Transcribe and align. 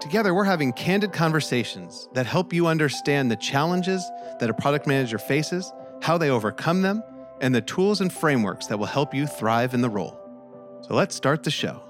Together, 0.00 0.32
we're 0.32 0.44
having 0.44 0.72
candid 0.72 1.12
conversations 1.12 2.08
that 2.14 2.24
help 2.24 2.54
you 2.54 2.66
understand 2.66 3.30
the 3.30 3.36
challenges 3.36 4.10
that 4.38 4.48
a 4.48 4.54
product 4.54 4.86
manager 4.86 5.18
faces, 5.18 5.70
how 6.00 6.16
they 6.16 6.30
overcome 6.30 6.80
them, 6.80 7.02
and 7.42 7.54
the 7.54 7.60
tools 7.60 8.00
and 8.00 8.10
frameworks 8.10 8.66
that 8.66 8.78
will 8.78 8.86
help 8.86 9.14
you 9.14 9.26
thrive 9.26 9.74
in 9.74 9.82
the 9.82 9.90
role. 9.90 10.18
So 10.88 10.94
let's 10.94 11.14
start 11.14 11.42
the 11.42 11.50
show. 11.50 11.82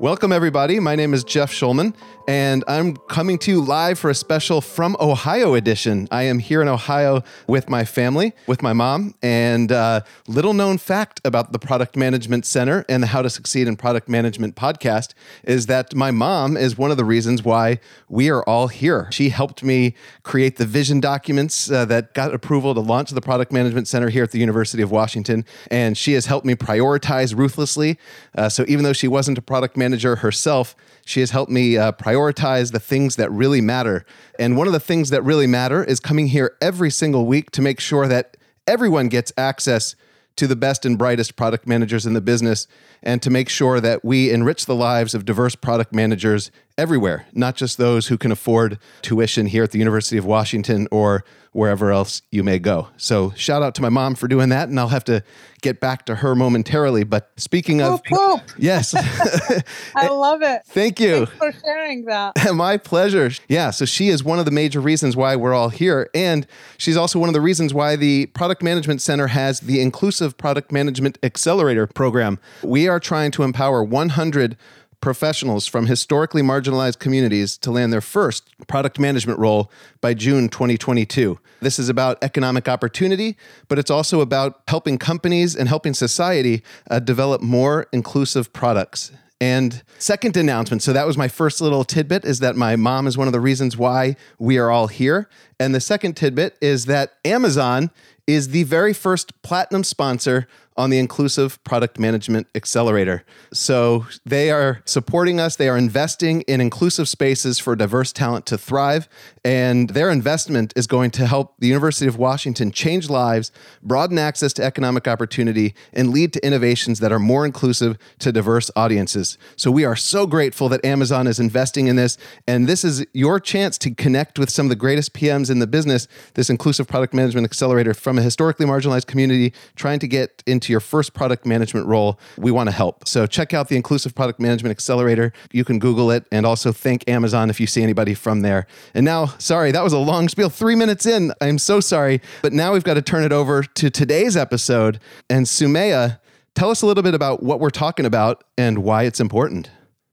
Welcome, 0.00 0.32
everybody. 0.32 0.80
My 0.80 0.96
name 0.96 1.12
is 1.12 1.24
Jeff 1.24 1.52
Schulman, 1.52 1.94
and 2.26 2.64
I'm 2.66 2.96
coming 2.96 3.36
to 3.40 3.50
you 3.50 3.60
live 3.62 3.98
for 3.98 4.08
a 4.08 4.14
special 4.14 4.62
From 4.62 4.96
Ohio 4.98 5.52
edition. 5.52 6.08
I 6.10 6.22
am 6.22 6.38
here 6.38 6.62
in 6.62 6.68
Ohio 6.68 7.22
with 7.46 7.68
my 7.68 7.84
family, 7.84 8.32
with 8.46 8.62
my 8.62 8.72
mom, 8.72 9.14
and 9.20 9.70
uh, 9.70 10.00
little 10.26 10.54
known 10.54 10.78
fact 10.78 11.20
about 11.22 11.52
the 11.52 11.58
Product 11.58 11.98
Management 11.98 12.46
Center 12.46 12.86
and 12.88 13.02
the 13.02 13.08
How 13.08 13.20
to 13.20 13.28
Succeed 13.28 13.68
in 13.68 13.76
Product 13.76 14.08
Management 14.08 14.56
podcast 14.56 15.12
is 15.44 15.66
that 15.66 15.94
my 15.94 16.10
mom 16.10 16.56
is 16.56 16.78
one 16.78 16.90
of 16.90 16.96
the 16.96 17.04
reasons 17.04 17.42
why 17.42 17.78
we 18.08 18.30
are 18.30 18.42
all 18.44 18.68
here. 18.68 19.06
She 19.10 19.28
helped 19.28 19.62
me 19.62 19.94
create 20.22 20.56
the 20.56 20.64
vision 20.64 21.00
documents 21.00 21.70
uh, 21.70 21.84
that 21.84 22.14
got 22.14 22.32
approval 22.32 22.72
to 22.72 22.80
launch 22.80 23.10
the 23.10 23.20
Product 23.20 23.52
Management 23.52 23.86
Center 23.86 24.08
here 24.08 24.24
at 24.24 24.30
the 24.30 24.38
University 24.38 24.82
of 24.82 24.90
Washington, 24.90 25.44
and 25.70 25.98
she 25.98 26.14
has 26.14 26.24
helped 26.24 26.46
me 26.46 26.54
prioritize 26.54 27.36
ruthlessly. 27.36 27.98
Uh, 28.34 28.48
so 28.48 28.64
even 28.66 28.82
though 28.82 28.94
she 28.94 29.06
wasn't 29.06 29.36
a 29.36 29.42
product 29.42 29.76
manager, 29.76 29.89
manager 29.90 30.16
herself, 30.16 30.76
she 31.04 31.18
has 31.18 31.32
helped 31.32 31.50
me 31.50 31.76
uh, 31.76 31.90
prioritize 31.90 32.70
the 32.70 32.78
things 32.78 33.16
that 33.16 33.30
really 33.32 33.60
matter. 33.60 34.04
And 34.38 34.56
one 34.56 34.68
of 34.68 34.72
the 34.72 34.78
things 34.78 35.10
that 35.10 35.24
really 35.24 35.48
matter 35.48 35.82
is 35.82 35.98
coming 35.98 36.28
here 36.28 36.56
every 36.60 36.90
single 36.90 37.26
week 37.26 37.50
to 37.52 37.62
make 37.62 37.80
sure 37.80 38.06
that 38.06 38.36
everyone 38.68 39.08
gets 39.08 39.32
access 39.36 39.96
to 40.36 40.46
the 40.46 40.54
best 40.54 40.86
and 40.86 40.96
brightest 40.96 41.34
product 41.34 41.66
managers 41.66 42.06
in 42.06 42.12
the 42.12 42.20
business 42.20 42.68
and 43.02 43.20
to 43.20 43.30
make 43.30 43.48
sure 43.48 43.80
that 43.80 44.04
we 44.04 44.30
enrich 44.30 44.66
the 44.66 44.76
lives 44.76 45.12
of 45.12 45.24
diverse 45.24 45.56
product 45.56 45.92
managers 45.92 46.52
everywhere, 46.78 47.26
not 47.32 47.56
just 47.56 47.76
those 47.76 48.06
who 48.06 48.16
can 48.16 48.30
afford 48.30 48.78
tuition 49.02 49.46
here 49.46 49.64
at 49.64 49.72
the 49.72 49.78
University 49.78 50.16
of 50.16 50.24
Washington 50.24 50.86
or 50.92 51.24
wherever 51.52 51.90
else 51.90 52.22
you 52.30 52.44
may 52.44 52.58
go. 52.58 52.88
So, 52.96 53.32
shout 53.36 53.62
out 53.62 53.74
to 53.76 53.82
my 53.82 53.88
mom 53.88 54.14
for 54.14 54.28
doing 54.28 54.50
that, 54.50 54.68
and 54.68 54.78
I'll 54.78 54.88
have 54.88 55.04
to 55.04 55.22
get 55.62 55.80
back 55.80 56.06
to 56.06 56.16
her 56.16 56.34
momentarily. 56.34 57.04
But 57.04 57.30
speaking 57.36 57.82
of, 57.82 58.00
whoop, 58.10 58.18
whoop. 58.18 58.40
yes, 58.56 58.94
I 59.94 60.08
love 60.08 60.42
it. 60.42 60.62
Thank 60.66 61.00
you 61.00 61.26
Thanks 61.26 61.32
for 61.38 61.52
sharing 61.64 62.04
that. 62.06 62.34
my 62.54 62.76
pleasure. 62.76 63.30
Yeah, 63.48 63.70
so 63.70 63.84
she 63.84 64.08
is 64.08 64.24
one 64.24 64.38
of 64.38 64.44
the 64.44 64.50
major 64.50 64.80
reasons 64.80 65.16
why 65.16 65.36
we're 65.36 65.54
all 65.54 65.68
here, 65.68 66.08
and 66.14 66.46
she's 66.78 66.96
also 66.96 67.18
one 67.18 67.28
of 67.28 67.34
the 67.34 67.40
reasons 67.40 67.74
why 67.74 67.96
the 67.96 68.26
Product 68.26 68.62
Management 68.62 69.02
Center 69.02 69.28
has 69.28 69.60
the 69.60 69.80
Inclusive 69.80 70.36
Product 70.36 70.72
Management 70.72 71.18
Accelerator 71.22 71.86
program. 71.86 72.38
We 72.62 72.88
are 72.88 73.00
trying 73.00 73.30
to 73.32 73.42
empower 73.42 73.82
100 73.82 74.56
professionals 75.00 75.66
from 75.66 75.86
historically 75.86 76.42
marginalized 76.42 76.98
communities 76.98 77.56
to 77.58 77.70
land 77.70 77.92
their 77.92 78.00
first 78.00 78.50
product 78.66 78.98
management 78.98 79.38
role 79.38 79.70
by 80.00 80.14
June 80.14 80.48
2022. 80.48 81.38
This 81.60 81.78
is 81.78 81.88
about 81.88 82.22
economic 82.22 82.68
opportunity, 82.68 83.36
but 83.68 83.78
it's 83.78 83.90
also 83.90 84.20
about 84.20 84.60
helping 84.68 84.98
companies 84.98 85.56
and 85.56 85.68
helping 85.68 85.94
society 85.94 86.62
uh, 86.90 86.98
develop 86.98 87.40
more 87.40 87.86
inclusive 87.92 88.52
products. 88.52 89.12
And 89.42 89.82
second 89.98 90.36
announcement, 90.36 90.82
so 90.82 90.92
that 90.92 91.06
was 91.06 91.16
my 91.16 91.28
first 91.28 91.62
little 91.62 91.82
tidbit 91.82 92.26
is 92.26 92.40
that 92.40 92.56
my 92.56 92.76
mom 92.76 93.06
is 93.06 93.16
one 93.16 93.26
of 93.26 93.32
the 93.32 93.40
reasons 93.40 93.74
why 93.74 94.16
we 94.38 94.58
are 94.58 94.70
all 94.70 94.86
here. 94.86 95.30
And 95.58 95.74
the 95.74 95.80
second 95.80 96.14
tidbit 96.14 96.58
is 96.60 96.84
that 96.86 97.14
Amazon 97.24 97.90
is 98.26 98.48
the 98.48 98.64
very 98.64 98.92
first 98.92 99.40
platinum 99.42 99.82
sponsor 99.82 100.46
on 100.76 100.90
the 100.90 100.98
Inclusive 100.98 101.62
Product 101.64 101.98
Management 101.98 102.46
Accelerator. 102.54 103.24
So 103.52 104.06
they 104.24 104.50
are 104.50 104.82
supporting 104.84 105.38
us, 105.38 105.56
they 105.56 105.68
are 105.68 105.76
investing 105.76 106.42
in 106.42 106.60
inclusive 106.60 107.08
spaces 107.08 107.58
for 107.58 107.76
diverse 107.76 108.12
talent 108.12 108.46
to 108.46 108.58
thrive. 108.58 109.08
And 109.44 109.90
their 109.90 110.10
investment 110.10 110.72
is 110.76 110.86
going 110.86 111.10
to 111.12 111.26
help 111.26 111.54
the 111.58 111.66
University 111.66 112.06
of 112.06 112.16
Washington 112.16 112.70
change 112.70 113.08
lives, 113.08 113.52
broaden 113.82 114.18
access 114.18 114.52
to 114.54 114.64
economic 114.64 115.08
opportunity, 115.08 115.74
and 115.92 116.10
lead 116.10 116.32
to 116.34 116.46
innovations 116.46 117.00
that 117.00 117.12
are 117.12 117.18
more 117.18 117.44
inclusive 117.44 117.96
to 118.18 118.32
diverse 118.32 118.70
audiences. 118.76 119.38
So 119.56 119.70
we 119.70 119.84
are 119.84 119.96
so 119.96 120.26
grateful 120.26 120.68
that 120.68 120.84
Amazon 120.84 121.26
is 121.26 121.40
investing 121.40 121.86
in 121.86 121.96
this. 121.96 122.18
And 122.46 122.66
this 122.66 122.84
is 122.84 123.04
your 123.12 123.40
chance 123.40 123.78
to 123.78 123.90
connect 123.94 124.38
with 124.38 124.50
some 124.50 124.66
of 124.66 124.70
the 124.70 124.76
greatest 124.76 125.14
PMs 125.14 125.50
in 125.50 125.58
the 125.58 125.66
business, 125.66 126.06
this 126.34 126.50
Inclusive 126.50 126.86
Product 126.86 127.14
Management 127.14 127.44
Accelerator 127.44 127.94
from 127.94 128.18
a 128.18 128.22
historically 128.22 128.66
marginalized 128.66 129.06
community 129.06 129.52
trying 129.74 129.98
to 130.00 130.08
get 130.08 130.42
into 130.60 130.74
your 130.74 130.80
first 130.80 131.14
product 131.14 131.46
management 131.46 131.86
role, 131.86 132.20
we 132.36 132.50
want 132.50 132.68
to 132.68 132.70
help. 132.72 133.08
So 133.08 133.26
check 133.26 133.54
out 133.54 133.68
the 133.68 133.76
Inclusive 133.76 134.14
Product 134.14 134.38
Management 134.38 134.70
Accelerator. 134.70 135.32
You 135.52 135.64
can 135.64 135.78
Google 135.78 136.10
it 136.10 136.26
and 136.30 136.44
also 136.44 136.70
thank 136.70 137.08
Amazon 137.08 137.48
if 137.48 137.58
you 137.58 137.66
see 137.66 137.82
anybody 137.82 138.12
from 138.12 138.42
there. 138.42 138.66
And 138.92 139.06
now, 139.06 139.26
sorry, 139.38 139.72
that 139.72 139.82
was 139.82 139.94
a 139.94 139.98
long 139.98 140.28
spiel, 140.28 140.50
three 140.50 140.74
minutes 140.74 141.06
in. 141.06 141.32
I'm 141.40 141.56
so 141.56 141.80
sorry. 141.80 142.20
But 142.42 142.52
now 142.52 142.74
we've 142.74 142.84
got 142.84 142.94
to 142.94 143.02
turn 143.02 143.24
it 143.24 143.32
over 143.32 143.62
to 143.62 143.88
today's 143.88 144.36
episode. 144.36 145.00
And 145.30 145.46
Sumaya, 145.46 146.18
tell 146.54 146.70
us 146.70 146.82
a 146.82 146.86
little 146.86 147.02
bit 147.02 147.14
about 147.14 147.42
what 147.42 147.58
we're 147.58 147.70
talking 147.70 148.04
about 148.04 148.44
and 148.58 148.80
why 148.84 149.04
it's 149.04 149.20
important. 149.20 149.70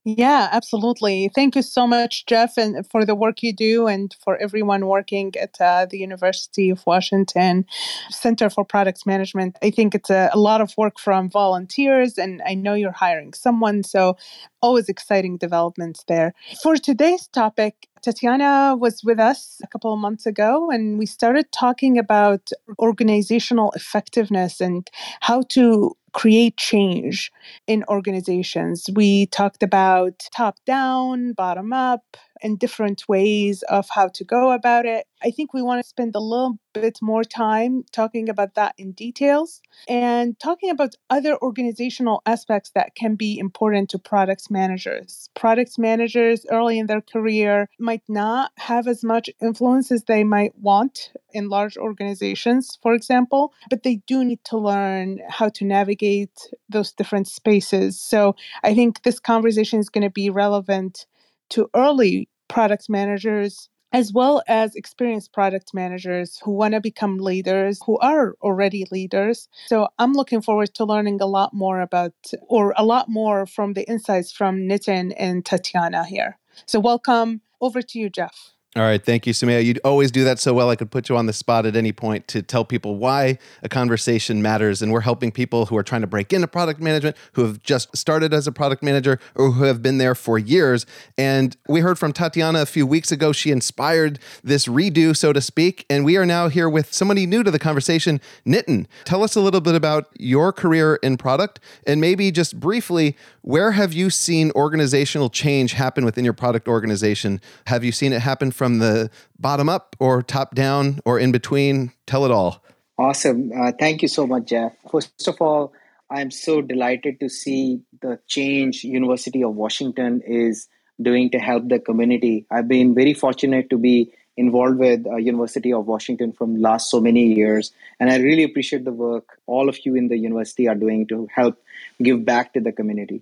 Yeah, 0.09 0.47
absolutely. 0.53 1.29
Thank 1.35 1.57
you 1.57 1.61
so 1.61 1.85
much, 1.85 2.25
Jeff, 2.27 2.57
and 2.57 2.89
for 2.89 3.03
the 3.03 3.13
work 3.13 3.43
you 3.43 3.51
do, 3.51 3.87
and 3.87 4.15
for 4.23 4.37
everyone 4.37 4.85
working 4.85 5.33
at 5.35 5.59
uh, 5.59 5.85
the 5.85 5.97
University 5.97 6.69
of 6.69 6.81
Washington 6.87 7.65
Center 8.09 8.49
for 8.49 8.63
Products 8.63 9.05
Management. 9.05 9.57
I 9.61 9.69
think 9.69 9.93
it's 9.93 10.09
a, 10.09 10.29
a 10.31 10.39
lot 10.39 10.61
of 10.61 10.71
work 10.77 10.97
from 10.97 11.29
volunteers, 11.29 12.17
and 12.17 12.41
I 12.47 12.53
know 12.53 12.73
you're 12.73 12.93
hiring 12.93 13.33
someone, 13.33 13.83
so 13.83 14.15
always 14.61 14.87
exciting 14.87 15.35
developments 15.35 16.05
there. 16.07 16.33
For 16.63 16.77
today's 16.77 17.27
topic, 17.27 17.89
Tatiana 18.01 18.77
was 18.79 19.03
with 19.03 19.19
us 19.19 19.59
a 19.61 19.67
couple 19.67 19.91
of 19.91 19.99
months 19.99 20.25
ago, 20.25 20.71
and 20.71 20.97
we 20.97 21.05
started 21.05 21.51
talking 21.51 21.97
about 21.97 22.49
organizational 22.79 23.73
effectiveness 23.75 24.61
and 24.61 24.89
how 25.19 25.41
to 25.49 25.97
create 26.17 26.57
change 26.57 27.31
in 27.67 27.85
organizations. 27.89 28.89
We 28.93 29.27
talked 29.27 29.63
about 29.63 30.27
top 30.35 30.57
down, 30.65 31.33
bottom 31.33 31.71
up, 31.73 32.17
and 32.41 32.59
different 32.59 33.07
ways 33.07 33.63
of 33.63 33.87
how 33.89 34.07
to 34.09 34.23
go 34.23 34.51
about 34.51 34.85
it. 34.85 35.05
I 35.23 35.31
think 35.31 35.53
we 35.53 35.61
want 35.61 35.81
to 35.81 35.87
spend 35.87 36.15
a 36.15 36.19
little 36.19 36.59
bit 36.73 36.99
more 37.01 37.23
time 37.23 37.83
talking 37.91 38.29
about 38.29 38.53
that 38.55 38.75
in 38.77 38.91
details 38.91 39.61
and 39.87 40.39
talking 40.39 40.69
about 40.69 40.95
other 41.09 41.37
organizational 41.41 42.21
aspects 42.25 42.71
that 42.75 42.95
can 42.95 43.15
be 43.15 43.39
important 43.39 43.89
to 43.89 43.99
product 43.99 44.51
managers. 44.51 45.29
Product 45.33 45.77
managers 45.79 46.45
early 46.51 46.77
in 46.77 46.87
their 46.87 47.01
career 47.01 47.67
might 47.79 48.03
not 48.07 48.51
have 48.57 48.87
as 48.87 49.03
much 49.03 49.29
influence 49.41 49.91
as 49.91 50.03
they 50.03 50.23
might 50.23 50.57
want 50.59 51.11
in 51.33 51.49
large 51.49 51.77
organizations, 51.77 52.77
for 52.81 52.93
example, 52.93 53.53
but 53.69 53.83
they 53.83 53.95
do 54.07 54.23
need 54.23 54.43
to 54.45 54.57
learn 54.57 55.19
how 55.29 55.49
to 55.49 55.65
navigate 55.65 56.49
those 56.69 56.91
different 56.91 57.27
spaces. 57.27 57.99
So 57.99 58.35
I 58.63 58.73
think 58.73 59.03
this 59.03 59.19
conversation 59.19 59.79
is 59.79 59.89
going 59.89 60.03
to 60.03 60.09
be 60.09 60.29
relevant 60.29 61.05
to 61.49 61.69
early 61.75 62.29
product 62.47 62.89
managers 62.89 63.69
as 63.93 64.11
well 64.11 64.43
as 64.47 64.75
experienced 64.75 65.31
product 65.31 65.73
managers 65.73 66.39
who 66.43 66.51
want 66.51 66.73
to 66.73 66.81
become 66.81 67.17
leaders, 67.17 67.79
who 67.85 67.97
are 67.99 68.35
already 68.41 68.85
leaders. 68.91 69.47
So 69.67 69.87
I'm 69.97 70.13
looking 70.13 70.41
forward 70.41 70.73
to 70.75 70.85
learning 70.85 71.21
a 71.21 71.25
lot 71.25 71.53
more 71.53 71.79
about, 71.79 72.13
or 72.41 72.73
a 72.77 72.83
lot 72.83 73.07
more 73.09 73.45
from 73.45 73.73
the 73.73 73.87
insights 73.87 74.31
from 74.31 74.67
Nitin 74.67 75.13
and 75.17 75.45
Tatiana 75.45 76.03
here. 76.03 76.37
So 76.65 76.79
welcome. 76.79 77.41
Over 77.61 77.81
to 77.81 77.99
you, 77.99 78.09
Jeff. 78.09 78.53
All 78.77 78.83
right. 78.83 79.03
Thank 79.03 79.25
you, 79.25 79.33
Sumaya. 79.33 79.65
You 79.65 79.73
always 79.83 80.11
do 80.11 80.23
that 80.25 80.37
so 80.37 80.53
well. 80.53 80.69
I 80.69 80.75
could 80.75 80.91
put 80.91 81.09
you 81.09 81.17
on 81.17 81.25
the 81.25 81.33
spot 81.33 81.65
at 81.65 81.75
any 81.75 81.91
point 81.91 82.27
to 82.27 82.43
tell 82.43 82.63
people 82.63 82.97
why 82.97 83.39
a 83.63 83.69
conversation 83.69 84.39
matters. 84.39 84.83
And 84.83 84.91
we're 84.91 85.01
helping 85.01 85.31
people 85.31 85.65
who 85.65 85.75
are 85.77 85.81
trying 85.81 86.01
to 86.01 86.07
break 86.07 86.31
into 86.31 86.47
product 86.47 86.79
management, 86.79 87.17
who 87.33 87.43
have 87.43 87.63
just 87.63 87.97
started 87.97 88.35
as 88.35 88.45
a 88.45 88.51
product 88.51 88.83
manager, 88.83 89.19
or 89.33 89.49
who 89.53 89.63
have 89.63 89.81
been 89.81 89.97
there 89.97 90.13
for 90.13 90.37
years. 90.37 90.85
And 91.17 91.57
we 91.67 91.79
heard 91.79 91.97
from 91.97 92.13
Tatiana 92.13 92.61
a 92.61 92.67
few 92.67 92.85
weeks 92.85 93.11
ago. 93.11 93.31
She 93.31 93.49
inspired 93.49 94.19
this 94.43 94.67
redo, 94.67 95.17
so 95.17 95.33
to 95.33 95.41
speak. 95.41 95.83
And 95.89 96.05
we 96.05 96.15
are 96.15 96.25
now 96.25 96.47
here 96.47 96.69
with 96.69 96.93
somebody 96.93 97.25
new 97.25 97.41
to 97.41 97.49
the 97.49 97.57
conversation, 97.57 98.21
Nitin. 98.45 98.85
Tell 99.05 99.23
us 99.23 99.35
a 99.35 99.41
little 99.41 99.61
bit 99.61 99.73
about 99.73 100.07
your 100.19 100.53
career 100.53 100.99
in 101.01 101.17
product 101.17 101.59
and 101.87 101.99
maybe 101.99 102.29
just 102.29 102.59
briefly, 102.59 103.17
where 103.41 103.71
have 103.71 103.93
you 103.93 104.11
seen 104.11 104.51
organizational 104.51 105.31
change 105.31 105.71
happen 105.73 106.05
within 106.05 106.23
your 106.23 106.33
product 106.33 106.67
organization? 106.67 107.41
Have 107.65 107.83
you 107.83 107.91
seen 107.91 108.13
it 108.13 108.21
happen 108.21 108.51
from 108.51 108.66
from 108.67 108.79
the 108.79 109.09
bottom 109.39 109.69
up 109.69 109.95
or 109.97 110.21
top 110.21 110.53
down 110.53 110.99
or 111.05 111.17
in 111.17 111.31
between? 111.31 111.93
Tell 112.05 112.25
it 112.25 112.31
all. 112.31 112.61
Awesome. 112.97 113.51
Uh, 113.55 113.71
thank 113.79 114.01
you 114.01 114.09
so 114.09 114.27
much, 114.27 114.45
Jeff. 114.47 114.73
First 114.91 115.25
of 115.27 115.41
all, 115.41 115.71
I'm 116.09 116.31
so 116.31 116.61
delighted 116.61 117.21
to 117.21 117.29
see 117.29 117.81
the 118.01 118.19
change 118.27 118.83
University 118.83 119.41
of 119.41 119.55
Washington 119.55 120.21
is 120.25 120.67
doing 121.01 121.29
to 121.29 121.39
help 121.39 121.69
the 121.69 121.79
community. 121.79 122.45
I've 122.51 122.67
been 122.67 122.93
very 122.93 123.13
fortunate 123.13 123.69
to 123.69 123.77
be 123.77 124.11
involved 124.35 124.79
with 124.79 125.07
uh, 125.07 125.15
University 125.15 125.71
of 125.71 125.85
Washington 125.85 126.33
from 126.33 126.59
last 126.61 126.89
so 126.89 126.99
many 126.99 127.33
years, 127.33 127.71
and 127.99 128.09
I 128.09 128.17
really 128.17 128.43
appreciate 128.43 128.83
the 128.83 128.91
work 128.91 129.39
all 129.45 129.69
of 129.69 129.77
you 129.85 129.95
in 129.95 130.09
the 130.09 130.17
university 130.17 130.67
are 130.67 130.75
doing 130.75 131.07
to 131.07 131.27
help 131.33 131.61
give 132.03 132.25
back 132.25 132.53
to 132.53 132.59
the 132.59 132.73
community. 132.73 133.21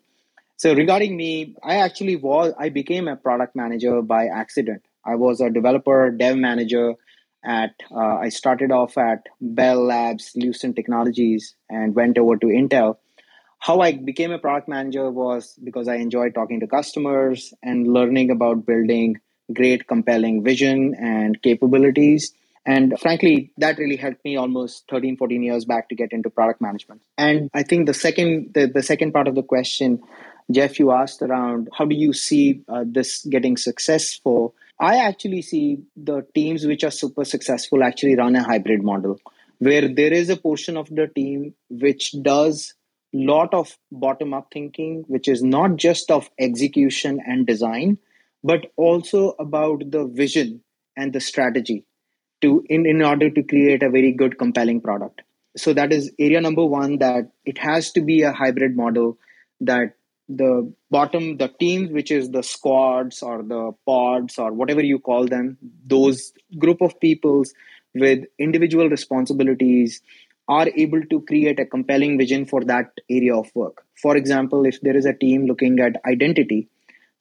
So 0.57 0.73
regarding 0.73 1.15
me, 1.15 1.55
I 1.61 1.75
actually 1.75 2.15
was 2.15 2.53
I 2.57 2.69
became 2.69 3.07
a 3.07 3.15
product 3.15 3.55
manager 3.55 4.01
by 4.01 4.25
accident. 4.27 4.83
I 5.05 5.15
was 5.15 5.41
a 5.41 5.49
developer 5.49 6.11
dev 6.11 6.37
manager 6.37 6.95
at 7.43 7.75
uh, 7.91 8.17
I 8.17 8.29
started 8.29 8.71
off 8.71 8.97
at 8.97 9.27
Bell 9.39 9.83
Labs, 9.83 10.31
Lucent 10.35 10.75
Technologies, 10.75 11.55
and 11.69 11.95
went 11.95 12.17
over 12.17 12.37
to 12.37 12.47
Intel. 12.47 12.97
How 13.59 13.79
I 13.79 13.93
became 13.93 14.31
a 14.31 14.39
product 14.39 14.67
manager 14.67 15.09
was 15.11 15.57
because 15.63 15.87
I 15.87 15.95
enjoyed 15.95 16.35
talking 16.35 16.59
to 16.59 16.67
customers 16.67 17.53
and 17.63 17.87
learning 17.87 18.31
about 18.31 18.65
building 18.65 19.17
great, 19.53 19.87
compelling 19.87 20.43
vision 20.43 20.95
and 20.99 21.41
capabilities. 21.41 22.33
And 22.65 22.99
frankly, 22.99 23.51
that 23.57 23.77
really 23.77 23.95
helped 23.95 24.25
me 24.25 24.37
almost 24.37 24.85
13, 24.89 25.17
14 25.17 25.43
years 25.43 25.65
back 25.65 25.89
to 25.89 25.95
get 25.95 26.11
into 26.11 26.31
product 26.31 26.61
management. 26.61 27.01
And 27.17 27.49
I 27.53 27.61
think 27.61 27.85
the 27.85 27.93
second, 27.93 28.53
the, 28.55 28.65
the 28.65 28.81
second 28.81 29.11
part 29.13 29.27
of 29.27 29.35
the 29.35 29.43
question, 29.43 30.01
Jeff, 30.51 30.79
you 30.79 30.91
asked 30.91 31.21
around 31.21 31.69
how 31.73 31.85
do 31.85 31.95
you 31.95 32.11
see 32.11 32.61
uh, 32.67 32.83
this 32.85 33.23
getting 33.25 33.55
successful? 33.55 34.55
I 34.79 34.97
actually 34.97 35.41
see 35.41 35.79
the 35.95 36.25
teams 36.33 36.65
which 36.65 36.83
are 36.83 36.91
super 36.91 37.23
successful 37.25 37.83
actually 37.83 38.15
run 38.15 38.35
a 38.35 38.43
hybrid 38.43 38.83
model 38.83 39.19
where 39.59 39.87
there 39.87 40.11
is 40.11 40.29
a 40.29 40.35
portion 40.35 40.75
of 40.75 40.89
the 40.89 41.07
team 41.07 41.53
which 41.69 42.13
does 42.21 42.73
lot 43.13 43.53
of 43.53 43.77
bottom 43.91 44.33
up 44.33 44.49
thinking 44.51 45.05
which 45.07 45.29
is 45.29 45.41
not 45.41 45.77
just 45.77 46.11
of 46.11 46.29
execution 46.37 47.21
and 47.25 47.47
design 47.47 47.97
but 48.43 48.71
also 48.75 49.33
about 49.39 49.89
the 49.89 50.05
vision 50.05 50.61
and 50.97 51.13
the 51.13 51.21
strategy 51.21 51.85
to 52.41 52.63
in, 52.69 52.85
in 52.85 53.01
order 53.01 53.29
to 53.29 53.43
create 53.43 53.81
a 53.81 53.89
very 53.89 54.11
good 54.11 54.37
compelling 54.37 54.81
product. 54.81 55.21
So 55.57 55.73
that 55.73 55.93
is 55.93 56.11
area 56.19 56.41
number 56.41 56.65
one 56.65 56.97
that 56.97 57.31
it 57.45 57.57
has 57.57 57.91
to 57.93 58.01
be 58.01 58.23
a 58.23 58.33
hybrid 58.33 58.75
model 58.75 59.17
that 59.61 59.95
the 60.27 60.73
bottom 60.89 61.37
the 61.37 61.47
teams 61.59 61.91
which 61.91 62.09
is 62.11 62.31
the 62.31 62.41
squads 62.41 63.21
or 63.21 63.43
the 63.43 63.71
pods 63.85 64.39
or 64.39 64.51
whatever 64.51 64.83
you 64.83 64.97
call 64.97 65.25
them 65.25 65.57
those 65.85 66.33
group 66.57 66.81
of 66.81 66.99
peoples 66.99 67.53
with 67.93 68.23
individual 68.39 68.89
responsibilities 68.89 70.01
are 70.47 70.67
able 70.75 71.01
to 71.09 71.21
create 71.21 71.59
a 71.59 71.65
compelling 71.65 72.17
vision 72.17 72.45
for 72.45 72.63
that 72.65 72.91
area 73.09 73.35
of 73.35 73.49
work. 73.55 73.83
For 74.01 74.15
example 74.15 74.65
if 74.65 74.81
there 74.81 74.97
is 74.97 75.05
a 75.05 75.13
team 75.13 75.45
looking 75.45 75.79
at 75.79 76.01
identity 76.05 76.69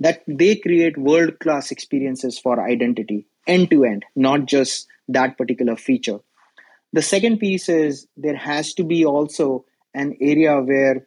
that 0.00 0.22
they 0.26 0.56
create 0.56 0.98
world 0.98 1.38
class 1.40 1.70
experiences 1.70 2.38
for 2.38 2.60
identity 2.60 3.26
end 3.46 3.70
to 3.70 3.84
end 3.84 4.04
not 4.16 4.46
just 4.46 4.86
that 5.08 5.36
particular 5.36 5.76
feature. 5.76 6.20
The 6.94 7.02
second 7.02 7.38
piece 7.38 7.68
is 7.68 8.06
there 8.16 8.36
has 8.36 8.72
to 8.74 8.84
be 8.84 9.04
also 9.04 9.66
an 9.94 10.16
area 10.20 10.60
where 10.60 11.06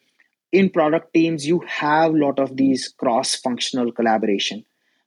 in 0.51 0.69
product 0.69 1.13
teams 1.13 1.45
you 1.45 1.61
have 1.67 2.13
a 2.13 2.17
lot 2.17 2.39
of 2.39 2.55
these 2.57 2.87
cross 2.87 3.35
functional 3.35 3.91
collaboration. 3.91 4.63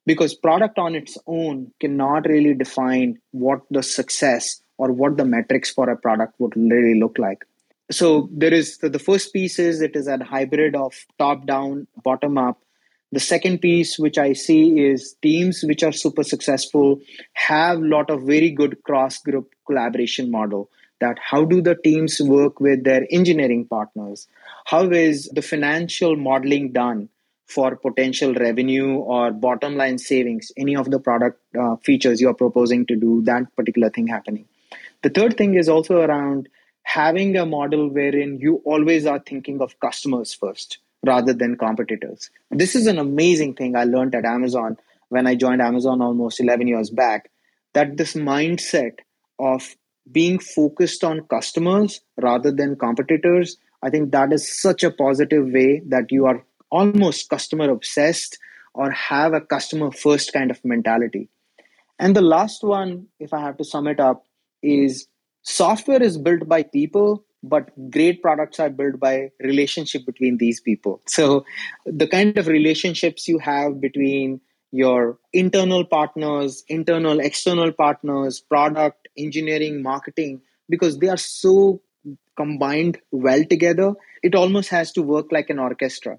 Because 0.07 0.35
product 0.35 0.79
on 0.79 0.95
its 0.95 1.19
own 1.27 1.73
cannot 1.79 2.27
really 2.27 2.55
define 2.55 3.19
what 3.33 3.61
the 3.71 3.83
success 3.83 4.63
or 4.79 4.91
what 4.91 5.17
the 5.17 5.25
metrics 5.25 5.71
for 5.71 5.89
a 5.91 5.97
product 5.97 6.35
would 6.39 6.57
really 6.57 6.99
look 6.99 7.19
like. 7.19 7.45
So 7.91 8.29
there 8.33 8.53
is 8.55 8.79
the, 8.79 8.89
the 8.89 8.99
first 8.99 9.33
piece 9.33 9.59
is 9.59 9.81
it 9.81 9.97
is 9.97 10.07
a 10.07 10.23
hybrid 10.23 10.75
of 10.75 10.95
top 11.19 11.47
down 11.47 11.87
bottom 12.03 12.39
up. 12.39 12.63
The 13.13 13.21
second 13.21 13.59
piece 13.59 13.99
which 13.99 14.19
i 14.19 14.33
see 14.33 14.81
is 14.81 15.17
teams 15.21 15.65
which 15.65 15.83
are 15.83 15.93
super 15.93 16.23
successful 16.23 17.01
have 17.33 17.79
a 17.79 17.85
lot 17.85 18.09
of 18.09 18.23
very 18.23 18.51
good 18.51 18.81
cross 18.85 19.19
group 19.19 19.53
collaboration 19.67 20.31
model 20.31 20.71
that 21.00 21.19
how 21.20 21.44
do 21.44 21.61
the 21.62 21.75
teams 21.75 22.20
work 22.20 22.61
with 22.61 22.85
their 22.85 23.06
engineering 23.11 23.67
partners? 23.67 24.29
How 24.67 24.91
is 24.91 25.29
the 25.35 25.43
financial 25.43 26.17
modeling 26.17 26.73
done 26.73 27.08
for 27.47 27.75
potential 27.76 28.35
revenue 28.35 28.94
or 28.97 29.32
bottom 29.32 29.76
line 29.76 29.99
savings? 29.99 30.52
Any 30.56 30.76
of 30.76 30.91
the 30.91 31.00
product 31.00 31.41
uh, 31.58 31.76
features 31.76 32.20
you're 32.20 32.35
proposing 32.35 32.87
to 32.87 32.97
do 32.97 33.23
that 33.23 33.55
particular 33.56 33.91
thing 33.91 34.06
happening? 34.06 34.47
The 35.02 35.11
third 35.11 35.37
thing 35.37 35.55
is 35.55 35.69
also 35.69 36.00
around 36.00 36.49
having 36.82 37.37
a 37.37 37.46
model 37.46 37.88
wherein 37.88 38.38
you 38.41 38.62
always 38.64 39.06
are 39.06 39.19
thinking 39.19 39.61
of 39.61 39.79
customers 39.81 40.35
first 40.35 40.79
rather 41.06 41.32
than 41.32 41.56
competitors. 41.56 42.31
This 42.50 42.75
is 42.75 42.87
an 42.87 42.99
amazing 42.99 43.55
thing 43.55 43.76
i 43.76 43.85
learned 43.85 44.14
at 44.14 44.25
amazon 44.25 44.76
when 45.08 45.26
i 45.26 45.35
joined 45.35 45.62
amazon 45.62 46.03
almost 46.03 46.41
11 46.41 46.69
years 46.69 46.91
back 46.91 47.31
that 47.75 47.96
this 47.96 48.14
mindset 48.14 48.99
of 49.38 49.75
being 50.12 50.39
focused 50.39 51.05
on 51.05 51.27
customers 51.27 52.01
rather 52.21 52.51
than 52.51 52.77
competitors, 52.77 53.57
I 53.83 53.91
think 53.91 54.12
that 54.12 54.33
is 54.33 54.61
such 54.61 54.83
a 54.83 54.91
positive 54.91 55.47
way 55.47 55.83
that 55.87 56.11
you 56.11 56.27
are 56.27 56.45
almost 56.71 57.31
customer 57.31 57.71
obsessed 57.71 58.39
or 58.75 58.91
have 58.91 59.33
a 59.33 59.41
customer 59.41 59.91
first 59.91 60.33
kind 60.33 60.51
of 60.51 60.65
mentality. 60.65 61.29
And 61.99 62.17
the 62.17 62.23
last 62.23 62.62
one, 62.62 63.07
if 63.19 63.33
I 63.33 63.41
have 63.41 63.57
to 63.59 63.65
sum 63.65 63.87
it 63.87 64.01
up, 64.01 64.25
is 64.62 65.07
software 65.43 66.03
is 66.03 66.19
built 66.19 66.49
by 66.49 66.63
people, 66.63 67.25
but 67.43 67.71
great 67.91 68.23
products 68.23 68.61
are 68.61 68.71
built 68.71 69.01
by 69.01 69.31
relationship 69.41 70.06
between 70.06 70.39
these 70.39 70.61
people. 70.61 71.01
So 71.06 71.45
the 71.85 72.06
kind 72.06 72.37
of 72.39 72.47
relationships 72.47 73.27
you 73.27 73.39
have 73.39 73.81
between 73.81 74.41
your 74.72 75.19
internal 75.32 75.84
partners, 75.84 76.64
internal, 76.69 77.20
external 77.20 77.72
partners, 77.72 78.40
product, 78.40 79.08
engineering, 79.17 79.82
marketing, 79.82 80.43
because 80.69 80.99
they 80.99 81.08
are 81.08 81.17
so 81.17 81.81
combined 82.37 82.99
well 83.11 83.44
together, 83.44 83.93
it 84.22 84.34
almost 84.34 84.70
has 84.70 84.93
to 84.93 85.02
work 85.02 85.26
like 85.31 85.50
an 85.50 85.58
orchestra. 85.58 86.19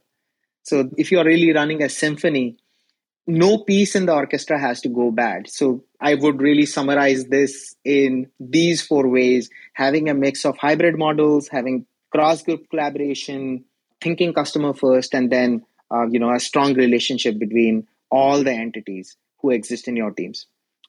So 0.64 0.90
if 0.98 1.12
you're 1.12 1.26
really 1.26 1.54
running 1.54 1.82
a 1.82 1.90
symphony, 1.90 2.58
no 3.28 3.60
piece 3.60 3.96
in 3.96 4.06
the 4.06 4.14
orchestra 4.14 4.60
has 4.60 4.82
to 4.82 4.90
go 4.90 5.12
bad. 5.12 5.50
So 5.50 5.84
I 6.00 6.16
would 6.16 6.42
really 6.42 6.66
summarize 6.66 7.26
this 7.26 7.76
in 7.86 8.30
these 8.40 8.82
four 8.82 9.08
ways 9.08 9.50
having 9.74 10.10
a 10.10 10.14
mix 10.14 10.46
of 10.46 10.58
hybrid 10.58 10.98
models, 10.98 11.48
having 11.48 11.86
cross 12.12 12.44
group 12.44 12.70
collaboration, 12.70 13.64
thinking 14.02 14.34
customer 14.34 14.74
first, 14.74 15.14
and 15.14 15.32
then 15.32 15.66
uh, 15.92 16.08
you 16.08 16.20
know 16.20 16.34
a 16.34 16.40
strong 16.40 16.74
relationship 16.74 17.38
between 17.40 17.88
all 18.12 18.44
the 18.44 18.52
entities 18.52 19.18
who 19.40 19.52
exist 19.52 19.88
in 19.88 19.96
your 19.96 20.12
teams. 20.12 20.48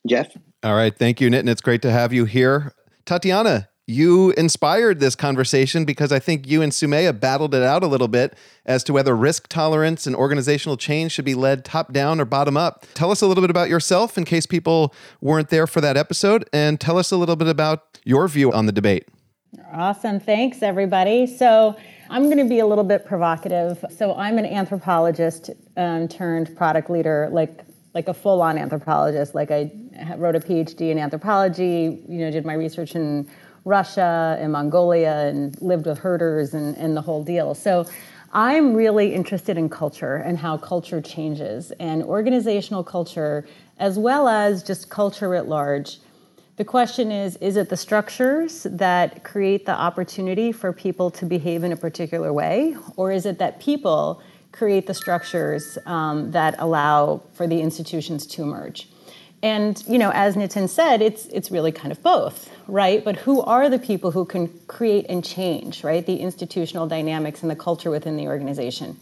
Jeff? 0.08 0.36
All 0.62 0.74
right. 0.74 0.96
Thank 0.96 1.20
you, 1.20 1.30
Nitin. 1.30 1.48
It's 1.48 1.60
great 1.60 1.82
to 1.82 1.90
have 1.90 2.12
you 2.12 2.24
here. 2.24 2.74
Tatiana, 3.04 3.68
you 3.86 4.30
inspired 4.32 5.00
this 5.00 5.14
conversation 5.14 5.84
because 5.84 6.12
I 6.12 6.18
think 6.18 6.46
you 6.48 6.62
and 6.62 6.72
Sumaya 6.72 7.18
battled 7.18 7.54
it 7.54 7.62
out 7.62 7.82
a 7.82 7.86
little 7.86 8.08
bit 8.08 8.36
as 8.64 8.84
to 8.84 8.92
whether 8.92 9.16
risk 9.16 9.48
tolerance 9.48 10.06
and 10.06 10.14
organizational 10.14 10.76
change 10.76 11.12
should 11.12 11.24
be 11.24 11.34
led 11.34 11.64
top 11.64 11.92
down 11.92 12.20
or 12.20 12.24
bottom 12.24 12.56
up. 12.56 12.86
Tell 12.94 13.10
us 13.10 13.22
a 13.22 13.26
little 13.26 13.42
bit 13.42 13.50
about 13.50 13.68
yourself 13.68 14.16
in 14.16 14.24
case 14.24 14.46
people 14.46 14.94
weren't 15.20 15.48
there 15.48 15.66
for 15.66 15.80
that 15.80 15.96
episode, 15.96 16.48
and 16.52 16.80
tell 16.80 16.96
us 16.96 17.10
a 17.10 17.16
little 17.16 17.36
bit 17.36 17.48
about 17.48 17.98
your 18.04 18.28
view 18.28 18.52
on 18.52 18.66
the 18.66 18.72
debate. 18.72 19.08
Awesome. 19.72 20.20
Thanks, 20.20 20.62
everybody. 20.62 21.26
So, 21.26 21.76
I'm 22.12 22.24
going 22.24 22.36
to 22.36 22.44
be 22.44 22.58
a 22.58 22.66
little 22.66 22.84
bit 22.84 23.06
provocative. 23.06 23.82
So 23.96 24.14
I'm 24.14 24.36
an 24.36 24.44
anthropologist 24.44 25.48
um, 25.78 26.08
turned 26.08 26.54
product 26.54 26.90
leader, 26.90 27.30
like 27.32 27.64
like 27.94 28.08
a 28.08 28.14
full-on 28.14 28.58
anthropologist. 28.58 29.34
Like 29.34 29.50
I 29.50 29.72
wrote 30.16 30.36
a 30.36 30.40
PhD 30.40 30.90
in 30.90 30.98
anthropology. 30.98 32.02
You 32.06 32.18
know, 32.18 32.30
did 32.30 32.44
my 32.44 32.52
research 32.52 32.94
in 32.96 33.30
Russia 33.64 34.36
and 34.38 34.52
Mongolia, 34.52 35.28
and 35.28 35.58
lived 35.62 35.86
with 35.86 35.98
herders 35.98 36.52
and, 36.52 36.76
and 36.76 36.94
the 36.94 37.02
whole 37.02 37.24
deal. 37.24 37.54
So. 37.54 37.86
I'm 38.34 38.72
really 38.72 39.12
interested 39.12 39.58
in 39.58 39.68
culture 39.68 40.16
and 40.16 40.38
how 40.38 40.56
culture 40.56 41.02
changes 41.02 41.70
and 41.72 42.02
organizational 42.02 42.82
culture, 42.82 43.46
as 43.78 43.98
well 43.98 44.26
as 44.26 44.62
just 44.62 44.88
culture 44.88 45.34
at 45.34 45.48
large. 45.48 45.98
The 46.56 46.64
question 46.64 47.10
is 47.10 47.36
is 47.36 47.56
it 47.56 47.70
the 47.70 47.76
structures 47.76 48.64
that 48.70 49.24
create 49.24 49.64
the 49.64 49.72
opportunity 49.72 50.52
for 50.52 50.72
people 50.72 51.10
to 51.12 51.24
behave 51.24 51.64
in 51.64 51.72
a 51.72 51.76
particular 51.76 52.32
way, 52.32 52.76
or 52.96 53.10
is 53.10 53.24
it 53.24 53.38
that 53.38 53.58
people 53.58 54.22
create 54.52 54.86
the 54.86 54.92
structures 54.92 55.78
um, 55.86 56.30
that 56.32 56.54
allow 56.58 57.22
for 57.32 57.46
the 57.46 57.60
institutions 57.60 58.26
to 58.26 58.42
emerge? 58.42 58.90
And 59.42 59.82
you 59.88 59.98
know, 59.98 60.10
as 60.14 60.36
Nitin 60.36 60.68
said, 60.68 61.00
it's 61.00 61.24
it's 61.26 61.50
really 61.50 61.72
kind 61.72 61.90
of 61.90 62.02
both, 62.02 62.50
right? 62.68 63.02
But 63.02 63.16
who 63.16 63.40
are 63.40 63.70
the 63.70 63.78
people 63.78 64.10
who 64.10 64.26
can 64.26 64.48
create 64.66 65.06
and 65.08 65.24
change, 65.24 65.82
right? 65.82 66.04
The 66.04 66.16
institutional 66.16 66.86
dynamics 66.86 67.40
and 67.40 67.50
the 67.50 67.56
culture 67.56 67.90
within 67.90 68.18
the 68.18 68.26
organization. 68.26 68.98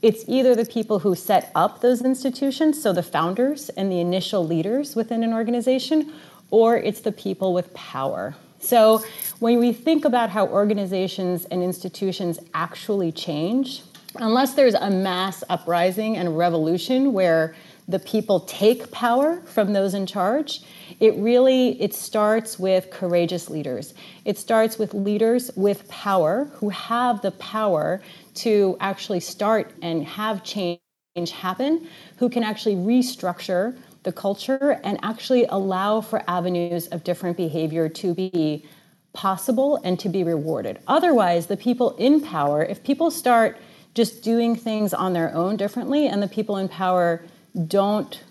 It's 0.00 0.24
either 0.28 0.54
the 0.54 0.64
people 0.64 1.00
who 1.00 1.14
set 1.14 1.50
up 1.54 1.80
those 1.80 2.02
institutions, 2.02 2.80
so 2.80 2.92
the 2.92 3.02
founders 3.02 3.68
and 3.70 3.90
the 3.90 4.00
initial 4.00 4.46
leaders 4.46 4.94
within 4.94 5.24
an 5.24 5.32
organization, 5.34 6.12
or 6.50 6.76
it's 6.76 7.00
the 7.00 7.12
people 7.12 7.52
with 7.52 7.72
power. 7.74 8.34
So 8.60 9.02
when 9.38 9.58
we 9.58 9.72
think 9.72 10.04
about 10.04 10.30
how 10.30 10.46
organizations 10.48 11.44
and 11.46 11.62
institutions 11.62 12.38
actually 12.54 13.12
change, 13.12 13.82
unless 14.16 14.54
there's 14.54 14.74
a 14.74 14.90
mass 14.90 15.44
uprising 15.48 16.16
and 16.16 16.36
revolution 16.36 17.12
where 17.12 17.54
the 17.86 17.98
people 17.98 18.40
take 18.40 18.90
power 18.90 19.40
from 19.46 19.72
those 19.72 19.94
in 19.94 20.06
charge, 20.06 20.60
it 21.00 21.14
really 21.14 21.80
it 21.80 21.94
starts 21.94 22.58
with 22.58 22.90
courageous 22.90 23.48
leaders. 23.48 23.94
It 24.24 24.36
starts 24.36 24.78
with 24.78 24.92
leaders 24.92 25.50
with 25.56 25.88
power 25.88 26.50
who 26.54 26.68
have 26.68 27.22
the 27.22 27.30
power 27.32 28.02
to 28.34 28.76
actually 28.80 29.20
start 29.20 29.72
and 29.80 30.04
have 30.04 30.44
change 30.44 30.80
happen, 31.32 31.88
who 32.18 32.28
can 32.28 32.44
actually 32.44 32.76
restructure 32.76 33.76
the 34.08 34.12
culture 34.12 34.80
and 34.84 34.98
actually 35.02 35.44
allow 35.50 36.00
for 36.00 36.22
avenues 36.26 36.86
of 36.86 37.04
different 37.04 37.36
behavior 37.36 37.90
to 37.90 38.14
be 38.14 38.64
possible 39.12 39.78
and 39.84 40.00
to 40.00 40.08
be 40.08 40.24
rewarded. 40.24 40.78
Otherwise, 40.88 41.46
the 41.46 41.58
people 41.58 41.94
in 41.96 42.18
power, 42.22 42.64
if 42.64 42.82
people 42.82 43.10
start 43.10 43.58
just 43.92 44.22
doing 44.22 44.56
things 44.56 44.94
on 44.94 45.12
their 45.12 45.30
own 45.34 45.58
differently 45.58 46.06
and 46.06 46.22
the 46.22 46.28
people 46.28 46.56
in 46.56 46.68
power 46.70 47.22
don't 47.66 48.24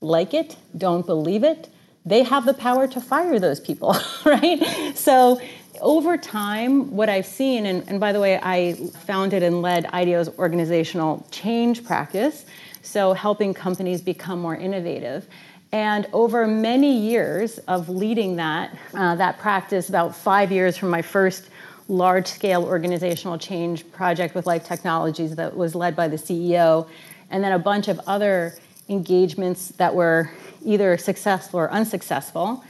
like 0.00 0.32
it, 0.32 0.54
don't 0.78 1.04
believe 1.06 1.42
it, 1.42 1.70
they 2.04 2.22
have 2.22 2.46
the 2.46 2.54
power 2.54 2.86
to 2.86 3.00
fire 3.00 3.40
those 3.40 3.58
people, 3.58 3.96
right? 4.24 4.62
So 4.94 5.40
over 5.80 6.16
time, 6.16 6.92
what 6.92 7.08
I've 7.08 7.26
seen, 7.26 7.66
and, 7.66 7.82
and 7.88 7.98
by 7.98 8.12
the 8.12 8.20
way, 8.20 8.38
I 8.40 8.74
founded 9.06 9.42
and 9.42 9.60
led 9.60 9.86
IDEO's 9.86 10.28
organizational 10.38 11.26
change 11.32 11.84
practice, 11.84 12.46
so 12.86 13.12
helping 13.12 13.52
companies 13.52 14.00
become 14.00 14.40
more 14.40 14.56
innovative. 14.56 15.26
And 15.72 16.06
over 16.12 16.46
many 16.46 16.96
years 16.96 17.58
of 17.66 17.88
leading 17.88 18.36
that, 18.36 18.76
uh, 18.94 19.16
that 19.16 19.38
practice, 19.38 19.88
about 19.88 20.14
five 20.14 20.52
years 20.52 20.76
from 20.76 20.90
my 20.90 21.02
first 21.02 21.50
large 21.88 22.26
scale 22.26 22.64
organizational 22.64 23.38
change 23.38 23.90
project 23.92 24.34
with 24.34 24.46
Life 24.46 24.64
Technologies 24.64 25.34
that 25.36 25.56
was 25.56 25.74
led 25.74 25.96
by 25.96 26.08
the 26.08 26.16
CEO, 26.16 26.88
and 27.30 27.42
then 27.42 27.52
a 27.52 27.58
bunch 27.58 27.88
of 27.88 28.00
other 28.06 28.54
engagements 28.88 29.68
that 29.70 29.94
were 29.94 30.30
either 30.64 30.96
successful 30.96 31.60
or 31.60 31.70
unsuccessful, 31.70 32.64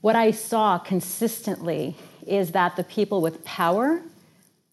what 0.00 0.16
I 0.16 0.30
saw 0.30 0.78
consistently 0.78 1.96
is 2.26 2.52
that 2.52 2.76
the 2.76 2.84
people 2.84 3.20
with 3.20 3.44
power 3.44 4.00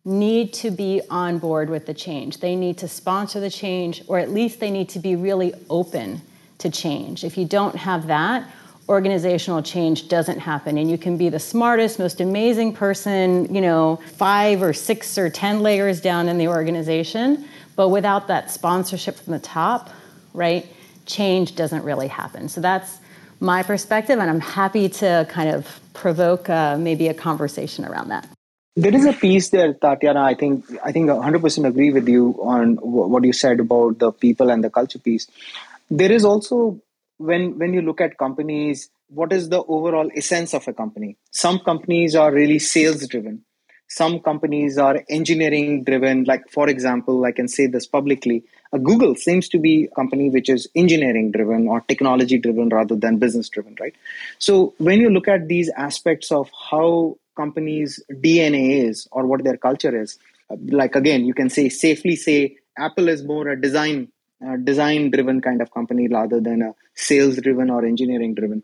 need 0.06 0.54
to 0.54 0.72
be 0.72 1.02
on 1.10 1.40
board 1.40 1.70
with 1.70 1.86
the 1.86 1.94
change. 1.94 2.40
They 2.40 2.56
need 2.56 2.78
to 2.78 2.88
sponsor 2.88 3.40
the 3.40 3.50
change, 3.50 4.04
or 4.08 4.20
at 4.20 4.30
least 4.30 4.60
they 4.60 4.72
need 4.72 4.90
to 4.90 5.00
be 5.00 5.16
really 5.16 5.54
open 5.70 6.22
to 6.60 6.70
change. 6.70 7.24
If 7.24 7.38
you 7.38 7.46
don't 7.46 7.76
have 7.76 8.08
that, 8.08 8.50
organizational 8.88 9.64
change 9.64 10.08
doesn't 10.10 10.38
happen 10.38 10.78
and 10.78 10.92
you 10.92 10.98
can 10.98 11.18
be 11.18 11.28
the 11.28 11.40
smartest 11.40 11.98
most 11.98 12.22
amazing 12.22 12.72
person 12.72 13.52
you 13.52 13.60
know 13.60 14.00
five 14.14 14.62
or 14.62 14.74
six 14.74 15.18
or 15.18 15.28
ten 15.28 15.62
layers 15.62 16.00
down 16.00 16.30
in 16.30 16.38
the 16.38 16.48
organization 16.48 17.48
but 17.76 17.90
without 17.90 18.28
that 18.28 18.52
sponsorship 18.52 19.16
from 19.16 19.34
the 19.34 19.40
top 19.40 19.90
right 20.36 20.68
change 21.06 21.56
doesn't 21.56 21.84
really 21.84 22.08
happen. 22.08 22.50
So 22.50 22.62
that's 22.62 23.00
my 23.40 23.64
perspective, 23.64 24.20
and 24.20 24.30
I'm 24.30 24.40
happy 24.40 24.90
to 24.90 25.26
kind 25.30 25.50
of 25.50 25.80
provoke 25.94 26.50
uh, 26.50 26.78
maybe 26.78 27.08
a 27.08 27.14
conversation 27.14 27.86
around 27.86 28.10
that. 28.10 28.28
There 28.76 28.94
is 28.94 29.06
a 29.06 29.14
piece 29.14 29.50
there, 29.50 29.74
Tatiana. 29.74 30.24
I 30.24 30.34
think 30.34 30.66
I 30.84 30.92
think 30.92 31.10
100% 31.10 31.68
agree 31.68 31.92
with 31.92 32.10
you 32.10 32.38
on 32.42 32.76
what 32.76 33.24
you 33.24 33.32
said 33.32 33.62
about 33.62 34.00
the 34.00 34.12
people 34.12 34.50
and 34.50 34.64
the 34.64 34.70
culture 34.70 35.00
piece. 35.00 35.28
There 35.90 36.12
is 36.12 36.26
also 36.26 36.82
when 37.18 37.58
when 37.58 37.74
you 37.74 37.82
look 37.82 38.02
at 38.02 38.18
companies, 38.18 38.90
what 39.08 39.32
is 39.32 39.50
the 39.50 39.64
overall 39.64 40.10
essence 40.16 40.54
of 40.54 40.68
a 40.68 40.74
company? 40.74 41.16
Some 41.32 41.60
companies 41.60 42.16
are 42.16 42.32
really 42.32 42.60
sales 42.60 43.08
driven 43.08 43.44
some 43.88 44.20
companies 44.20 44.78
are 44.78 45.04
engineering 45.10 45.84
driven 45.84 46.24
like 46.24 46.50
for 46.50 46.68
example 46.68 47.24
i 47.26 47.32
can 47.32 47.48
say 47.48 47.68
this 47.68 47.86
publicly 47.86 48.44
google 48.84 49.16
seems 49.16 49.48
to 49.48 49.60
be 49.60 49.86
a 49.86 49.96
company 49.96 50.30
which 50.30 50.50
is 50.50 50.68
engineering 50.76 51.32
driven 51.32 51.68
or 51.68 51.82
technology 51.82 52.38
driven 52.38 52.70
rather 52.70 52.96
than 52.96 53.18
business 53.18 53.48
driven 53.48 53.76
right 53.80 53.96
so 54.40 54.74
when 54.80 55.00
you 55.00 55.10
look 55.10 55.28
at 55.28 55.48
these 55.48 55.70
aspects 55.78 56.32
of 56.32 56.50
how 56.70 57.16
companies 57.36 58.02
dna 58.26 58.88
is 58.88 59.08
or 59.12 59.26
what 59.26 59.44
their 59.44 59.58
culture 59.58 59.96
is. 60.02 60.18
Uh, 60.50 60.56
like 60.70 60.96
again 60.96 61.26
you 61.26 61.34
can 61.34 61.50
say 61.50 61.70
safely 61.70 62.16
say 62.16 62.56
apple 62.78 63.08
is 63.08 63.24
more 63.24 63.48
a 63.50 63.60
design 63.60 64.08
uh, 64.46 64.58
design 64.64 65.10
driven 65.12 65.42
kind 65.42 65.62
of 65.62 65.72
company 65.72 66.08
rather 66.08 66.40
than 66.40 66.62
a 66.62 66.74
sales 66.94 67.38
driven 67.38 67.70
or 67.70 67.86
engineering 67.86 68.36
driven 68.36 68.62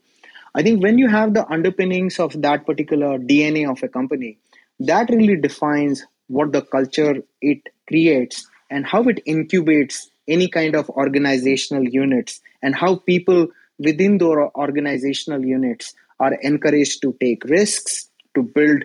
i 0.54 0.62
think 0.62 0.84
when 0.84 0.98
you 0.98 1.08
have 1.08 1.34
the 1.34 1.46
underpinnings 1.50 2.20
of 2.20 2.40
that 2.42 2.66
particular 2.66 3.18
dna 3.18 3.70
of 3.72 3.82
a 3.84 3.88
company 3.88 4.38
that 4.80 5.10
really 5.10 5.36
defines 5.36 6.06
what 6.28 6.52
the 6.52 6.62
culture 6.62 7.16
it 7.42 7.62
creates 7.88 8.48
and 8.70 8.86
how 8.86 9.02
it 9.04 9.20
incubates 9.28 10.08
any 10.28 10.48
kind 10.48 10.76
of 10.76 10.90
organizational 10.92 11.84
units 11.88 12.42
and 12.62 12.76
how 12.76 12.96
people 12.96 13.48
within 13.80 14.18
those 14.18 14.50
organizational 14.56 15.44
units 15.44 15.94
are 16.20 16.34
encouraged 16.36 17.02
to 17.02 17.16
take 17.20 17.44
risks 17.46 18.10
to 18.36 18.44
build 18.44 18.84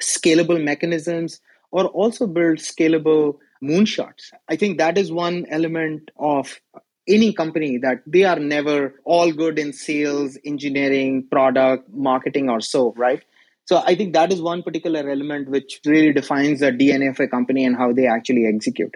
scalable 0.00 0.62
mechanisms 0.62 1.40
or 1.70 1.86
also 1.86 2.26
build 2.26 2.58
scalable 2.58 3.36
moonshots 3.62 4.32
i 4.48 4.56
think 4.56 4.78
that 4.78 4.98
is 4.98 5.12
one 5.12 5.46
element 5.50 6.10
of 6.18 6.60
any 7.06 7.32
company 7.32 7.76
that 7.78 8.02
they 8.06 8.24
are 8.24 8.38
never 8.38 8.94
all 9.04 9.30
good 9.30 9.58
in 9.58 9.72
sales 9.72 10.38
engineering 10.44 11.26
product 11.30 11.88
marketing 11.92 12.48
or 12.48 12.60
so 12.60 12.92
right 12.96 13.22
so 13.66 13.82
I 13.84 13.94
think 13.94 14.12
that 14.12 14.32
is 14.32 14.42
one 14.42 14.62
particular 14.62 15.08
element 15.08 15.48
which 15.48 15.80
really 15.86 16.12
defines 16.12 16.60
the 16.60 16.70
DNA 16.70 17.10
of 17.10 17.20
a 17.20 17.26
company 17.26 17.64
and 17.64 17.76
how 17.76 17.92
they 17.92 18.06
actually 18.06 18.46
execute. 18.46 18.94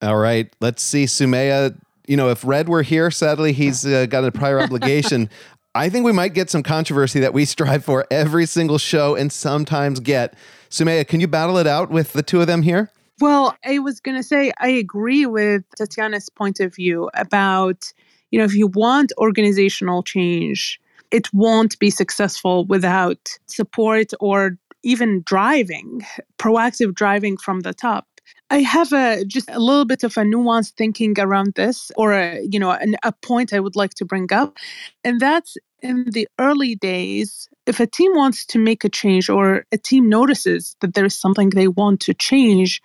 All 0.00 0.16
right, 0.16 0.54
let's 0.60 0.82
see, 0.82 1.04
Sumaya. 1.04 1.76
You 2.06 2.16
know, 2.16 2.28
if 2.30 2.44
Red 2.44 2.68
were 2.68 2.82
here, 2.82 3.10
sadly 3.10 3.52
he's 3.52 3.84
uh, 3.84 4.06
got 4.06 4.24
a 4.24 4.30
prior 4.30 4.60
obligation. 4.60 5.28
I 5.76 5.90
think 5.90 6.06
we 6.06 6.12
might 6.12 6.32
get 6.32 6.48
some 6.48 6.62
controversy 6.62 7.20
that 7.20 7.34
we 7.34 7.44
strive 7.44 7.84
for 7.84 8.06
every 8.10 8.46
single 8.46 8.78
show 8.78 9.14
and 9.14 9.30
sometimes 9.30 10.00
get. 10.00 10.34
Sumaya, 10.70 11.06
can 11.06 11.20
you 11.20 11.28
battle 11.28 11.58
it 11.58 11.66
out 11.66 11.90
with 11.90 12.14
the 12.14 12.22
two 12.22 12.40
of 12.40 12.46
them 12.46 12.62
here? 12.62 12.90
Well, 13.20 13.54
I 13.64 13.78
was 13.78 14.00
going 14.00 14.16
to 14.16 14.22
say, 14.22 14.52
I 14.58 14.68
agree 14.68 15.26
with 15.26 15.64
Tatiana's 15.78 16.30
point 16.30 16.60
of 16.60 16.74
view 16.74 17.10
about, 17.14 17.92
you 18.30 18.38
know, 18.38 18.44
if 18.44 18.54
you 18.54 18.68
want 18.68 19.12
organizational 19.18 20.02
change, 20.02 20.80
it 21.10 21.32
won't 21.34 21.78
be 21.78 21.90
successful 21.90 22.64
without 22.64 23.38
support 23.46 24.12
or 24.18 24.56
even 24.82 25.22
driving, 25.26 26.06
proactive 26.38 26.94
driving 26.94 27.36
from 27.36 27.60
the 27.60 27.74
top. 27.74 28.06
I 28.50 28.60
have 28.60 28.92
a 28.92 29.24
just 29.24 29.50
a 29.50 29.58
little 29.58 29.84
bit 29.84 30.04
of 30.04 30.16
a 30.16 30.20
nuanced 30.20 30.74
thinking 30.76 31.14
around 31.18 31.54
this, 31.54 31.90
or 31.96 32.12
a, 32.12 32.40
you 32.50 32.58
know, 32.58 32.70
an, 32.70 32.96
a 33.02 33.12
point 33.12 33.52
I 33.52 33.60
would 33.60 33.76
like 33.76 33.94
to 33.94 34.04
bring 34.04 34.32
up, 34.32 34.56
and 35.04 35.20
that's 35.20 35.56
in 35.82 36.04
the 36.10 36.28
early 36.38 36.76
days. 36.76 37.48
If 37.66 37.80
a 37.80 37.86
team 37.86 38.12
wants 38.14 38.46
to 38.46 38.58
make 38.58 38.84
a 38.84 38.88
change, 38.88 39.28
or 39.28 39.64
a 39.72 39.78
team 39.78 40.08
notices 40.08 40.76
that 40.80 40.94
there 40.94 41.04
is 41.04 41.18
something 41.18 41.50
they 41.50 41.68
want 41.68 42.00
to 42.02 42.14
change 42.14 42.80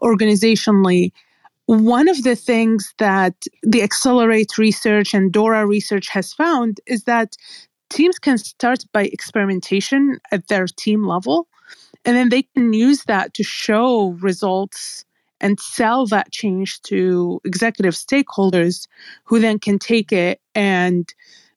organizationally, 0.00 1.12
one 1.66 2.08
of 2.08 2.22
the 2.22 2.36
things 2.36 2.94
that 2.98 3.34
the 3.62 3.82
Accelerate 3.82 4.58
research 4.58 5.14
and 5.14 5.32
DORA 5.32 5.66
research 5.66 6.08
has 6.08 6.32
found 6.32 6.80
is 6.86 7.04
that 7.04 7.36
teams 7.90 8.18
can 8.18 8.38
start 8.38 8.84
by 8.92 9.04
experimentation 9.04 10.18
at 10.30 10.48
their 10.48 10.66
team 10.66 11.06
level, 11.06 11.46
and 12.04 12.16
then 12.16 12.28
they 12.28 12.42
can 12.42 12.72
use 12.72 13.04
that 13.04 13.34
to 13.34 13.42
show 13.42 14.10
results 14.20 15.04
and 15.40 15.58
sell 15.60 16.06
that 16.06 16.32
change 16.32 16.80
to 16.82 17.40
executive 17.44 17.94
stakeholders 17.94 18.86
who 19.24 19.40
then 19.40 19.58
can 19.58 19.78
take 19.78 20.12
it 20.12 20.40
and 20.54 21.12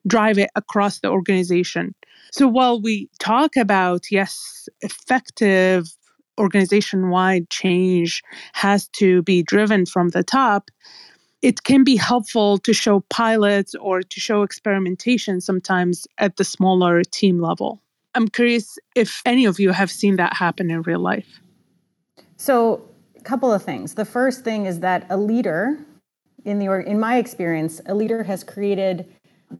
drive 0.06 0.38
it 0.38 0.50
across 0.56 1.00
the 1.00 1.08
organization. 1.08 1.94
So 2.32 2.46
while 2.46 2.80
we 2.80 3.08
talk 3.18 3.56
about, 3.56 4.10
yes, 4.10 4.68
effective 4.80 5.86
organization 6.38 7.10
wide 7.10 7.50
change 7.50 8.22
has 8.52 8.88
to 8.88 9.22
be 9.22 9.42
driven 9.42 9.86
from 9.86 10.10
the 10.10 10.22
top, 10.22 10.70
it 11.40 11.62
can 11.62 11.84
be 11.84 11.96
helpful 11.96 12.58
to 12.58 12.72
show 12.72 13.00
pilots 13.10 13.74
or 13.80 14.02
to 14.02 14.20
show 14.20 14.42
experimentation 14.42 15.40
sometimes 15.40 16.06
at 16.18 16.36
the 16.36 16.44
smaller 16.44 17.02
team 17.02 17.40
level. 17.40 17.80
I'm 18.14 18.28
curious 18.28 18.78
if 18.94 19.22
any 19.24 19.44
of 19.44 19.60
you 19.60 19.70
have 19.70 19.90
seen 19.90 20.16
that 20.16 20.34
happen 20.34 20.70
in 20.70 20.82
real 20.82 21.00
life. 21.00 21.40
So, 22.36 22.88
a 23.16 23.22
couple 23.22 23.52
of 23.52 23.62
things. 23.62 23.94
The 23.94 24.04
first 24.04 24.44
thing 24.44 24.66
is 24.66 24.80
that 24.80 25.06
a 25.10 25.16
leader 25.16 25.78
in 26.44 26.58
the 26.58 26.72
in 26.86 26.98
my 26.98 27.18
experience, 27.18 27.80
a 27.86 27.94
leader 27.94 28.22
has 28.22 28.44
created 28.44 29.06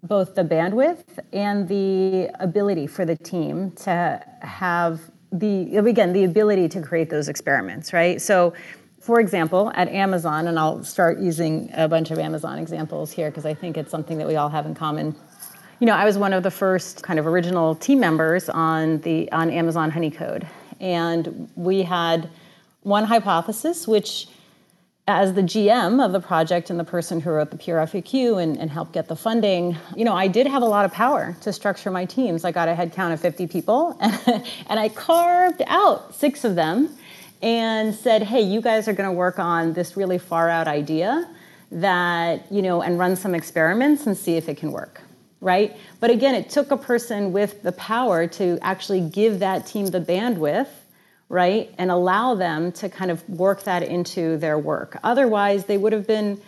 both 0.02 0.34
the 0.34 0.44
bandwidth 0.44 1.04
and 1.32 1.68
the 1.68 2.30
ability 2.40 2.86
for 2.86 3.04
the 3.04 3.16
team 3.16 3.72
to 3.72 4.22
have 4.40 5.00
the 5.32 5.76
again 5.76 6.12
the 6.12 6.24
ability 6.24 6.68
to 6.68 6.80
create 6.80 7.10
those 7.10 7.28
experiments 7.28 7.92
right 7.92 8.20
so 8.20 8.54
for 9.00 9.20
example, 9.20 9.72
at 9.74 9.88
Amazon, 9.88 10.48
and 10.48 10.58
I'll 10.58 10.82
start 10.82 11.18
using 11.18 11.70
a 11.72 11.88
bunch 11.88 12.10
of 12.10 12.18
Amazon 12.18 12.58
examples 12.58 13.12
here 13.12 13.30
because 13.30 13.46
I 13.46 13.54
think 13.54 13.76
it's 13.76 13.90
something 13.90 14.18
that 14.18 14.26
we 14.26 14.36
all 14.36 14.48
have 14.48 14.66
in 14.66 14.74
common. 14.74 15.16
You 15.80 15.86
know, 15.86 15.94
I 15.94 16.04
was 16.04 16.18
one 16.18 16.32
of 16.32 16.42
the 16.42 16.50
first 16.50 17.04
kind 17.04 17.20
of 17.20 17.26
original 17.26 17.76
team 17.76 18.00
members 18.00 18.48
on 18.48 18.98
the 19.02 19.30
on 19.30 19.48
Amazon 19.48 19.92
Honeycode, 19.92 20.44
and 20.80 21.48
we 21.54 21.82
had 21.82 22.28
one 22.82 23.04
hypothesis, 23.04 23.86
which 23.86 24.26
as 25.06 25.34
the 25.34 25.42
GM 25.42 26.04
of 26.04 26.10
the 26.12 26.20
project 26.20 26.68
and 26.68 26.80
the 26.80 26.84
person 26.84 27.20
who 27.20 27.30
wrote 27.30 27.50
the 27.50 27.56
PR 27.56 27.78
FAQ 27.86 28.42
and, 28.42 28.58
and, 28.58 28.70
helped 28.70 28.92
get 28.92 29.08
the 29.08 29.16
funding, 29.16 29.74
you 29.96 30.04
know, 30.04 30.14
I 30.14 30.28
did 30.28 30.46
have 30.46 30.62
a 30.62 30.66
lot 30.66 30.84
of 30.84 30.92
power 30.92 31.34
to 31.40 31.52
structure 31.52 31.90
my 31.90 32.04
teams. 32.04 32.44
I 32.44 32.52
got 32.52 32.68
a 32.68 32.74
head 32.74 32.92
count 32.92 33.14
of 33.14 33.20
50 33.20 33.46
people 33.46 33.96
and, 34.02 34.14
and 34.66 34.78
I 34.78 34.90
carved 34.90 35.62
out 35.66 36.14
six 36.14 36.44
of 36.44 36.56
them 36.56 36.94
and 37.40 37.94
said, 37.94 38.22
hey, 38.22 38.42
you 38.42 38.60
guys 38.60 38.86
are 38.86 38.92
going 38.92 39.08
to 39.08 39.12
work 39.14 39.38
on 39.38 39.72
this 39.72 39.96
really 39.96 40.18
far 40.18 40.50
out 40.50 40.68
idea 40.68 41.26
that, 41.72 42.44
you 42.52 42.60
know, 42.60 42.82
and 42.82 42.98
run 42.98 43.16
some 43.16 43.34
experiments 43.34 44.06
and 44.06 44.14
see 44.14 44.36
if 44.36 44.46
it 44.46 44.58
can 44.58 44.72
work. 44.72 45.00
Right? 45.40 45.76
But 46.00 46.10
again, 46.10 46.34
it 46.34 46.50
took 46.50 46.70
a 46.70 46.76
person 46.76 47.32
with 47.32 47.62
the 47.62 47.72
power 47.72 48.26
to 48.26 48.58
actually 48.60 49.02
give 49.02 49.38
that 49.38 49.66
team 49.66 49.86
the 49.86 50.00
bandwidth 50.00 50.68
right? 51.28 51.74
And 51.78 51.90
allow 51.90 52.34
them 52.34 52.72
to 52.72 52.88
kind 52.88 53.10
of 53.10 53.28
work 53.28 53.64
that 53.64 53.82
into 53.82 54.36
their 54.38 54.58
work. 54.58 54.98
Otherwise, 55.02 55.66
they 55.66 55.76
would 55.76 55.92
have 55.92 56.06
been, 56.06 56.40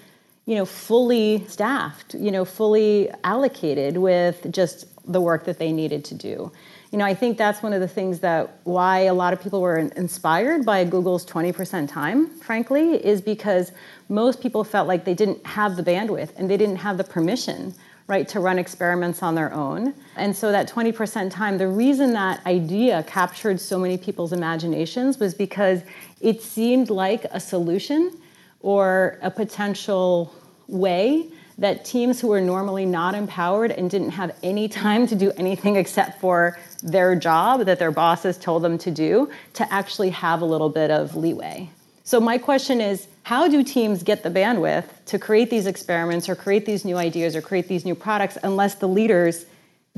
you 0.47 0.54
know, 0.54 0.64
fully 0.64 1.44
staffed, 1.49 2.14
you 2.14 2.30
know, 2.30 2.44
fully 2.44 3.11
allocated 3.25 3.99
with 3.99 4.50
just 4.50 4.87
the 5.11 5.20
work 5.20 5.44
that 5.44 5.59
they 5.59 5.73
needed 5.73 6.04
to 6.06 6.14
do. 6.14 6.50
You 6.92 6.99
know, 6.99 7.04
I 7.04 7.14
think 7.14 7.38
that's 7.38 7.62
one 7.62 7.73
of 7.73 7.80
the 7.80 7.88
things 7.88 8.20
that 8.20 8.59
why 8.64 9.00
a 9.00 9.14
lot 9.14 9.32
of 9.32 9.40
people 9.40 9.61
were 9.61 9.76
inspired 9.76 10.64
by 10.64 10.85
Google's 10.85 11.25
20% 11.25 11.88
time, 11.88 12.28
frankly, 12.40 12.94
is 13.04 13.20
because 13.20 13.73
most 14.09 14.40
people 14.40 14.64
felt 14.64 14.88
like 14.88 15.04
they 15.04 15.14
didn't 15.14 15.44
have 15.47 15.76
the 15.76 15.82
bandwidth 15.82 16.30
and 16.37 16.50
they 16.50 16.56
didn't 16.56 16.76
have 16.76 16.97
the 16.97 17.04
permission 17.04 17.75
right, 18.11 18.26
to 18.26 18.40
run 18.40 18.59
experiments 18.59 19.23
on 19.23 19.37
their 19.37 19.55
own. 19.55 19.95
And 20.17 20.35
so 20.35 20.50
that 20.50 20.69
20% 20.69 21.31
time, 21.31 21.59
the 21.59 21.69
reason 21.69 22.12
that 22.14 22.45
idea 22.45 23.05
captured 23.05 23.61
so 23.61 23.79
many 23.79 23.97
people's 23.97 24.33
imaginations 24.33 25.21
was 25.21 25.33
because 25.33 25.83
it 26.21 26.43
seemed 26.43 26.90
like 26.90 27.25
a 27.26 27.38
solution 27.38 28.19
or 28.62 29.17
a 29.23 29.31
potential 29.31 30.35
way 30.67 31.31
that 31.59 31.85
teams 31.85 32.21
who 32.21 32.26
were 32.26 32.40
normally 32.40 32.85
not 32.85 33.14
empowered 33.14 33.71
and 33.71 33.88
didn't 33.88 34.11
have 34.11 34.37
any 34.43 34.67
time 34.67 35.07
to 35.07 35.14
do 35.14 35.31
anything 35.37 35.76
except 35.76 36.21
for 36.21 36.59
their 36.83 37.14
job 37.14 37.64
that 37.67 37.79
their 37.79 37.93
bosses 37.93 38.37
told 38.37 38.64
them 38.64 38.76
to 38.76 38.90
do 38.90 39.31
to 39.52 39.73
actually 39.73 40.11
have 40.11 40.43
a 40.43 40.45
little 40.45 40.71
bit 40.71 40.90
of 40.90 41.14
leeway. 41.14 41.71
So, 42.02 42.19
my 42.19 42.38
question 42.38 42.81
is 42.81 43.07
how 43.22 43.48
do 43.48 43.62
teams 43.62 44.02
get 44.02 44.22
the 44.22 44.30
bandwidth 44.30 44.86
to 45.06 45.18
create 45.18 45.50
these 45.50 45.66
experiments 45.66 46.28
or 46.28 46.34
create 46.34 46.66
these 46.66 46.84
new 46.84 46.96
ideas 46.96 47.36
or 47.36 47.42
create 47.42 47.68
these 47.68 47.84
new 47.84 47.94
products 47.94 48.38
unless 48.42 48.76
the 48.76 48.88
leaders 48.88 49.44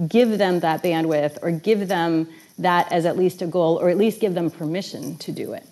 give 0.08 0.38
them 0.38 0.60
that 0.60 0.82
bandwidth 0.82 1.38
or 1.42 1.50
give 1.50 1.88
them 1.88 2.28
that 2.58 2.90
as 2.92 3.06
at 3.06 3.16
least 3.16 3.42
a 3.42 3.46
goal 3.46 3.80
or 3.80 3.88
at 3.88 3.96
least 3.96 4.20
give 4.20 4.34
them 4.34 4.50
permission 4.50 5.16
to 5.18 5.32
do 5.32 5.52
it? 5.52 5.66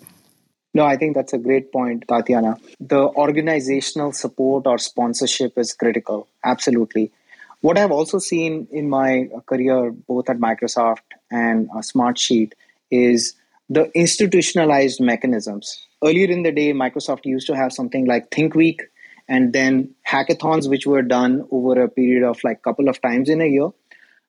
No, 0.73 0.85
I 0.85 0.95
think 0.95 1.15
that's 1.15 1.33
a 1.33 1.37
great 1.37 1.71
point, 1.71 2.05
Tatiana. 2.07 2.57
The 2.79 3.01
organizational 3.01 4.13
support 4.13 4.67
or 4.67 4.77
sponsorship 4.77 5.57
is 5.57 5.73
critical. 5.73 6.27
Absolutely. 6.43 7.11
What 7.59 7.77
I've 7.77 7.91
also 7.91 8.19
seen 8.19 8.67
in 8.71 8.89
my 8.89 9.29
career, 9.45 9.91
both 9.91 10.29
at 10.29 10.37
Microsoft 10.37 11.01
and 11.29 11.69
uh, 11.69 11.79
Smartsheet, 11.79 12.53
is 12.89 13.35
the 13.69 13.91
institutionalized 13.93 14.99
mechanisms 15.01 15.85
earlier 16.03 16.29
in 16.29 16.43
the 16.43 16.51
day, 16.51 16.73
Microsoft 16.73 17.25
used 17.25 17.47
to 17.47 17.55
have 17.55 17.71
something 17.71 18.05
like 18.05 18.31
Think 18.31 18.55
Week 18.55 18.81
and 19.27 19.53
then 19.53 19.95
hackathons, 20.07 20.69
which 20.69 20.85
were 20.85 21.01
done 21.01 21.47
over 21.51 21.81
a 21.81 21.89
period 21.89 22.23
of 22.23 22.43
like 22.43 22.63
couple 22.63 22.89
of 22.89 23.01
times 23.01 23.29
in 23.29 23.41
a 23.41 23.45
year, 23.45 23.69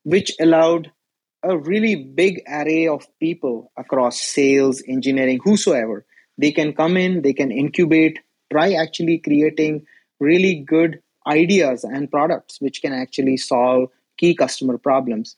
which 0.05 0.33
allowed 0.41 0.91
a 1.43 1.59
really 1.59 1.97
big 1.97 2.43
array 2.49 2.87
of 2.87 3.07
people 3.19 3.73
across 3.77 4.21
sales, 4.21 4.83
engineering, 4.87 5.41
whosoever. 5.43 6.07
They 6.39 6.53
can 6.53 6.73
come 6.73 6.97
in, 6.97 7.23
they 7.23 7.33
can 7.33 7.51
incubate, 7.51 8.21
try 8.51 8.75
actually 8.75 9.19
creating 9.19 9.87
really 10.21 10.55
good 10.55 11.01
ideas 11.27 11.85
and 11.85 12.11
products 12.11 12.61
which 12.61 12.81
can 12.83 12.93
actually 12.93 13.37
solve 13.37 13.91
key 14.19 14.35
customer 14.35 14.79
problems. 14.79 15.37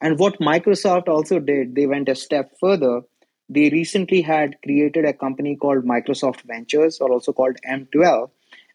And 0.00 0.18
what 0.18 0.40
Microsoft 0.40 1.08
also 1.08 1.38
did, 1.38 1.74
they 1.74 1.86
went 1.86 2.08
a 2.08 2.14
step 2.14 2.52
further 2.60 3.00
they 3.48 3.70
recently 3.70 4.22
had 4.22 4.56
created 4.62 5.04
a 5.04 5.12
company 5.12 5.56
called 5.56 5.84
Microsoft 5.84 6.42
Ventures, 6.42 6.98
or 7.00 7.12
also 7.12 7.32
called 7.32 7.56
M12. 7.68 8.30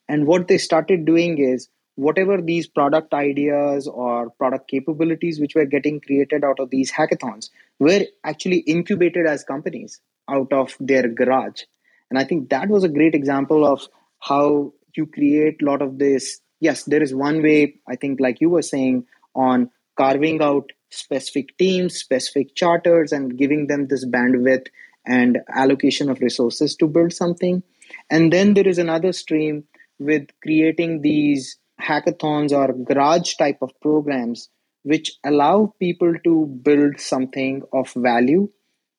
And 0.07 0.25
what 0.25 0.47
they 0.47 0.57
started 0.57 1.05
doing 1.05 1.37
is 1.37 1.69
whatever 1.95 2.41
these 2.41 2.67
product 2.67 3.13
ideas 3.13 3.87
or 3.87 4.29
product 4.31 4.69
capabilities 4.69 5.39
which 5.39 5.55
were 5.55 5.65
getting 5.65 5.99
created 5.99 6.43
out 6.43 6.59
of 6.59 6.69
these 6.69 6.91
hackathons 6.91 7.49
were 7.79 8.05
actually 8.23 8.59
incubated 8.59 9.27
as 9.27 9.43
companies 9.43 9.99
out 10.29 10.51
of 10.53 10.75
their 10.79 11.07
garage. 11.07 11.63
And 12.09 12.17
I 12.17 12.23
think 12.23 12.49
that 12.49 12.69
was 12.69 12.83
a 12.83 12.89
great 12.89 13.15
example 13.15 13.65
of 13.65 13.87
how 14.19 14.73
you 14.95 15.05
create 15.05 15.61
a 15.61 15.65
lot 15.65 15.81
of 15.81 15.97
this. 15.97 16.39
Yes, 16.59 16.83
there 16.83 17.01
is 17.01 17.13
one 17.13 17.41
way, 17.41 17.75
I 17.87 17.95
think, 17.95 18.19
like 18.19 18.41
you 18.41 18.49
were 18.49 18.61
saying, 18.61 19.05
on 19.35 19.69
carving 19.97 20.41
out 20.41 20.71
specific 20.91 21.57
teams, 21.57 21.97
specific 21.97 22.55
charters, 22.55 23.11
and 23.11 23.37
giving 23.37 23.67
them 23.67 23.87
this 23.87 24.05
bandwidth 24.05 24.67
and 25.05 25.39
allocation 25.53 26.09
of 26.09 26.21
resources 26.21 26.75
to 26.75 26.87
build 26.87 27.13
something. 27.13 27.63
And 28.09 28.31
then 28.31 28.53
there 28.53 28.67
is 28.67 28.77
another 28.77 29.13
stream 29.13 29.63
with 29.99 30.27
creating 30.41 31.01
these 31.01 31.57
hackathons 31.81 32.51
or 32.51 32.73
garage 32.73 33.35
type 33.35 33.57
of 33.61 33.71
programs 33.81 34.49
which 34.83 35.13
allow 35.23 35.73
people 35.79 36.13
to 36.23 36.45
build 36.63 36.99
something 36.99 37.61
of 37.71 37.91
value 37.93 38.49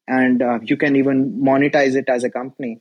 and 0.09 0.42
uh, 0.42 0.59
you 0.62 0.76
can 0.76 0.96
even 0.96 1.40
monetize 1.40 1.94
it 1.94 2.09
as 2.09 2.24
a 2.24 2.31
company. 2.31 2.81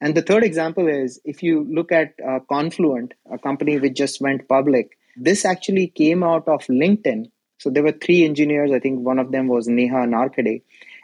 And 0.00 0.14
the 0.14 0.22
third 0.22 0.44
example 0.44 0.88
is 0.88 1.20
if 1.24 1.42
you 1.42 1.66
look 1.70 1.92
at 1.92 2.14
uh, 2.26 2.38
Confluent, 2.48 3.14
a 3.30 3.38
company 3.38 3.78
which 3.78 3.94
just 3.94 4.20
went 4.20 4.48
public, 4.48 4.96
this 5.16 5.44
actually 5.44 5.88
came 5.88 6.22
out 6.22 6.48
of 6.48 6.64
LinkedIn 6.66 7.30
so 7.60 7.68
there 7.68 7.82
were 7.82 7.92
three 7.92 8.24
engineers. 8.24 8.72
I 8.72 8.78
think 8.78 9.00
one 9.00 9.18
of 9.18 9.32
them 9.32 9.46
was 9.46 9.68
Neha 9.68 10.06
Narkhede. 10.06 10.62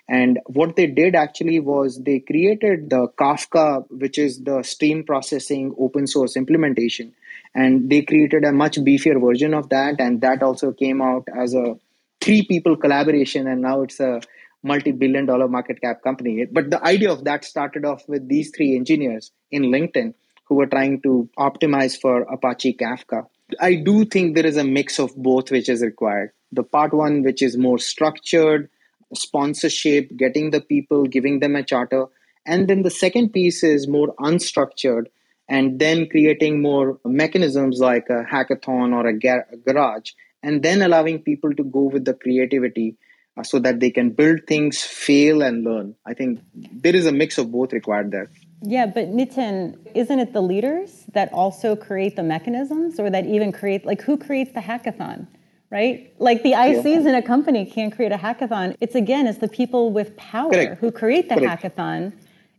And 0.08 0.38
what 0.46 0.74
they 0.74 0.86
did 0.86 1.14
actually 1.14 1.60
was 1.60 1.98
they 1.98 2.20
created 2.20 2.88
the 2.88 3.08
Kafka, 3.20 3.84
which 3.90 4.16
is 4.16 4.42
the 4.42 4.62
stream 4.62 5.04
processing 5.04 5.74
open 5.78 6.06
source 6.06 6.34
implementation. 6.34 7.12
And 7.54 7.90
they 7.90 8.00
created 8.00 8.44
a 8.44 8.52
much 8.52 8.76
beefier 8.76 9.20
version 9.20 9.52
of 9.52 9.68
that. 9.68 10.00
And 10.00 10.22
that 10.22 10.42
also 10.42 10.72
came 10.72 11.02
out 11.02 11.28
as 11.36 11.52
a 11.52 11.76
three 12.22 12.42
people 12.46 12.74
collaboration. 12.74 13.46
And 13.46 13.60
now 13.60 13.82
it's 13.82 14.00
a 14.00 14.22
multi 14.62 14.92
billion 14.92 15.26
dollar 15.26 15.48
market 15.48 15.82
cap 15.82 16.02
company. 16.02 16.46
But 16.50 16.70
the 16.70 16.82
idea 16.82 17.12
of 17.12 17.24
that 17.24 17.44
started 17.44 17.84
off 17.84 18.08
with 18.08 18.28
these 18.28 18.50
three 18.56 18.74
engineers 18.76 19.30
in 19.50 19.64
LinkedIn 19.64 20.14
who 20.44 20.54
were 20.54 20.66
trying 20.66 21.02
to 21.02 21.28
optimize 21.38 22.00
for 22.00 22.22
Apache 22.22 22.78
Kafka. 22.80 23.26
I 23.60 23.76
do 23.76 24.04
think 24.04 24.34
there 24.34 24.46
is 24.46 24.56
a 24.56 24.64
mix 24.64 24.98
of 24.98 25.14
both 25.16 25.50
which 25.50 25.68
is 25.68 25.82
required 25.82 26.32
the 26.52 26.62
part 26.62 26.92
one, 26.94 27.22
which 27.22 27.42
is 27.42 27.56
more 27.56 27.78
structured, 27.78 28.70
sponsorship, 29.14 30.16
getting 30.16 30.50
the 30.50 30.60
people, 30.60 31.04
giving 31.04 31.40
them 31.40 31.56
a 31.56 31.62
charter. 31.62 32.06
And 32.46 32.68
then 32.68 32.82
the 32.82 32.90
second 32.90 33.30
piece 33.30 33.62
is 33.64 33.88
more 33.88 34.14
unstructured 34.16 35.06
and 35.48 35.78
then 35.78 36.08
creating 36.08 36.62
more 36.62 36.98
mechanisms 37.04 37.78
like 37.78 38.08
a 38.08 38.24
hackathon 38.24 38.92
or 38.92 39.06
a, 39.06 39.18
gar- 39.18 39.46
a 39.52 39.56
garage, 39.56 40.12
and 40.42 40.62
then 40.62 40.82
allowing 40.82 41.20
people 41.20 41.54
to 41.54 41.62
go 41.62 41.82
with 41.82 42.04
the 42.04 42.14
creativity 42.14 42.96
uh, 43.36 43.42
so 43.42 43.58
that 43.60 43.78
they 43.78 43.90
can 43.90 44.10
build 44.10 44.40
things, 44.48 44.82
fail, 44.82 45.42
and 45.42 45.62
learn. 45.62 45.94
I 46.04 46.14
think 46.14 46.40
there 46.54 46.96
is 46.96 47.06
a 47.06 47.12
mix 47.12 47.38
of 47.38 47.52
both 47.52 47.72
required 47.72 48.10
there. 48.10 48.30
Yeah, 48.62 48.86
but 48.86 49.08
Nitin, 49.08 49.76
isn't 49.94 50.18
it 50.18 50.32
the 50.32 50.40
leaders 50.40 51.04
that 51.12 51.32
also 51.32 51.76
create 51.76 52.16
the 52.16 52.22
mechanisms 52.22 52.98
or 52.98 53.10
that 53.10 53.26
even 53.26 53.52
create, 53.52 53.84
like, 53.84 54.00
who 54.02 54.16
creates 54.16 54.52
the 54.52 54.60
hackathon? 54.60 55.26
right? 55.70 56.12
Like 56.18 56.42
the 56.42 56.52
ICs 56.52 56.84
yeah. 56.84 57.08
in 57.10 57.14
a 57.14 57.22
company 57.22 57.64
can't 57.66 57.94
create 57.94 58.12
a 58.12 58.16
hackathon. 58.16 58.76
It's 58.80 58.94
again, 58.94 59.26
it's 59.26 59.38
the 59.38 59.48
people 59.48 59.90
with 59.90 60.16
power 60.16 60.50
Correct. 60.50 60.80
who 60.80 60.90
create 60.90 61.28
the 61.28 61.36
Correct. 61.36 61.62
hackathon, 61.62 62.12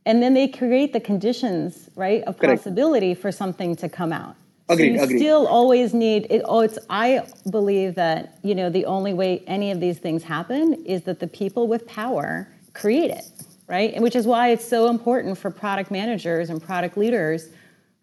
and 0.06 0.22
then 0.22 0.34
they 0.34 0.48
create 0.48 0.94
the 0.94 1.00
conditions, 1.00 1.90
right, 1.96 2.24
of 2.24 2.38
Correct. 2.38 2.60
possibility 2.60 3.14
for 3.14 3.32
something 3.32 3.76
to 3.78 3.90
come 3.90 4.12
out. 4.12 4.36
Agreed, 4.70 4.90
so 4.90 4.94
you 4.96 5.04
agreed. 5.04 5.20
still 5.20 5.48
always 5.48 5.94
need 5.94 6.28
it. 6.30 6.42
Oh, 6.46 6.60
it's. 6.60 6.78
I 6.90 7.26
believe 7.50 7.96
that 7.96 8.38
you 8.44 8.54
know 8.54 8.70
the 8.70 8.86
only 8.86 9.14
way 9.14 9.44
any 9.48 9.72
of 9.72 9.80
these 9.80 9.98
things 9.98 10.24
happen 10.24 10.74
is 10.86 11.04
that 11.04 11.20
the 11.20 11.28
people 11.28 11.68
with 11.68 11.88
power 11.88 12.50
create 12.74 13.10
it, 13.10 13.26
right? 13.68 13.94
And 13.94 14.02
which 14.02 14.16
is 14.16 14.26
why 14.26 14.50
it's 14.50 14.68
so 14.68 14.90
important 14.90 15.38
for 15.38 15.52
product 15.52 15.92
managers 15.92 16.50
and 16.50 16.62
product 16.62 16.98
leaders 16.98 17.50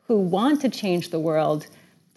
who 0.06 0.18
want 0.18 0.60
to 0.60 0.68
change 0.68 1.10
the 1.10 1.18
world 1.18 1.66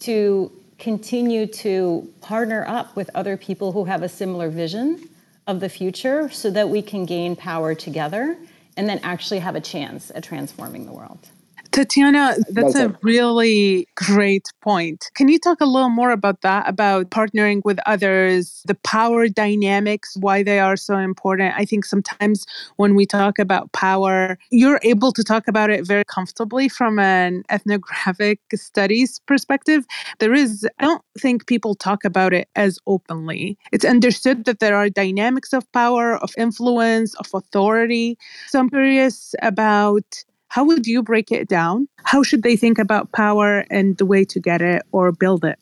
to 0.00 0.52
continue 0.78 1.46
to 1.46 2.08
partner 2.20 2.64
up 2.68 2.94
with 2.94 3.10
other 3.14 3.36
people 3.36 3.72
who 3.72 3.84
have 3.84 4.02
a 4.02 4.08
similar 4.08 4.48
vision 4.48 5.08
of 5.46 5.60
the 5.60 5.68
future 5.68 6.28
so 6.30 6.50
that 6.50 6.68
we 6.68 6.82
can 6.82 7.04
gain 7.04 7.34
power 7.34 7.74
together 7.74 8.36
and 8.76 8.88
then 8.88 9.00
actually 9.02 9.40
have 9.40 9.56
a 9.56 9.60
chance 9.60 10.12
at 10.14 10.22
transforming 10.22 10.86
the 10.86 10.92
world. 10.92 11.28
Tatiana, 11.78 12.34
that's 12.48 12.74
a 12.74 12.92
really 13.02 13.86
great 13.94 14.48
point. 14.62 15.12
Can 15.14 15.28
you 15.28 15.38
talk 15.38 15.60
a 15.60 15.64
little 15.64 15.90
more 15.90 16.10
about 16.10 16.40
that, 16.40 16.68
about 16.68 17.10
partnering 17.10 17.60
with 17.64 17.78
others, 17.86 18.62
the 18.66 18.74
power 18.74 19.28
dynamics, 19.28 20.16
why 20.18 20.42
they 20.42 20.58
are 20.58 20.76
so 20.76 20.96
important? 20.96 21.54
I 21.56 21.64
think 21.64 21.84
sometimes 21.84 22.46
when 22.78 22.96
we 22.96 23.06
talk 23.06 23.38
about 23.38 23.70
power, 23.70 24.40
you're 24.50 24.80
able 24.82 25.12
to 25.12 25.22
talk 25.22 25.46
about 25.46 25.70
it 25.70 25.86
very 25.86 26.02
comfortably 26.04 26.68
from 26.68 26.98
an 26.98 27.44
ethnographic 27.48 28.40
studies 28.56 29.20
perspective. 29.26 29.86
There 30.18 30.34
is, 30.34 30.66
I 30.80 30.84
don't 30.84 31.02
think 31.16 31.46
people 31.46 31.76
talk 31.76 32.04
about 32.04 32.34
it 32.34 32.48
as 32.56 32.80
openly. 32.88 33.56
It's 33.70 33.84
understood 33.84 34.46
that 34.46 34.58
there 34.58 34.74
are 34.74 34.90
dynamics 34.90 35.52
of 35.52 35.70
power, 35.70 36.16
of 36.16 36.32
influence, 36.36 37.14
of 37.14 37.28
authority. 37.32 38.18
So 38.48 38.58
I'm 38.58 38.68
curious 38.68 39.36
about 39.42 40.24
how 40.48 40.64
would 40.64 40.86
you 40.86 41.02
break 41.02 41.30
it 41.30 41.48
down? 41.48 41.88
How 42.04 42.22
should 42.22 42.42
they 42.42 42.56
think 42.56 42.78
about 42.78 43.12
power 43.12 43.64
and 43.70 43.96
the 43.98 44.06
way 44.06 44.24
to 44.24 44.40
get 44.40 44.62
it 44.62 44.82
or 44.92 45.12
build 45.12 45.44
it? 45.44 45.58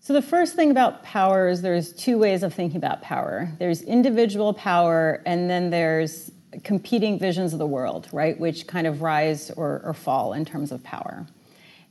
So, 0.00 0.14
the 0.14 0.22
first 0.22 0.56
thing 0.56 0.70
about 0.70 1.02
power 1.02 1.48
is 1.48 1.62
there's 1.62 1.92
two 1.92 2.18
ways 2.18 2.42
of 2.42 2.54
thinking 2.54 2.78
about 2.78 3.02
power 3.02 3.48
there's 3.58 3.82
individual 3.82 4.54
power, 4.54 5.22
and 5.26 5.48
then 5.48 5.70
there's 5.70 6.32
competing 6.64 7.18
visions 7.18 7.52
of 7.52 7.58
the 7.58 7.66
world, 7.66 8.08
right? 8.12 8.38
Which 8.40 8.66
kind 8.66 8.86
of 8.86 9.02
rise 9.02 9.50
or, 9.52 9.82
or 9.84 9.94
fall 9.94 10.32
in 10.32 10.44
terms 10.44 10.72
of 10.72 10.82
power. 10.82 11.26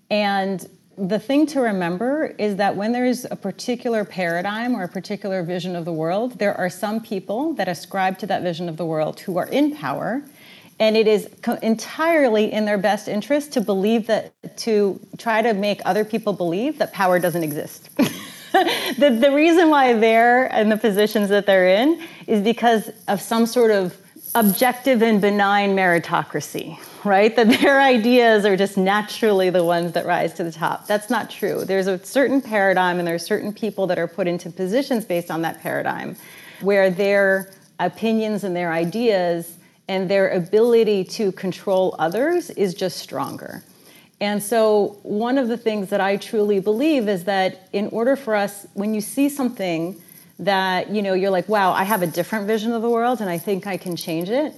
And 0.10 0.68
the 0.98 1.20
thing 1.20 1.46
to 1.48 1.62
remember 1.62 2.36
is 2.38 2.58
that 2.58 2.76
when 2.76 2.92
there's 2.92 3.24
a 3.24 3.36
particular 3.38 4.04
paradigm 4.04 4.76
or 4.76 4.84
a 4.84 4.90
particular 4.90 5.44
vision 5.44 5.76
of 5.76 5.86
the 5.86 5.94
world, 5.94 6.40
there 6.40 6.58
are 6.58 6.70
some 6.70 7.00
people 7.00 7.54
that 7.54 7.70
ascribe 7.70 8.18
to 8.18 8.26
that 8.26 8.42
vision 8.42 8.68
of 8.68 8.76
the 8.76 8.86
world 8.86 9.22
who 9.22 9.38
are 9.38 9.48
in 9.48 9.74
power 9.76 10.24
and 10.80 10.96
it 10.96 11.08
is 11.08 11.30
entirely 11.62 12.52
in 12.52 12.66
their 12.66 12.78
best 12.78 13.08
interest 13.08 13.54
to 13.54 13.62
believe 13.62 14.08
that 14.08 14.34
to 14.58 15.00
try 15.18 15.42
to 15.42 15.54
make 15.54 15.82
other 15.86 16.06
people 16.06 16.34
believe 16.34 16.78
that 16.78 16.94
power 16.94 17.20
doesn't 17.20 17.44
exist. 17.44 17.90
The, 18.98 19.12
the 19.12 19.32
reason 19.32 19.70
why 19.70 19.94
they're 19.94 20.48
in 20.48 20.70
the 20.70 20.76
positions 20.76 21.30
that 21.30 21.46
they're 21.46 21.68
in 21.68 22.02
is 22.26 22.42
because 22.42 22.90
of 23.08 23.22
some 23.22 23.46
sort 23.46 23.70
of 23.70 23.96
objective 24.34 25.04
and 25.04 25.22
benign 25.22 25.76
meritocracy 25.76 26.80
right? 27.04 27.36
That 27.36 27.48
their 27.62 27.80
ideas 27.82 28.46
are 28.46 28.58
just 28.58 28.78
naturally 28.78 29.50
the 29.50 29.64
ones 29.64 29.94
that 29.94 30.06
rise 30.06 30.34
to 30.36 30.44
the 30.44 30.52
top. 30.52 30.88
That's 30.88 31.10
not 31.10 31.30
true. 31.30 31.64
There's 31.66 31.88
a 31.88 32.04
certain 32.06 32.42
paradigm 32.42 33.00
and 33.00 33.08
there 33.08 33.16
are 33.16 33.20
certain 33.20 33.54
people 33.54 33.88
that 33.88 33.98
are 33.98 34.08
put 34.08 34.28
into 34.28 34.50
positions 34.50 35.06
based 35.06 35.32
on 35.32 35.42
that 35.44 35.62
paradigm 35.62 36.16
where 36.62 36.90
their 36.90 37.52
opinions 37.80 38.44
and 38.44 38.56
their 38.56 38.74
ideas 38.74 39.58
and 39.90 40.08
their 40.08 40.30
ability 40.30 41.04
to 41.04 41.32
control 41.32 41.96
others 41.98 42.52
is 42.52 42.76
just 42.76 42.98
stronger. 42.98 43.64
And 44.22 44.42
so, 44.42 45.00
one 45.02 45.38
of 45.38 45.48
the 45.48 45.58
things 45.58 45.90
that 45.90 46.00
I 46.00 46.18
truly 46.18 46.60
believe 46.60 47.10
is 47.10 47.24
that 47.24 47.68
in 47.74 47.88
order 47.88 48.16
for 48.16 48.36
us, 48.36 48.68
when 48.76 48.94
you 48.94 49.02
see 49.02 49.30
something 49.30 50.00
that 50.38 50.90
you 50.92 51.02
know 51.02 51.14
you're 51.14 51.32
like, 51.32 51.50
"Wow, 51.50 51.72
I 51.72 51.84
have 51.84 52.02
a 52.04 52.08
different 52.08 52.46
vision 52.46 52.72
of 52.72 52.82
the 52.82 52.90
world, 52.90 53.20
and 53.20 53.30
I 53.30 53.38
think 53.38 53.66
I 53.66 53.78
can 53.78 53.96
change 53.96 54.30
it," 54.30 54.54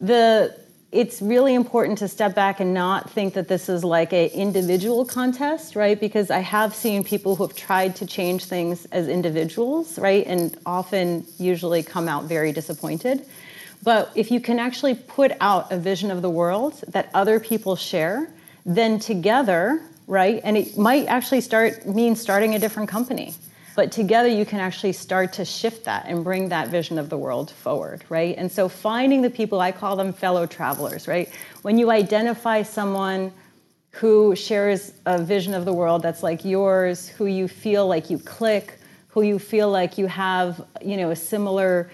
the 0.00 0.54
it's 0.92 1.22
really 1.22 1.54
important 1.54 1.96
to 1.98 2.06
step 2.06 2.34
back 2.34 2.60
and 2.60 2.74
not 2.74 3.10
think 3.10 3.32
that 3.32 3.48
this 3.48 3.70
is 3.70 3.82
like 3.82 4.12
a 4.12 4.28
individual 4.28 5.06
contest 5.06 5.74
right? 5.74 5.98
Because 5.98 6.30
i 6.30 6.40
have 6.40 6.74
seen 6.74 7.02
people 7.02 7.34
who 7.34 7.46
have 7.46 7.56
tried 7.56 7.96
to 7.96 8.04
change 8.06 8.44
things 8.44 8.84
as 8.92 9.08
individuals 9.08 9.98
right? 9.98 10.26
And 10.26 10.54
often 10.66 11.24
usually 11.38 11.82
come 11.82 12.08
out 12.08 12.24
very 12.24 12.52
disappointed 12.52 13.24
but 13.82 14.12
if 14.14 14.30
you 14.30 14.40
can 14.40 14.58
actually 14.58 14.94
put 14.94 15.32
out 15.40 15.72
a 15.72 15.78
vision 15.78 16.10
of 16.10 16.22
the 16.22 16.30
world 16.30 16.82
that 16.88 17.10
other 17.14 17.40
people 17.40 17.76
share, 17.76 18.28
then 18.64 18.98
together, 18.98 19.82
right? 20.06 20.40
And 20.44 20.56
it 20.56 20.78
might 20.78 21.06
actually 21.06 21.40
start 21.40 21.86
mean 21.86 22.14
starting 22.14 22.54
a 22.54 22.58
different 22.58 22.88
company. 22.88 23.34
But 23.74 23.90
together 23.90 24.28
you 24.28 24.44
can 24.44 24.60
actually 24.60 24.92
start 24.92 25.32
to 25.34 25.44
shift 25.44 25.84
that 25.86 26.04
and 26.06 26.22
bring 26.22 26.50
that 26.50 26.68
vision 26.68 26.98
of 26.98 27.08
the 27.08 27.16
world 27.16 27.50
forward, 27.50 28.04
right? 28.08 28.36
And 28.36 28.52
so 28.52 28.68
finding 28.68 29.22
the 29.22 29.30
people, 29.30 29.60
I 29.60 29.72
call 29.72 29.96
them 29.96 30.12
fellow 30.12 30.46
travelers, 30.46 31.08
right? 31.08 31.30
When 31.62 31.78
you 31.78 31.90
identify 31.90 32.62
someone 32.62 33.32
who 33.90 34.36
shares 34.36 34.92
a 35.06 35.22
vision 35.22 35.54
of 35.54 35.64
the 35.64 35.72
world 35.72 36.02
that's 36.02 36.22
like 36.22 36.44
yours, 36.44 37.08
who 37.08 37.26
you 37.26 37.48
feel 37.48 37.86
like 37.86 38.10
you 38.10 38.18
click, 38.18 38.78
who 39.08 39.22
you 39.22 39.38
feel 39.38 39.70
like 39.70 39.98
you 39.98 40.06
have, 40.06 40.64
you 40.82 40.96
know, 40.96 41.10
a 41.10 41.16
similar 41.16 41.90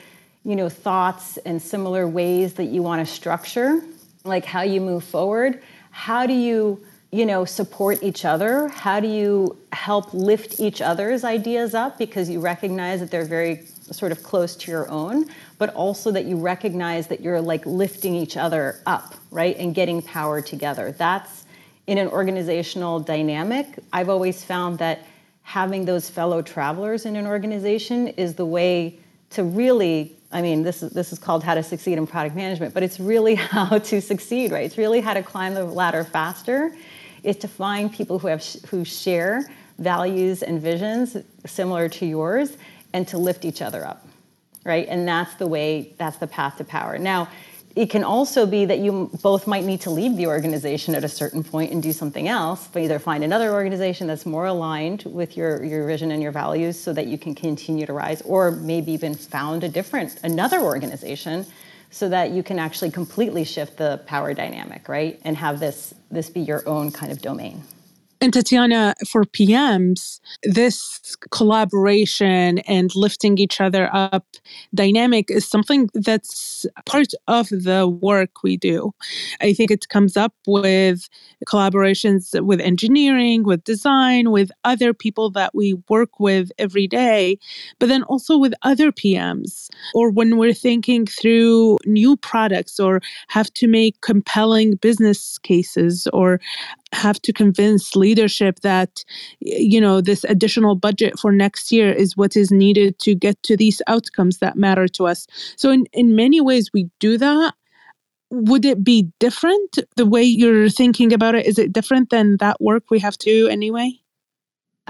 you 0.48 0.56
know, 0.56 0.70
thoughts 0.70 1.36
and 1.44 1.60
similar 1.60 2.08
ways 2.08 2.54
that 2.54 2.64
you 2.64 2.82
want 2.82 3.06
to 3.06 3.14
structure, 3.14 3.82
like 4.24 4.46
how 4.46 4.62
you 4.62 4.80
move 4.80 5.04
forward. 5.04 5.62
How 5.90 6.26
do 6.26 6.32
you, 6.32 6.82
you 7.12 7.26
know, 7.26 7.44
support 7.44 8.02
each 8.02 8.24
other? 8.24 8.68
How 8.68 8.98
do 8.98 9.08
you 9.08 9.58
help 9.74 10.14
lift 10.14 10.58
each 10.58 10.80
other's 10.80 11.22
ideas 11.22 11.74
up 11.74 11.98
because 11.98 12.30
you 12.30 12.40
recognize 12.40 13.00
that 13.00 13.10
they're 13.10 13.26
very 13.26 13.66
sort 13.90 14.10
of 14.10 14.22
close 14.22 14.56
to 14.56 14.70
your 14.70 14.88
own, 14.88 15.26
but 15.58 15.74
also 15.74 16.10
that 16.12 16.24
you 16.24 16.38
recognize 16.38 17.08
that 17.08 17.20
you're 17.20 17.42
like 17.42 17.66
lifting 17.66 18.14
each 18.14 18.38
other 18.38 18.80
up, 18.86 19.16
right? 19.30 19.54
And 19.58 19.74
getting 19.74 20.00
power 20.00 20.40
together. 20.40 20.92
That's 20.92 21.44
in 21.86 21.98
an 21.98 22.08
organizational 22.08 23.00
dynamic. 23.00 23.66
I've 23.92 24.08
always 24.08 24.42
found 24.42 24.78
that 24.78 25.04
having 25.42 25.84
those 25.84 26.08
fellow 26.08 26.40
travelers 26.40 27.04
in 27.04 27.16
an 27.16 27.26
organization 27.26 28.08
is 28.08 28.34
the 28.34 28.46
way 28.46 28.98
to 29.30 29.44
really 29.44 30.17
I 30.30 30.42
mean, 30.42 30.62
this 30.62 30.82
is 30.82 30.92
this 30.92 31.12
is 31.12 31.18
called 31.18 31.42
how 31.42 31.54
to 31.54 31.62
succeed 31.62 31.96
in 31.96 32.06
product 32.06 32.36
management, 32.36 32.74
but 32.74 32.82
it's 32.82 33.00
really 33.00 33.34
how 33.56 33.78
to 33.78 34.00
succeed, 34.00 34.52
right? 34.52 34.64
It's 34.64 34.78
really 34.78 35.00
how 35.00 35.14
to 35.14 35.22
climb 35.22 35.54
the 35.54 35.64
ladder 35.64 36.04
faster. 36.04 36.74
Is 37.22 37.36
to 37.38 37.48
find 37.48 37.92
people 37.92 38.18
who 38.18 38.28
have 38.28 38.44
who 38.70 38.84
share 38.84 39.50
values 39.78 40.42
and 40.42 40.60
visions 40.60 41.16
similar 41.46 41.88
to 41.88 42.06
yours, 42.06 42.56
and 42.92 43.06
to 43.08 43.18
lift 43.18 43.44
each 43.44 43.62
other 43.62 43.86
up, 43.86 44.06
right? 44.64 44.86
And 44.88 45.06
that's 45.06 45.34
the 45.34 45.46
way. 45.46 45.94
That's 45.98 46.18
the 46.18 46.26
path 46.26 46.58
to 46.58 46.64
power. 46.64 46.98
Now, 46.98 47.28
it 47.78 47.90
can 47.90 48.02
also 48.02 48.44
be 48.44 48.64
that 48.64 48.80
you 48.80 49.08
both 49.22 49.46
might 49.46 49.64
need 49.64 49.80
to 49.82 49.90
leave 49.90 50.16
the 50.16 50.26
organization 50.26 50.96
at 50.96 51.04
a 51.04 51.08
certain 51.08 51.44
point 51.44 51.70
and 51.70 51.80
do 51.80 51.92
something 51.92 52.26
else, 52.26 52.66
but 52.72 52.82
either 52.82 52.98
find 52.98 53.22
another 53.22 53.52
organization 53.52 54.08
that's 54.08 54.26
more 54.26 54.46
aligned 54.46 55.04
with 55.04 55.36
your, 55.36 55.62
your 55.62 55.86
vision 55.86 56.10
and 56.10 56.20
your 56.20 56.32
values 56.32 56.76
so 56.76 56.92
that 56.92 57.06
you 57.06 57.16
can 57.16 57.36
continue 57.36 57.86
to 57.86 57.92
rise, 57.92 58.20
or 58.22 58.50
maybe 58.50 58.90
even 58.90 59.14
found 59.14 59.62
a 59.62 59.68
different, 59.68 60.18
another 60.24 60.58
organization 60.58 61.46
so 61.92 62.08
that 62.08 62.32
you 62.32 62.42
can 62.42 62.58
actually 62.58 62.90
completely 62.90 63.44
shift 63.44 63.76
the 63.76 64.02
power 64.06 64.34
dynamic, 64.34 64.88
right? 64.88 65.20
And 65.22 65.36
have 65.36 65.60
this 65.60 65.94
this 66.10 66.30
be 66.30 66.40
your 66.40 66.68
own 66.68 66.90
kind 66.90 67.12
of 67.12 67.22
domain. 67.22 67.62
And 68.20 68.32
Tatiana, 68.32 68.94
for 69.08 69.24
PMs, 69.24 70.18
this 70.42 71.16
collaboration 71.30 72.58
and 72.60 72.94
lifting 72.96 73.38
each 73.38 73.60
other 73.60 73.88
up 73.92 74.24
dynamic 74.74 75.30
is 75.30 75.48
something 75.48 75.88
that's 75.94 76.66
part 76.84 77.12
of 77.28 77.48
the 77.50 77.86
work 77.86 78.42
we 78.42 78.56
do. 78.56 78.92
I 79.40 79.52
think 79.52 79.70
it 79.70 79.88
comes 79.88 80.16
up 80.16 80.34
with 80.46 81.08
collaborations 81.46 82.40
with 82.44 82.60
engineering, 82.60 83.44
with 83.44 83.62
design, 83.62 84.32
with 84.32 84.50
other 84.64 84.92
people 84.92 85.30
that 85.30 85.54
we 85.54 85.74
work 85.88 86.18
with 86.18 86.50
every 86.58 86.88
day, 86.88 87.38
but 87.78 87.88
then 87.88 88.02
also 88.04 88.36
with 88.36 88.52
other 88.62 88.90
PMs, 88.90 89.68
or 89.94 90.10
when 90.10 90.38
we're 90.38 90.52
thinking 90.54 91.06
through 91.06 91.78
new 91.86 92.16
products 92.16 92.80
or 92.80 93.00
have 93.28 93.52
to 93.54 93.68
make 93.68 94.00
compelling 94.00 94.74
business 94.74 95.38
cases 95.38 96.08
or 96.12 96.40
have 96.92 97.20
to 97.20 97.32
convince 97.32 97.94
leadership 97.94 98.60
that 98.60 99.04
you 99.40 99.80
know 99.80 100.00
this 100.00 100.24
additional 100.24 100.74
budget 100.74 101.18
for 101.18 101.32
next 101.32 101.70
year 101.70 101.92
is 101.92 102.16
what 102.16 102.36
is 102.36 102.50
needed 102.50 102.98
to 102.98 103.14
get 103.14 103.40
to 103.42 103.56
these 103.56 103.82
outcomes 103.86 104.38
that 104.38 104.56
matter 104.56 104.88
to 104.88 105.06
us 105.06 105.26
so 105.56 105.70
in, 105.70 105.84
in 105.92 106.16
many 106.16 106.40
ways 106.40 106.70
we 106.72 106.88
do 106.98 107.18
that 107.18 107.54
would 108.30 108.64
it 108.64 108.82
be 108.82 109.10
different 109.18 109.78
the 109.96 110.06
way 110.06 110.22
you're 110.22 110.70
thinking 110.70 111.12
about 111.12 111.34
it 111.34 111.46
is 111.46 111.58
it 111.58 111.72
different 111.72 112.10
than 112.10 112.36
that 112.38 112.60
work 112.60 112.84
we 112.90 112.98
have 112.98 113.18
to 113.18 113.48
anyway 113.48 113.92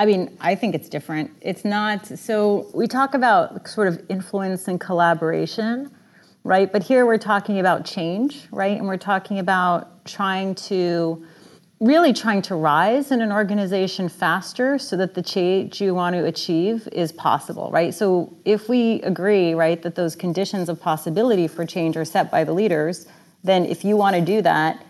I 0.00 0.06
mean, 0.06 0.38
I 0.40 0.54
think 0.54 0.76
it's 0.76 0.88
different. 0.88 1.32
It's 1.40 1.64
not 1.64 2.06
so 2.06 2.70
we 2.72 2.86
talk 2.86 3.14
about 3.14 3.66
sort 3.66 3.88
of 3.88 4.00
influence 4.08 4.68
and 4.68 4.80
collaboration, 4.80 5.90
right? 6.44 6.70
But 6.70 6.84
here 6.84 7.04
we're 7.04 7.18
talking 7.18 7.58
about 7.58 7.84
change, 7.84 8.46
right? 8.52 8.78
And 8.78 8.86
we're 8.86 8.96
talking 8.96 9.40
about 9.40 10.04
trying 10.04 10.54
to 10.54 11.26
really 11.80 12.12
trying 12.12 12.42
to 12.42 12.56
rise 12.56 13.12
in 13.12 13.20
an 13.20 13.30
organization 13.30 14.08
faster 14.08 14.78
so 14.78 14.96
that 14.96 15.14
the 15.14 15.22
change 15.22 15.80
you 15.80 15.94
want 15.94 16.14
to 16.14 16.24
achieve 16.24 16.88
is 16.90 17.12
possible, 17.12 17.70
right? 17.70 17.94
So 17.94 18.36
if 18.44 18.68
we 18.68 19.00
agree, 19.02 19.54
right, 19.54 19.80
that 19.82 19.94
those 19.94 20.16
conditions 20.16 20.68
of 20.68 20.80
possibility 20.80 21.46
for 21.46 21.64
change 21.64 21.96
are 21.96 22.04
set 22.04 22.30
by 22.30 22.42
the 22.42 22.52
leaders, 22.52 23.06
then 23.44 23.64
if 23.64 23.84
you 23.84 23.96
want 23.96 24.16
to 24.16 24.22
do 24.22 24.42
that, 24.42 24.84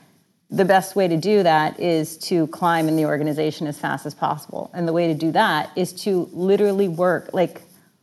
the 0.51 0.65
best 0.65 0.97
way 0.97 1.07
to 1.07 1.17
do 1.19 1.43
that 1.43 1.79
is 1.79 2.17
to 2.17 2.47
climb 2.47 2.89
in 2.89 2.97
the 2.97 3.05
organization 3.05 3.67
as 3.67 3.79
fast 3.79 4.07
as 4.07 4.15
possible. 4.15 4.71
And 4.73 4.89
the 4.89 4.95
way 4.95 5.09
to 5.09 5.15
do 5.15 5.31
that 5.33 5.71
is 5.77 5.93
to 6.05 6.27
literally 6.33 6.89
work, 6.89 7.35
like 7.35 7.61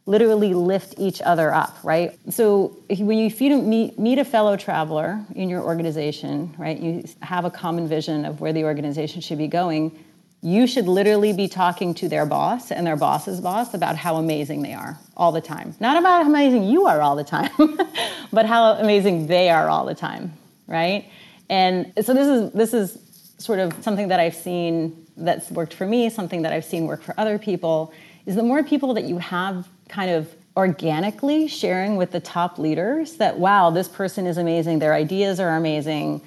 literally 0.08 0.54
lift 0.54 0.96
each 0.98 1.22
other 1.22 1.52
up, 1.54 1.78
right? 1.84 2.18
So 2.30 2.78
when 2.90 3.18
you, 3.18 3.30
you 3.30 3.62
meet, 3.62 3.98
meet 3.98 4.20
a 4.20 4.26
fellow 4.26 4.56
traveler 4.56 5.20
in 5.36 5.50
your 5.50 5.64
organization, 5.64 6.54
right, 6.58 6.80
you 6.80 7.04
have 7.22 7.46
a 7.46 7.50
common 7.50 7.88
vision 7.88 8.24
of 8.26 8.40
where 8.40 8.54
the 8.54 8.66
organization 8.66 9.22
should 9.22 9.40
be 9.40 9.48
going, 9.48 9.98
you 10.42 10.68
should 10.68 10.88
literally 10.88 11.34
be 11.34 11.48
talking 11.48 11.96
to 11.96 12.08
their 12.08 12.26
boss 12.28 12.72
and 12.72 12.86
their 12.86 12.96
boss's 12.96 13.42
boss 13.42 13.74
about 13.74 13.96
how 13.96 14.18
amazing 14.18 14.62
they 14.62 14.74
are 14.74 14.96
all 15.18 15.32
the 15.32 15.42
time. 15.42 15.74
Not 15.80 15.98
about 15.98 16.24
how 16.24 16.30
amazing 16.30 16.66
you 16.66 16.86
are 16.86 17.02
all 17.02 17.16
the 17.16 17.24
time, 17.24 17.50
but 18.32 18.46
how 18.46 18.74
amazing 18.74 19.26
they 19.26 19.50
are 19.50 19.68
all 19.70 19.88
the 19.88 19.96
time, 19.96 20.34
right? 20.68 21.10
And 21.50 21.92
so 22.04 22.14
this 22.14 22.28
is 22.28 22.52
this 22.52 22.74
is 22.76 23.00
sort 23.40 23.58
of 23.58 23.74
something 23.84 24.10
that 24.10 24.20
I've 24.20 24.36
seen 24.36 25.08
that's 25.18 25.50
worked 25.50 25.74
for 25.74 25.88
me, 25.88 26.12
something 26.12 26.44
that 26.44 26.54
I've 26.54 26.66
seen 26.66 26.86
work 26.86 27.02
for 27.02 27.16
other 27.18 27.40
people, 27.40 27.92
is 28.28 28.36
the 28.36 28.44
more 28.44 28.64
people 28.64 28.94
that 28.94 29.06
you 29.06 29.18
have 29.18 29.68
kind 29.90 30.12
of 30.12 30.34
organically 30.58 31.48
sharing 31.48 31.98
with 31.98 32.12
the 32.12 32.20
top 32.20 32.58
leaders 32.58 33.18
that 33.18 33.38
wow, 33.38 33.70
this 33.70 33.88
person 33.88 34.26
is 34.26 34.38
amazing, 34.38 34.80
their 34.80 34.94
ideas 34.94 35.40
are 35.40 35.56
amazing, 35.56 36.22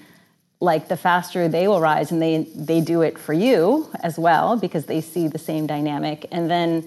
like 0.60 0.88
the 0.88 0.96
faster 0.96 1.48
they 1.48 1.68
will 1.68 1.80
rise 1.80 2.10
and 2.10 2.20
they 2.20 2.44
they 2.54 2.80
do 2.80 3.02
it 3.02 3.18
for 3.18 3.32
you 3.32 3.88
as 4.02 4.18
well 4.18 4.56
because 4.56 4.86
they 4.86 5.00
see 5.00 5.28
the 5.28 5.38
same 5.38 5.66
dynamic. 5.66 6.26
And 6.30 6.50
then 6.50 6.86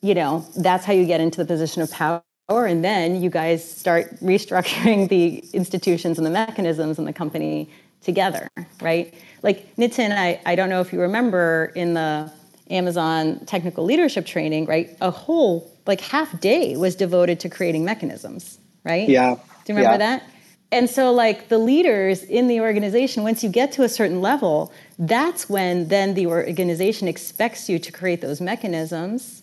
you 0.00 0.14
know 0.14 0.46
that's 0.56 0.84
how 0.84 0.92
you 0.92 1.04
get 1.04 1.20
into 1.20 1.38
the 1.38 1.46
position 1.46 1.82
of 1.82 1.90
power. 1.90 2.22
And 2.50 2.82
then 2.82 3.22
you 3.22 3.28
guys 3.28 3.68
start 3.68 4.14
restructuring 4.20 5.08
the 5.08 5.44
institutions 5.52 6.18
and 6.18 6.26
the 6.26 6.30
mechanisms 6.30 6.98
in 6.98 7.04
the 7.04 7.12
company 7.12 7.68
together 8.00 8.48
right? 8.80 9.14
Like 9.42 9.74
nitin 9.76 10.12
i, 10.16 10.40
I 10.46 10.54
don't 10.54 10.68
know 10.68 10.80
if 10.80 10.92
you 10.92 11.00
remember 11.00 11.72
in 11.74 11.94
the 11.94 12.30
amazon 12.70 13.44
technical 13.46 13.84
leadership 13.84 14.26
training 14.26 14.66
right? 14.66 14.96
A 15.00 15.10
whole 15.10 15.70
like 15.88 16.00
half 16.00 16.38
day 16.40 16.76
was 16.76 16.94
devoted 16.94 17.40
to 17.40 17.48
creating 17.48 17.84
mechanisms 17.84 18.58
right 18.84 19.08
yeah 19.08 19.34
do 19.34 19.72
you 19.72 19.76
remember 19.76 19.92
yeah. 20.04 20.18
that 20.18 20.22
and 20.70 20.90
so, 20.90 21.12
like 21.12 21.48
the 21.48 21.56
leaders 21.56 22.22
in 22.22 22.46
the 22.46 22.60
organization, 22.60 23.22
once 23.22 23.42
you 23.42 23.48
get 23.48 23.72
to 23.72 23.84
a 23.84 23.88
certain 23.88 24.20
level, 24.20 24.70
that's 24.98 25.48
when 25.48 25.88
then 25.88 26.12
the 26.12 26.26
organization 26.26 27.08
expects 27.08 27.70
you 27.70 27.78
to 27.78 27.90
create 27.90 28.20
those 28.20 28.42
mechanisms, 28.42 29.42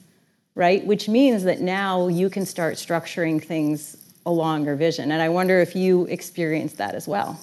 right? 0.53 0.85
Which 0.85 1.09
means 1.09 1.43
that 1.45 1.61
now 1.61 2.09
you 2.09 2.29
can 2.29 2.45
start 2.45 2.75
structuring 2.75 3.43
things 3.43 3.97
along 4.23 4.65
your 4.65 4.75
vision. 4.75 5.11
And 5.11 5.19
I 5.19 5.29
wonder 5.29 5.59
if 5.59 5.75
you 5.75 6.05
experienced 6.05 6.77
that 6.77 6.93
as 6.93 7.07
well. 7.07 7.39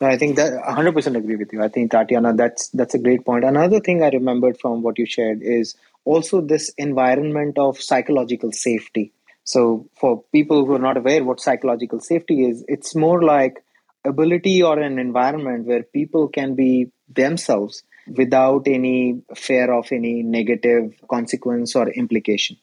I 0.00 0.18
think 0.18 0.36
that 0.36 0.52
100% 0.52 1.16
agree 1.16 1.36
with 1.36 1.52
you. 1.52 1.62
I 1.62 1.68
think 1.68 1.92
Tatiana, 1.92 2.34
that's 2.34 2.68
that's 2.70 2.92
a 2.94 2.98
great 2.98 3.24
point. 3.24 3.44
Another 3.44 3.80
thing 3.80 4.02
I 4.02 4.08
remembered 4.08 4.58
from 4.60 4.82
what 4.82 4.98
you 4.98 5.06
shared 5.06 5.40
is 5.40 5.76
also 6.04 6.40
this 6.40 6.70
environment 6.78 7.58
of 7.58 7.80
psychological 7.80 8.52
safety 8.52 9.12
so, 9.44 9.88
for 9.98 10.22
people 10.32 10.64
who 10.64 10.74
are 10.74 10.78
not 10.78 10.96
aware 10.96 11.24
what 11.24 11.40
psychological 11.40 12.00
safety 12.00 12.44
is, 12.44 12.64
it's 12.68 12.94
more 12.94 13.22
like 13.22 13.64
ability 14.04 14.62
or 14.62 14.78
an 14.78 14.98
environment 14.98 15.66
where 15.66 15.82
people 15.82 16.28
can 16.28 16.54
be 16.54 16.90
themselves 17.08 17.82
without 18.06 18.66
any 18.66 19.22
fear 19.34 19.72
of 19.72 19.90
any 19.92 20.22
negative 20.22 20.94
consequence 21.10 21.74
or 21.74 21.88
implication. 21.90 22.56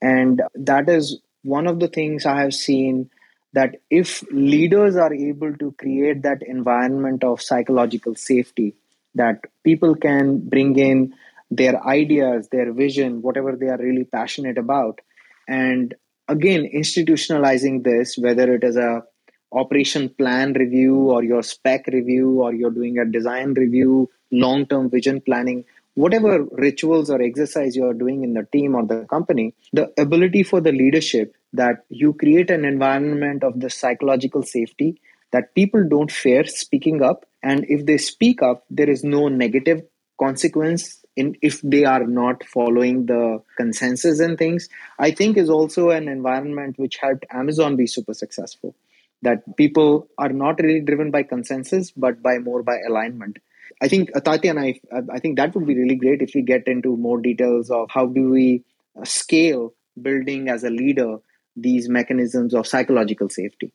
And 0.00 0.42
that 0.54 0.88
is 0.88 1.20
one 1.42 1.66
of 1.66 1.80
the 1.80 1.88
things 1.88 2.26
I 2.26 2.40
have 2.40 2.54
seen 2.54 3.10
that 3.52 3.76
if 3.90 4.22
leaders 4.30 4.96
are 4.96 5.12
able 5.12 5.56
to 5.56 5.72
create 5.72 6.22
that 6.22 6.42
environment 6.42 7.24
of 7.24 7.42
psychological 7.42 8.14
safety, 8.14 8.74
that 9.16 9.40
people 9.64 9.96
can 9.96 10.38
bring 10.48 10.78
in 10.78 11.14
their 11.50 11.84
ideas, 11.86 12.48
their 12.50 12.72
vision, 12.72 13.22
whatever 13.22 13.56
they 13.56 13.66
are 13.66 13.78
really 13.78 14.04
passionate 14.04 14.58
about, 14.58 15.00
and 15.48 15.94
again 16.28 16.68
institutionalizing 16.80 17.82
this 17.82 18.16
whether 18.16 18.54
it 18.54 18.62
is 18.62 18.76
a 18.76 19.02
operation 19.52 20.08
plan 20.08 20.52
review 20.52 20.94
or 21.10 21.24
your 21.24 21.42
spec 21.42 21.86
review 21.88 22.40
or 22.40 22.54
you're 22.54 22.70
doing 22.70 22.98
a 22.98 23.04
design 23.04 23.52
review 23.54 24.08
long 24.30 24.64
term 24.66 24.88
vision 24.88 25.20
planning 25.20 25.64
whatever 25.94 26.44
rituals 26.52 27.10
or 27.10 27.20
exercise 27.20 27.74
you're 27.74 27.94
doing 27.94 28.22
in 28.22 28.32
the 28.34 28.46
team 28.52 28.76
or 28.76 28.86
the 28.86 29.04
company 29.10 29.52
the 29.72 29.92
ability 29.98 30.44
for 30.44 30.60
the 30.60 30.72
leadership 30.72 31.34
that 31.52 31.84
you 31.88 32.12
create 32.12 32.48
an 32.48 32.64
environment 32.64 33.42
of 33.42 33.58
the 33.58 33.68
psychological 33.68 34.42
safety 34.42 35.00
that 35.32 35.54
people 35.54 35.88
don't 35.88 36.10
fear 36.10 36.44
speaking 36.44 37.02
up. 37.02 37.24
And 37.42 37.64
if 37.68 37.86
they 37.86 37.98
speak 37.98 38.42
up 38.42 38.64
there 38.70 38.88
is 38.88 39.02
no 39.02 39.26
negative 39.28 39.82
consequence 40.18 40.99
in 41.20 41.36
if 41.48 41.60
they 41.62 41.84
are 41.84 42.06
not 42.06 42.44
following 42.52 43.06
the 43.06 43.22
consensus 43.60 44.20
and 44.26 44.38
things 44.42 44.68
i 45.06 45.10
think 45.20 45.36
is 45.42 45.50
also 45.56 45.90
an 45.96 46.08
environment 46.16 46.78
which 46.84 46.98
helped 47.04 47.26
amazon 47.30 47.76
be 47.76 47.86
super 47.86 48.14
successful. 48.14 48.74
That 49.22 49.40
people 49.56 50.08
are 50.16 50.30
not 50.30 50.60
really 50.60 50.80
driven 50.80 51.10
by 51.10 51.24
consensus 51.24 51.90
but 51.90 52.22
by 52.22 52.38
more 52.38 52.62
by 52.62 52.78
alignment. 52.88 53.38
I 53.82 53.88
think 53.88 54.10
uh, 54.16 54.20
tati 54.20 54.48
and 54.52 54.60
i 54.60 54.68
i 55.16 55.18
think 55.24 55.36
that 55.40 55.54
would 55.54 55.66
be 55.66 55.76
really 55.80 55.96
great 56.04 56.22
if 56.26 56.32
we 56.34 56.42
get 56.50 56.70
into 56.74 56.96
more 57.08 57.18
details 57.26 57.70
of 57.80 57.90
how 57.96 58.06
do 58.06 58.24
we 58.30 58.46
uh, 58.98 59.04
scale 59.04 59.74
building 60.08 60.48
as 60.54 60.64
a 60.64 60.70
leader 60.70 61.10
these 61.66 61.88
mechanisms 61.98 62.54
of 62.54 62.66
psychological 62.72 63.28
safety 63.36 63.72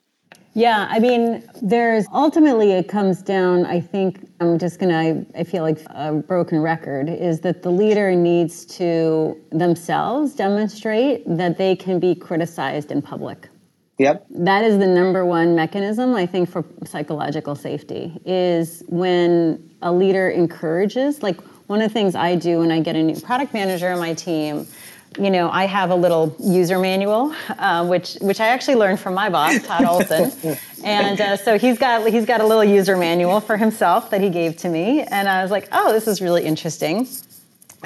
yeah, 0.55 0.87
I 0.89 0.99
mean, 0.99 1.43
there's 1.61 2.05
ultimately 2.13 2.71
it 2.71 2.87
comes 2.87 3.21
down, 3.21 3.65
I 3.65 3.81
think, 3.81 4.25
I'm 4.39 4.57
just 4.57 4.79
gonna, 4.79 4.97
I, 4.97 5.25
I 5.39 5.43
feel 5.43 5.63
like 5.63 5.79
a 5.89 6.13
broken 6.13 6.61
record, 6.61 7.09
is 7.09 7.41
that 7.41 7.61
the 7.61 7.69
leader 7.69 8.15
needs 8.15 8.65
to 8.77 9.37
themselves 9.51 10.33
demonstrate 10.33 11.23
that 11.27 11.57
they 11.57 11.75
can 11.75 11.99
be 11.99 12.15
criticized 12.15 12.89
in 12.89 13.01
public. 13.01 13.49
Yep. 13.97 14.27
That 14.29 14.63
is 14.63 14.77
the 14.77 14.87
number 14.87 15.25
one 15.25 15.55
mechanism, 15.55 16.15
I 16.15 16.25
think, 16.25 16.49
for 16.49 16.63
psychological 16.85 17.55
safety, 17.55 18.17
is 18.23 18.81
when 18.87 19.61
a 19.81 19.91
leader 19.91 20.29
encourages, 20.29 21.21
like 21.21 21.41
one 21.67 21.81
of 21.81 21.89
the 21.89 21.93
things 21.93 22.15
I 22.15 22.35
do 22.35 22.59
when 22.59 22.71
I 22.71 22.79
get 22.79 22.95
a 22.95 23.03
new 23.03 23.19
product 23.19 23.53
manager 23.53 23.89
on 23.89 23.99
my 23.99 24.13
team 24.13 24.67
you 25.17 25.29
know, 25.29 25.49
I 25.49 25.65
have 25.65 25.91
a 25.91 25.95
little 25.95 26.35
user 26.39 26.77
manual, 26.79 27.33
uh, 27.49 27.85
which 27.85 28.15
which 28.21 28.39
I 28.39 28.47
actually 28.47 28.75
learned 28.75 28.99
from 28.99 29.13
my 29.13 29.29
boss, 29.29 29.65
Todd 29.65 29.85
Olson, 29.85 30.57
and 30.83 31.19
uh, 31.19 31.37
so 31.37 31.57
he's 31.57 31.77
got 31.77 32.07
he's 32.07 32.25
got 32.25 32.41
a 32.41 32.45
little 32.45 32.63
user 32.63 32.97
manual 32.97 33.39
for 33.39 33.57
himself 33.57 34.09
that 34.09 34.21
he 34.21 34.29
gave 34.29 34.57
to 34.57 34.69
me, 34.69 35.01
and 35.01 35.27
I 35.27 35.41
was 35.41 35.51
like, 35.51 35.69
oh, 35.71 35.93
this 35.93 36.07
is 36.07 36.21
really 36.21 36.43
interesting. 36.43 37.07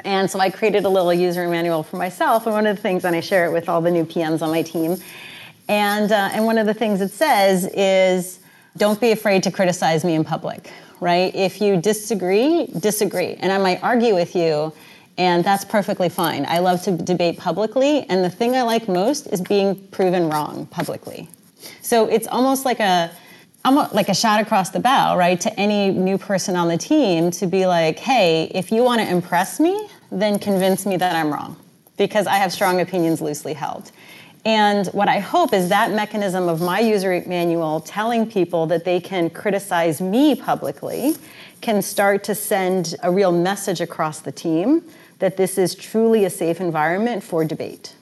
And 0.04 0.30
so 0.30 0.40
I 0.40 0.50
created 0.50 0.84
a 0.84 0.88
little 0.88 1.12
user 1.12 1.46
manual 1.48 1.82
for 1.82 1.96
myself, 1.96 2.46
and 2.46 2.54
one 2.54 2.66
of 2.66 2.76
the 2.76 2.82
things, 2.82 3.04
and 3.04 3.14
I 3.14 3.20
share 3.20 3.46
it 3.46 3.52
with 3.52 3.68
all 3.68 3.80
the 3.80 3.90
new 3.90 4.04
PMs 4.04 4.42
on 4.42 4.50
my 4.50 4.62
team, 4.62 4.96
and 5.68 6.10
uh, 6.10 6.30
and 6.32 6.44
one 6.44 6.58
of 6.58 6.66
the 6.66 6.74
things 6.74 7.00
it 7.00 7.12
says 7.12 7.66
is, 7.74 8.40
don't 8.76 9.00
be 9.00 9.12
afraid 9.12 9.42
to 9.44 9.50
criticize 9.50 10.04
me 10.04 10.14
in 10.14 10.24
public, 10.24 10.70
right? 11.00 11.34
If 11.34 11.60
you 11.60 11.76
disagree, 11.76 12.66
disagree, 12.66 13.34
and 13.34 13.52
I 13.52 13.58
might 13.58 13.82
argue 13.82 14.14
with 14.14 14.34
you 14.34 14.72
and 15.20 15.44
that's 15.44 15.66
perfectly 15.66 16.08
fine. 16.08 16.46
I 16.48 16.60
love 16.60 16.82
to 16.84 16.92
debate 16.92 17.36
publicly, 17.36 18.06
and 18.08 18.24
the 18.24 18.30
thing 18.30 18.56
I 18.56 18.62
like 18.62 18.88
most 18.88 19.26
is 19.26 19.42
being 19.42 19.76
proven 19.88 20.30
wrong 20.30 20.64
publicly. 20.70 21.28
So 21.82 22.06
it's 22.06 22.26
almost 22.26 22.64
like 22.64 22.80
a 22.80 23.10
almost 23.66 23.94
like 23.94 24.08
a 24.08 24.14
shot 24.14 24.40
across 24.40 24.70
the 24.70 24.80
bow, 24.80 25.18
right, 25.18 25.38
to 25.42 25.60
any 25.60 25.90
new 25.90 26.16
person 26.16 26.56
on 26.56 26.68
the 26.68 26.78
team 26.78 27.30
to 27.32 27.46
be 27.46 27.66
like, 27.66 27.98
"Hey, 27.98 28.50
if 28.54 28.72
you 28.72 28.82
want 28.82 29.02
to 29.02 29.06
impress 29.06 29.60
me, 29.60 29.90
then 30.10 30.38
convince 30.38 30.86
me 30.86 30.96
that 30.96 31.14
I'm 31.14 31.30
wrong." 31.30 31.54
Because 31.98 32.26
I 32.26 32.36
have 32.36 32.50
strong 32.50 32.80
opinions 32.80 33.20
loosely 33.20 33.52
held. 33.52 33.92
And 34.46 34.86
what 34.88 35.08
I 35.08 35.18
hope 35.18 35.52
is 35.52 35.68
that 35.68 35.92
mechanism 35.92 36.48
of 36.48 36.62
my 36.62 36.80
user 36.80 37.22
manual 37.26 37.80
telling 37.80 38.26
people 38.26 38.64
that 38.68 38.86
they 38.86 39.00
can 39.00 39.28
criticize 39.28 40.00
me 40.00 40.34
publicly 40.34 41.14
can 41.60 41.82
start 41.82 42.24
to 42.24 42.34
send 42.34 42.94
a 43.02 43.12
real 43.12 43.32
message 43.32 43.82
across 43.82 44.20
the 44.20 44.32
team 44.32 44.82
that 45.20 45.36
this 45.36 45.56
is 45.56 45.74
truly 45.74 46.24
a 46.24 46.30
safe 46.30 46.60
environment 46.60 47.22
for 47.22 47.44
debate. 47.44 47.94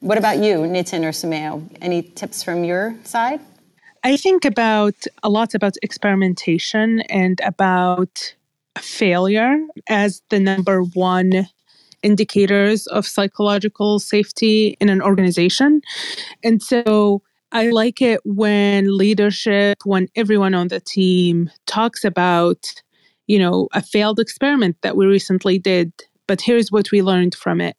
What 0.00 0.16
about 0.16 0.38
you, 0.38 0.58
Nitin 0.58 1.04
or 1.04 1.10
Sumaya? 1.10 1.62
Any 1.82 2.02
tips 2.02 2.42
from 2.42 2.64
your 2.64 2.96
side? 3.04 3.40
I 4.04 4.16
think 4.16 4.44
about 4.44 4.94
a 5.22 5.28
lot 5.28 5.54
about 5.54 5.74
experimentation 5.82 7.00
and 7.10 7.40
about 7.44 8.34
failure 8.78 9.58
as 9.88 10.22
the 10.30 10.38
number 10.38 10.82
one 10.82 11.48
indicators 12.02 12.86
of 12.86 13.06
psychological 13.06 13.98
safety 13.98 14.76
in 14.80 14.88
an 14.88 15.02
organization. 15.02 15.82
And 16.44 16.62
so 16.62 17.22
I 17.50 17.70
like 17.70 18.00
it 18.00 18.20
when 18.24 18.96
leadership, 18.96 19.78
when 19.84 20.08
everyone 20.14 20.54
on 20.54 20.68
the 20.68 20.80
team 20.80 21.50
talks 21.66 22.04
about, 22.04 22.72
you 23.26 23.38
know, 23.40 23.68
a 23.72 23.82
failed 23.82 24.20
experiment 24.20 24.76
that 24.82 24.96
we 24.96 25.06
recently 25.06 25.58
did 25.58 25.92
but 26.28 26.40
here's 26.40 26.70
what 26.70 26.92
we 26.92 27.02
learned 27.02 27.34
from 27.34 27.60
it. 27.60 27.76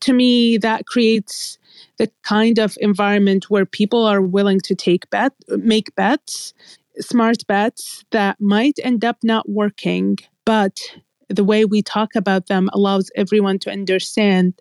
to 0.00 0.12
me, 0.12 0.56
that 0.58 0.86
creates 0.86 1.58
the 1.98 2.10
kind 2.22 2.58
of 2.58 2.76
environment 2.80 3.48
where 3.50 3.66
people 3.66 4.04
are 4.04 4.20
willing 4.20 4.60
to 4.60 4.74
take 4.74 5.08
bet, 5.10 5.32
make 5.48 5.94
bets, 5.94 6.52
smart 6.98 7.46
bets 7.46 8.04
that 8.10 8.40
might 8.40 8.78
end 8.82 9.04
up 9.04 9.18
not 9.22 9.48
working, 9.48 10.16
but 10.44 10.80
the 11.28 11.44
way 11.44 11.64
we 11.64 11.82
talk 11.82 12.14
about 12.16 12.46
them 12.46 12.68
allows 12.72 13.10
everyone 13.14 13.58
to 13.60 13.70
understand 13.70 14.54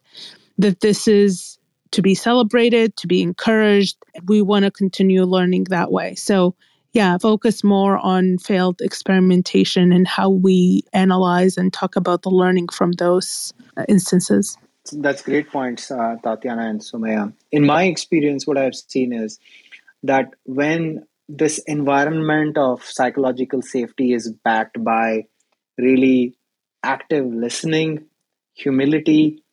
that 0.58 0.82
this 0.82 1.08
is 1.08 1.58
to 1.92 2.02
be 2.02 2.16
celebrated, 2.16 2.98
to 2.98 3.08
be 3.08 3.22
encouraged. 3.22 3.98
We 4.26 4.42
want 4.42 4.66
to 4.66 4.72
continue 4.72 5.24
learning 5.24 5.66
that 5.70 5.92
way. 5.92 6.16
So, 6.16 6.56
yeah, 6.96 7.18
focus 7.18 7.62
more 7.62 7.98
on 7.98 8.38
failed 8.38 8.80
experimentation 8.82 9.92
and 9.92 10.08
how 10.08 10.30
we 10.30 10.84
analyze 10.94 11.58
and 11.58 11.74
talk 11.74 11.98
about 11.98 12.22
the 12.22 12.30
learning 12.30 12.70
from 12.70 12.94
those 12.94 13.54
uh, 13.76 13.84
instances. 13.90 14.58
That's 14.94 15.22
great 15.22 15.52
points, 15.52 15.92
uh, 15.92 16.16
Tatiana 16.24 16.70
and 16.70 16.80
Sumaya. 16.80 17.34
In 17.52 17.66
my 17.66 17.84
experience, 17.84 18.48
what 18.48 18.58
I've 18.58 18.76
seen 18.76 19.12
is 19.12 19.40
that 20.04 20.30
when 20.46 21.06
this 21.28 21.58
environment 21.68 22.58
of 22.58 22.82
psychological 22.86 23.62
safety 23.62 24.14
is 24.14 24.32
backed 24.46 24.82
by 24.82 25.26
really 25.78 26.38
active 26.82 27.26
listening, 27.26 28.06
humility, 28.54 29.44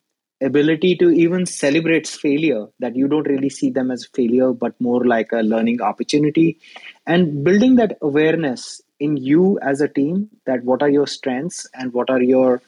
ability 0.43 0.95
to 0.97 1.09
even 1.09 1.45
celebrate 1.45 2.07
failure, 2.07 2.67
that 2.79 2.95
you 2.95 3.07
don't 3.07 3.27
really 3.27 3.49
see 3.49 3.69
them 3.69 3.91
as 3.91 4.05
failure, 4.13 4.51
but 4.53 4.79
more 4.79 5.05
like 5.05 5.31
a 5.31 5.41
learning 5.41 5.81
opportunity, 5.81 6.59
and 7.05 7.43
building 7.43 7.75
that 7.75 7.97
awareness 8.01 8.81
in 8.99 9.17
you 9.17 9.59
as 9.61 9.81
a 9.81 9.87
team 9.87 10.29
that 10.45 10.63
what 10.63 10.81
are 10.81 10.89
your 10.89 11.07
strengths 11.07 11.67
and 11.73 11.93
what 11.93 12.09
are 12.09 12.21
your 12.21 12.61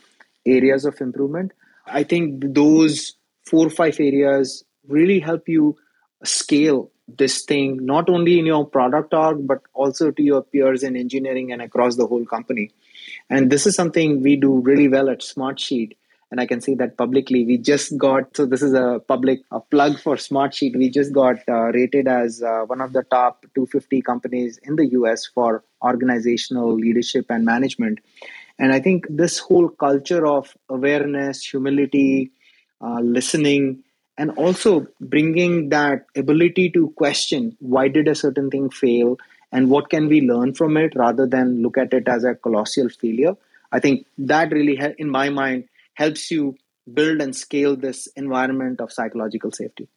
areas 0.46 0.86
of 0.86 1.00
improvement. 1.02 1.52
I 1.86 2.04
think 2.04 2.44
those 2.54 3.14
four 3.46 3.68
or 3.68 3.70
five 3.70 4.00
areas 4.00 4.64
really 4.88 5.20
help 5.20 5.48
you 5.48 5.78
scale 6.24 6.92
this 7.08 7.44
thing 7.44 7.86
not 7.86 8.10
only 8.10 8.40
in 8.40 8.46
your 8.46 8.66
product 8.66 9.14
org 9.14 9.46
but 9.48 9.62
also 9.74 10.10
to 10.10 10.24
your 10.24 10.42
peers 10.42 10.82
in 10.82 10.96
engineering 10.96 11.52
and 11.52 11.62
across 11.62 11.96
the 11.98 12.08
whole 12.08 12.26
company 12.26 12.72
and 13.30 13.52
this 13.52 13.68
is 13.68 13.76
something 13.76 14.24
we 14.24 14.36
do 14.36 14.60
really 14.62 14.88
well 14.88 15.10
at 15.10 15.20
smartsheet 15.20 15.96
and 16.32 16.42
i 16.42 16.46
can 16.46 16.62
say 16.62 16.76
that 16.76 16.98
publicly 16.98 17.46
we 17.46 17.58
just 17.58 17.98
got 17.98 18.36
so 18.36 18.46
this 18.46 18.62
is 18.62 18.74
a 18.74 19.02
public 19.08 19.42
a 19.52 19.60
plug 19.60 20.00
for 20.00 20.16
smartsheet. 20.16 20.76
We 20.76 20.90
just 20.90 21.14
got 21.14 21.38
uh, 21.48 21.72
rated 21.78 22.08
as 22.08 22.42
uh, 22.42 22.62
one 22.66 22.82
of 22.82 22.94
the 22.94 23.04
top 23.04 23.46
250 23.56 24.02
companies 24.02 24.60
in 24.64 24.76
the 24.76 24.86
us 24.86 25.26
for 25.34 25.64
organizational 25.84 26.74
leadership 26.76 27.26
and 27.30 27.46
management. 27.46 28.00
And 28.58 28.74
i 28.74 28.80
think 28.80 29.06
this 29.10 29.40
whole 29.40 29.70
culture 29.70 30.26
of 30.26 30.56
awareness 30.70 31.44
humility 31.44 32.32
uh, 32.82 33.00
listening 33.02 33.84
and 34.18 34.32
also 34.32 34.88
bringing 35.02 35.70
that 35.70 36.06
ability 36.16 36.70
to 36.72 36.90
question 36.96 37.56
why 37.60 37.88
did 37.88 38.08
a 38.08 38.16
certain 38.16 38.50
thing 38.50 38.70
fail 38.70 39.18
and 39.52 39.70
what 39.70 39.90
can 39.90 40.08
we 40.08 40.22
learn 40.22 40.54
from 40.54 40.78
it 40.78 40.96
rather 40.96 41.28
than 41.28 41.62
look 41.62 41.78
at 41.78 41.94
it 41.94 42.08
as 42.08 42.24
a 42.24 42.36
colossal 42.36 42.90
failure 42.90 43.36
i 43.72 43.80
think 43.80 44.06
that 44.18 44.52
really 44.52 44.80
in 44.98 45.10
my 45.10 45.30
mind 45.30 45.66
helps 45.96 46.32
you 46.32 46.56
build 46.94 47.22
and 47.22 47.36
scale 47.36 47.76
this 47.76 48.08
environment 48.16 48.80
of 48.80 48.92
psychological 48.92 49.52
safety 49.52 49.88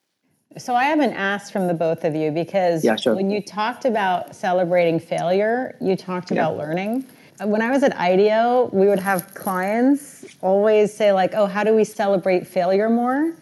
so 0.56 0.74
i 0.74 0.84
have 0.84 1.00
an 1.00 1.12
ask 1.12 1.52
from 1.52 1.66
the 1.66 1.74
both 1.74 2.04
of 2.04 2.14
you 2.14 2.30
because 2.30 2.84
yeah, 2.84 2.96
sure. 2.96 3.14
when 3.14 3.30
you 3.30 3.42
talked 3.42 3.84
about 3.84 4.34
celebrating 4.34 4.98
failure 4.98 5.76
you 5.80 5.94
talked 5.96 6.30
about 6.30 6.52
yeah. 6.52 6.58
learning 6.62 7.04
when 7.44 7.60
i 7.60 7.70
was 7.70 7.82
at 7.82 7.94
ideo 7.96 8.72
we 8.72 8.86
would 8.86 8.98
have 8.98 9.34
clients 9.34 10.24
always 10.40 10.92
say 10.92 11.12
like 11.12 11.34
oh 11.34 11.46
how 11.46 11.62
do 11.62 11.74
we 11.74 11.84
celebrate 11.84 12.46
failure 12.46 12.88
more 12.88 13.34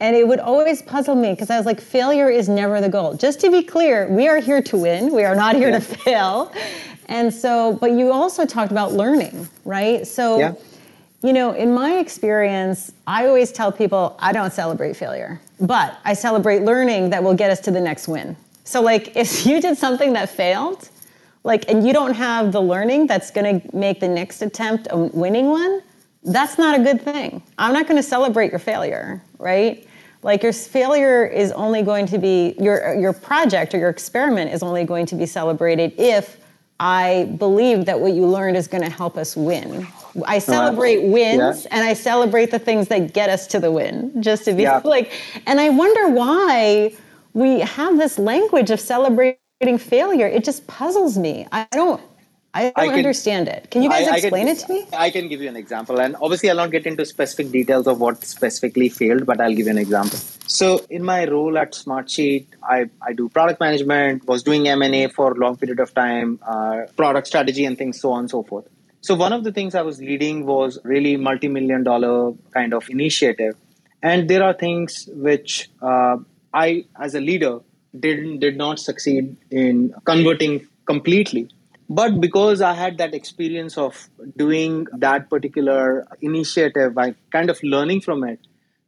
and 0.00 0.14
it 0.14 0.26
would 0.26 0.38
always 0.38 0.80
puzzle 0.82 1.16
me 1.16 1.30
because 1.30 1.50
I 1.50 1.56
was 1.56 1.66
like, 1.66 1.80
failure 1.80 2.30
is 2.30 2.48
never 2.48 2.80
the 2.80 2.88
goal. 2.88 3.14
Just 3.14 3.40
to 3.40 3.50
be 3.50 3.64
clear, 3.64 4.08
we 4.08 4.28
are 4.28 4.38
here 4.38 4.62
to 4.62 4.76
win. 4.76 5.12
We 5.12 5.24
are 5.24 5.34
not 5.34 5.56
here 5.56 5.70
yeah. 5.70 5.78
to 5.78 5.84
fail. 5.84 6.52
And 7.06 7.34
so, 7.34 7.72
but 7.80 7.92
you 7.92 8.12
also 8.12 8.46
talked 8.46 8.70
about 8.70 8.92
learning, 8.92 9.48
right? 9.64 10.06
So. 10.06 10.56
You 11.22 11.32
know, 11.32 11.52
in 11.52 11.72
my 11.72 11.98
experience, 11.98 12.92
I 13.06 13.26
always 13.26 13.50
tell 13.50 13.72
people 13.72 14.16
I 14.20 14.32
don't 14.32 14.52
celebrate 14.52 14.96
failure, 14.96 15.40
but 15.60 15.98
I 16.04 16.14
celebrate 16.14 16.62
learning 16.62 17.10
that 17.10 17.22
will 17.22 17.34
get 17.34 17.50
us 17.50 17.60
to 17.60 17.70
the 17.70 17.80
next 17.80 18.06
win. 18.06 18.36
So, 18.64 18.80
like, 18.80 19.16
if 19.16 19.46
you 19.46 19.60
did 19.60 19.76
something 19.76 20.12
that 20.12 20.30
failed, 20.30 20.88
like, 21.44 21.68
and 21.68 21.86
you 21.86 21.92
don't 21.92 22.14
have 22.14 22.52
the 22.52 22.60
learning 22.60 23.06
that's 23.06 23.30
to 23.60 23.76
make 23.76 24.00
the 24.00 24.08
next 24.08 24.42
attempt 24.42 24.88
a 24.90 24.96
winning 24.96 25.48
one, 25.48 25.82
that's 26.24 26.58
not 26.58 26.78
a 26.78 26.82
good 26.82 27.00
thing. 27.00 27.42
I'm 27.58 27.72
not 27.72 27.86
to 27.96 28.02
celebrate 28.02 28.50
your 28.50 28.58
failure, 28.58 29.22
right? 29.38 29.86
Like 30.22 30.42
your 30.42 30.52
failure 30.52 31.24
is 31.24 31.52
only 31.52 31.82
going 31.82 32.06
to 32.06 32.18
be 32.18 32.54
your 32.58 32.94
your 32.96 33.12
project 33.12 33.72
or 33.72 33.78
your 33.78 33.88
experiment 33.88 34.52
is 34.52 34.64
only 34.64 34.84
going 34.84 35.06
to 35.06 35.14
be 35.14 35.26
celebrated 35.26 35.94
if 35.96 36.38
I 36.80 37.32
believe 37.38 37.86
that 37.86 38.00
what 38.00 38.12
you 38.12 38.26
learned 38.26 38.56
is 38.56 38.66
to 38.82 38.90
help 38.90 39.16
us 39.16 39.36
win. 39.36 39.86
I 40.26 40.38
celebrate 40.38 41.02
wins 41.02 41.64
yeah. 41.64 41.76
and 41.76 41.84
I 41.84 41.94
celebrate 41.94 42.50
the 42.50 42.58
things 42.58 42.88
that 42.88 43.12
get 43.12 43.30
us 43.30 43.46
to 43.48 43.60
the 43.60 43.70
win. 43.70 44.22
Just 44.22 44.44
to 44.46 44.52
be 44.52 44.62
yeah. 44.62 44.80
like, 44.84 45.12
and 45.46 45.60
I 45.60 45.68
wonder 45.68 46.08
why 46.08 46.92
we 47.34 47.60
have 47.60 47.98
this 47.98 48.18
language 48.18 48.70
of 48.70 48.80
celebrating 48.80 49.78
failure. 49.78 50.26
It 50.26 50.44
just 50.44 50.66
puzzles 50.66 51.18
me. 51.18 51.46
I 51.52 51.66
don't 51.72 52.00
I 52.54 52.62
don't 52.62 52.72
I 52.76 52.86
can, 52.86 52.94
understand 52.96 53.46
it. 53.46 53.70
Can 53.70 53.82
you 53.82 53.90
guys 53.90 54.08
I, 54.08 54.16
explain 54.16 54.48
I 54.48 54.54
can, 54.54 54.56
it 54.56 54.66
to 54.66 54.72
me? 54.72 54.86
I 54.94 55.10
can 55.10 55.28
give 55.28 55.40
you 55.42 55.48
an 55.48 55.56
example. 55.56 56.00
And 56.00 56.16
obviously, 56.20 56.48
I'll 56.48 56.56
not 56.56 56.70
get 56.70 56.86
into 56.86 57.04
specific 57.04 57.52
details 57.52 57.86
of 57.86 58.00
what 58.00 58.24
specifically 58.24 58.88
failed, 58.88 59.26
but 59.26 59.40
I'll 59.40 59.54
give 59.54 59.66
you 59.66 59.72
an 59.72 59.78
example. 59.78 60.18
So, 60.46 60.84
in 60.88 61.04
my 61.04 61.26
role 61.26 61.58
at 61.58 61.72
Smartsheet, 61.72 62.46
I, 62.62 62.88
I 63.02 63.12
do 63.12 63.28
product 63.28 63.60
management, 63.60 64.26
was 64.26 64.42
doing 64.42 64.66
M&A 64.66 65.08
for 65.08 65.32
a 65.32 65.34
long 65.36 65.56
period 65.56 65.78
of 65.78 65.92
time, 65.94 66.40
uh, 66.46 66.86
product 66.96 67.26
strategy 67.26 67.66
and 67.66 67.76
things, 67.76 68.00
so 68.00 68.12
on 68.12 68.20
and 68.20 68.30
so 68.30 68.42
forth. 68.42 68.66
So, 69.00 69.14
one 69.14 69.32
of 69.32 69.44
the 69.44 69.52
things 69.52 69.74
I 69.74 69.82
was 69.82 70.00
leading 70.00 70.44
was 70.46 70.78
really 70.84 71.16
multi-million 71.16 71.84
dollar 71.84 72.32
kind 72.52 72.74
of 72.74 72.88
initiative. 72.90 73.54
And 74.02 74.28
there 74.28 74.42
are 74.42 74.52
things 74.52 75.08
which 75.12 75.70
uh, 75.82 76.16
I, 76.52 76.84
as 77.00 77.14
a 77.14 77.20
leader, 77.20 77.60
didn't 77.98 78.40
did 78.40 78.56
not 78.56 78.78
succeed 78.78 79.36
in 79.50 79.94
converting 80.04 80.66
completely 80.86 81.48
but 81.88 82.20
because 82.20 82.60
I 82.60 82.74
had 82.74 82.98
that 82.98 83.14
experience 83.14 83.78
of 83.78 84.08
doing 84.36 84.86
that 84.98 85.30
particular 85.30 86.06
initiative, 86.20 86.98
I 86.98 87.14
kind 87.30 87.48
of 87.48 87.62
learning 87.62 88.02
from 88.02 88.24
it. 88.24 88.40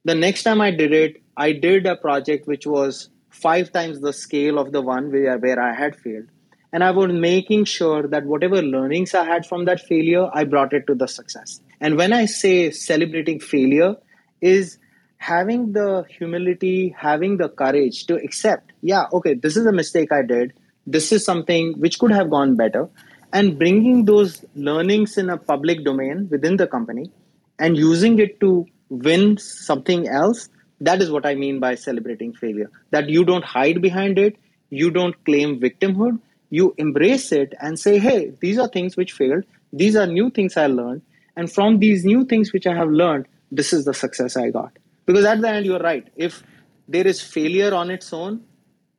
The 0.04 0.14
next 0.14 0.42
time 0.42 0.60
I 0.60 0.70
did 0.70 0.92
it, 0.92 1.22
I 1.36 1.52
did 1.52 1.86
a 1.86 1.96
project 1.96 2.46
which 2.46 2.66
was 2.66 3.08
five 3.30 3.72
times 3.72 4.00
the 4.00 4.12
scale 4.12 4.58
of 4.58 4.72
the 4.72 4.82
one 4.82 5.10
where, 5.10 5.38
where 5.38 5.60
I 5.60 5.74
had 5.74 5.96
failed. 5.96 6.26
And 6.72 6.84
I 6.84 6.90
was 6.92 7.12
making 7.12 7.64
sure 7.64 8.06
that 8.06 8.24
whatever 8.24 8.62
learnings 8.62 9.14
I 9.14 9.24
had 9.24 9.44
from 9.44 9.64
that 9.64 9.80
failure, 9.80 10.28
I 10.32 10.44
brought 10.44 10.72
it 10.72 10.86
to 10.86 10.94
the 10.94 11.08
success. 11.08 11.60
And 11.80 11.96
when 11.96 12.12
I 12.12 12.26
say 12.26 12.70
celebrating 12.70 13.40
failure, 13.40 13.96
is 14.40 14.78
having 15.18 15.72
the 15.72 16.04
humility, 16.08 16.94
having 16.96 17.36
the 17.36 17.48
courage 17.48 18.06
to 18.06 18.14
accept, 18.14 18.72
yeah, 18.80 19.04
okay, 19.12 19.34
this 19.34 19.56
is 19.56 19.66
a 19.66 19.72
mistake 19.72 20.12
I 20.12 20.22
did. 20.22 20.54
This 20.86 21.12
is 21.12 21.24
something 21.24 21.74
which 21.78 21.98
could 21.98 22.12
have 22.12 22.30
gone 22.30 22.56
better. 22.56 22.88
And 23.32 23.58
bringing 23.58 24.06
those 24.06 24.44
learnings 24.54 25.18
in 25.18 25.28
a 25.28 25.36
public 25.36 25.84
domain 25.84 26.28
within 26.30 26.56
the 26.56 26.66
company 26.66 27.10
and 27.58 27.76
using 27.76 28.18
it 28.18 28.40
to 28.40 28.66
win 28.88 29.36
something 29.38 30.08
else 30.08 30.48
that 30.80 31.02
is 31.02 31.10
what 31.10 31.26
i 31.26 31.34
mean 31.34 31.60
by 31.60 31.74
celebrating 31.74 32.32
failure. 32.32 32.70
That 32.90 33.08
you 33.08 33.24
don't 33.24 33.44
hide 33.44 33.82
behind 33.82 34.18
it. 34.18 34.36
You 34.70 34.90
don't 34.90 35.24
claim 35.24 35.60
victimhood 35.60 36.18
you 36.50 36.74
embrace 36.78 37.32
it 37.32 37.54
and 37.60 37.78
say 37.78 37.98
hey 37.98 38.32
these 38.40 38.58
are 38.58 38.68
things 38.68 38.96
which 38.96 39.12
failed 39.12 39.44
these 39.72 39.96
are 39.96 40.06
new 40.06 40.30
things 40.30 40.56
i 40.56 40.66
learned 40.66 41.02
and 41.36 41.52
from 41.52 41.78
these 41.78 42.04
new 42.04 42.24
things 42.24 42.52
which 42.52 42.66
i 42.66 42.74
have 42.74 42.88
learned 42.88 43.26
this 43.50 43.72
is 43.72 43.84
the 43.84 43.94
success 43.94 44.36
i 44.36 44.50
got 44.50 44.72
because 45.06 45.24
at 45.24 45.40
the 45.40 45.48
end 45.48 45.66
you're 45.66 45.80
right 45.80 46.08
if 46.16 46.42
there 46.88 47.06
is 47.06 47.20
failure 47.20 47.74
on 47.74 47.90
its 47.90 48.12
own 48.12 48.40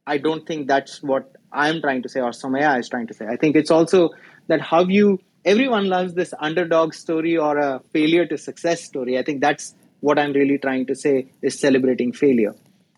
i 0.07 0.17
don't 0.17 0.47
think 0.47 0.67
that's 0.67 1.03
what 1.03 1.35
I'm 1.51 1.81
trying 1.81 2.01
to 2.03 2.09
say 2.09 2.21
or 2.21 2.31
Sumaya 2.31 2.79
is 2.79 2.89
trying 2.89 3.07
to 3.07 3.13
say. 3.13 3.27
I 3.27 3.35
think 3.35 3.55
it's 3.55 3.71
also 3.71 4.11
that 4.47 4.61
how 4.61 4.83
you 4.85 5.19
everyone 5.43 5.89
loves 5.89 6.13
this 6.13 6.33
underdog 6.39 6.93
story 6.93 7.37
or 7.37 7.57
a 7.57 7.81
failure 7.91 8.25
to 8.27 8.37
success 8.37 8.83
story. 8.83 9.17
I 9.17 9.23
think 9.23 9.41
that's 9.41 9.75
what 9.99 10.19
I'm 10.19 10.33
really 10.33 10.57
trying 10.57 10.85
to 10.87 10.95
say 10.95 11.27
is 11.41 11.59
celebrating 11.59 12.13
failure. 12.13 12.55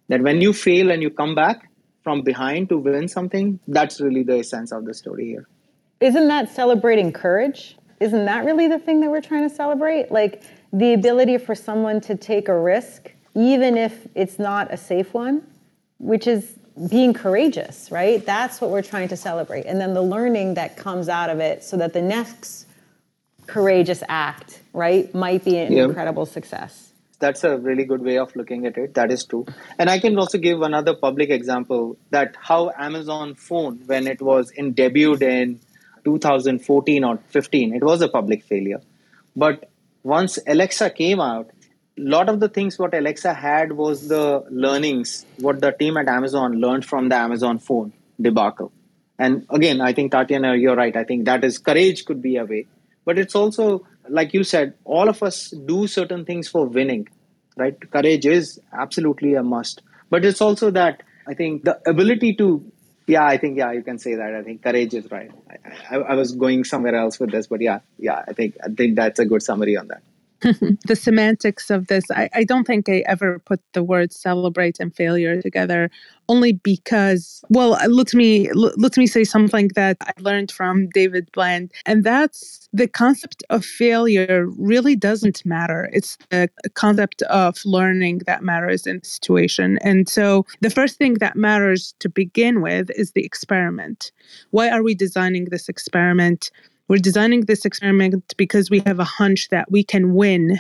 That 0.10 0.22
when 0.22 0.42
you 0.42 0.54
fail 0.54 0.92
and 0.92 1.02
you 1.02 1.10
come 1.10 1.36
back 1.36 1.70
from 2.04 2.22
behind 2.22 2.70
to 2.70 2.78
win 2.78 3.08
something, 3.08 3.60
that's 3.68 4.00
really 4.02 4.24
the 4.24 4.39
essence 4.39 4.72
of 4.72 4.86
the 4.86 4.94
story 4.94 5.26
here. 5.26 5.48
Isn't 6.00 6.28
that 6.28 6.50
celebrating 6.50 7.14
courage? 7.14 7.78
Isn't 7.99 8.26
that 8.26 8.43
really 8.43 8.68
the 8.68 8.80
thing 8.80 8.99
that 9.01 9.10
we're 9.10 9.22
trying 9.22 9.47
to 9.47 9.56
celebrate? 9.56 10.12
Like 10.12 10.43
the 10.74 10.93
ability 10.93 11.38
for 11.38 11.56
someone 11.56 12.01
to 12.01 12.16
take 12.16 12.49
a 12.49 12.60
risk, 12.60 13.12
even 13.36 13.78
if 13.78 14.08
it's 14.16 14.38
not 14.38 14.74
a 14.74 14.78
safe 14.78 15.14
one, 15.14 15.41
which 15.99 16.28
is 16.28 16.60
being 16.89 17.14
courageous, 17.14 17.91
right? 17.91 18.26
That's 18.26 18.60
what 18.60 18.72
we're 18.72 18.82
trying 18.82 19.08
to 19.10 19.18
celebrate. 19.18 19.66
And 19.66 19.80
then 19.80 19.93
the 19.93 20.01
learning 20.01 20.56
that 20.56 20.76
comes 20.76 21.08
out 21.08 21.30
of 21.30 21.39
it 21.39 21.64
so 21.64 21.78
that 21.78 21.93
the 21.93 22.01
next 22.01 22.68
courageous 23.47 24.04
act, 24.10 24.62
right, 24.74 25.14
might 25.14 25.45
be 25.45 25.58
an 25.58 25.72
incredible 25.72 26.26
success. 26.26 26.93
That's 27.24 27.43
a 27.45 27.57
really 27.57 27.86
good 27.86 28.01
way 28.01 28.17
of 28.17 28.36
looking 28.36 28.65
at 28.65 28.78
it. 28.78 28.95
That 28.95 29.11
is 29.11 29.24
true. 29.24 29.45
And 29.80 29.89
I 29.89 29.99
can 29.99 30.17
also 30.19 30.38
give 30.38 30.61
another 30.61 30.93
public 30.93 31.30
example 31.30 31.97
that 32.09 32.36
how 32.49 32.71
Amazon 32.78 33.36
phone, 33.36 33.80
when 33.86 34.07
it 34.07 34.21
was 34.21 34.51
in 34.51 34.74
debuted 34.74 35.21
in 35.21 35.59
2014 36.03 37.03
or 37.03 37.17
15, 37.30 37.76
it 37.76 37.84
was 37.84 38.01
a 38.01 38.09
public 38.09 38.43
failure. 38.43 38.82
But 39.36 39.69
once 40.03 40.38
Alexa 40.45 40.89
came 40.89 41.21
out, 41.21 41.49
a 41.97 42.01
lot 42.01 42.28
of 42.28 42.39
the 42.41 42.49
things 42.49 42.78
what 42.78 42.93
Alexa 42.93 43.34
had 43.34 43.71
was 43.71 44.07
the 44.09 44.43
learnings, 44.49 45.26
what 45.39 45.61
the 45.61 45.71
team 45.71 45.95
at 45.97 46.07
Amazon 46.07 46.59
learned 46.59 46.86
from 46.86 47.09
the 47.09 47.15
Amazon 47.15 47.59
phone 47.59 47.93
debacle. 48.19 48.71
And 49.17 49.45
again, 49.49 49.80
I 49.80 49.93
think 49.93 50.11
Tatiana, 50.11 50.55
you're 50.55 50.76
right. 50.76 50.95
I 50.95 51.03
think 51.03 51.26
that 51.26 51.43
is 51.43 51.57
courage 51.57 52.03
could 52.03 52.21
be 52.21 52.36
a 52.36 52.45
way. 52.45 52.65
But 53.05 53.17
it's 53.19 53.36
also, 53.36 53.86
like 54.10 54.34
you 54.34 54.43
said, 54.43 54.76
all 54.84 55.10
of 55.10 55.24
us 55.24 55.49
do 55.49 55.88
certain 55.88 56.26
things 56.26 56.47
for 56.47 56.66
winning, 56.66 57.08
right? 57.58 57.78
Courage 57.91 58.26
is 58.26 58.60
absolutely 58.72 59.36
a 59.36 59.43
must. 59.43 59.82
But 60.10 60.26
it's 60.26 60.41
also 60.41 60.72
that 60.72 61.04
I 61.28 61.34
think 61.34 61.64
the 61.64 61.80
ability 61.89 62.36
to, 62.36 62.64
yeah, 63.08 63.26
I 63.26 63.38
think, 63.38 63.58
yeah, 63.58 63.72
you 63.72 63.84
can 63.84 63.97
say 63.99 64.16
that. 64.16 64.36
I 64.36 64.43
think 64.43 64.62
courage 64.62 64.93
is 64.93 65.10
right. 65.10 65.32
I, 65.89 65.95
I, 65.95 65.99
I 65.99 66.16
was 66.16 66.34
going 66.34 66.64
somewhere 66.64 66.95
else 66.95 67.20
with 67.20 67.32
this, 67.32 67.47
but 67.47 67.62
yeah, 67.62 67.80
yeah, 67.97 68.24
I 68.28 68.34
think, 68.34 68.58
I 68.64 68.70
think 68.70 68.95
that's 68.95 69.20
a 69.20 69.26
good 69.26 69.41
summary 69.41 69.78
on 69.78 69.88
that. 69.88 70.04
the 70.86 70.96
semantics 70.96 71.70
of 71.70 71.88
this, 71.88 72.06
I, 72.12 72.30
I 72.34 72.44
don't 72.44 72.66
think 72.66 72.89
I 72.89 73.04
ever 73.08 73.39
put 73.39 73.62
the 73.74 73.84
words 73.84 74.16
celebrate 74.16 74.80
and 74.80 74.96
failure 74.96 75.41
together 75.41 75.89
only 76.30 76.54
because 76.54 77.44
well 77.50 77.74
uh, 77.74 77.88
let 77.89 78.14
me 78.14 78.50
let 78.54 78.96
me 78.96 79.06
say 79.06 79.26
something 79.26 79.70
that 79.76 79.98
i 80.00 80.14
learned 80.20 80.50
from 80.50 80.88
david 80.94 81.30
bland 81.34 81.70
and 81.86 82.06
that's 82.06 82.64
the 82.74 82.88
concept 82.88 83.44
of 83.52 83.64
failure 83.64 84.48
really 84.58 84.96
doesn't 84.96 85.46
matter. 85.46 85.89
It's 85.94 86.18
the 86.32 86.50
concept 86.74 87.22
of 87.24 87.60
learning 87.66 88.22
that 88.26 88.44
matters 88.44 88.88
in 88.88 89.00
the 89.00 89.06
situation. 89.06 89.78
And 89.84 90.10
so 90.10 90.46
the 90.62 90.72
first 90.72 90.98
thing 90.98 91.16
that 91.16 91.36
matters 91.36 91.94
to 92.00 92.10
begin 92.10 92.62
with 92.62 92.89
is 92.96 93.12
the 93.12 93.24
experiment. 93.24 94.12
Why 94.50 94.72
are 94.72 94.82
we 94.82 94.96
designing 94.96 95.46
this 95.46 95.70
experiment 95.70 96.50
we're 96.88 96.97
designing 96.97 97.41
this 97.41 97.65
experiment 97.65 98.34
because 98.38 98.69
we 98.69 98.81
have 98.86 98.99
a 98.99 99.03
hunch 99.03 99.49
that 99.49 99.71
we 99.71 99.84
can 99.84 100.13
win 100.13 100.59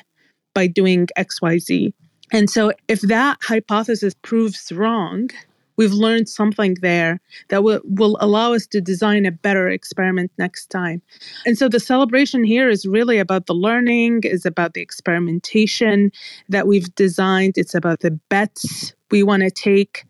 by 0.53 0.67
doing 0.67 1.07
XYZ. 1.17 1.93
And 2.31 2.49
so, 2.49 2.71
if 2.87 3.01
that 3.01 3.37
hypothesis 3.43 4.13
proves 4.21 4.71
wrong, 4.71 5.29
we've 5.77 5.91
learned 5.91 6.29
something 6.29 6.75
there 6.81 7.19
that 7.49 7.63
will, 7.63 7.81
will 7.83 8.17
allow 8.21 8.53
us 8.53 8.65
to 8.67 8.81
design 8.81 9.25
a 9.25 9.31
better 9.31 9.69
experiment 9.69 10.31
next 10.37 10.67
time. 10.67 11.01
And 11.45 11.57
so, 11.57 11.69
the 11.69 11.79
celebration 11.79 12.43
here 12.43 12.69
is 12.69 12.87
really 12.87 13.19
about 13.19 13.45
the 13.45 13.53
learning, 13.53 14.21
is 14.23 14.45
about 14.45 14.73
the 14.73 14.81
experimentation 14.81 16.11
that 16.49 16.67
we've 16.67 16.93
designed, 16.95 17.57
it's 17.57 17.75
about 17.75 17.99
the 17.99 18.11
bets 18.29 18.93
we 19.11 19.21
want 19.21 19.43
to 19.43 19.51
take. 19.51 20.05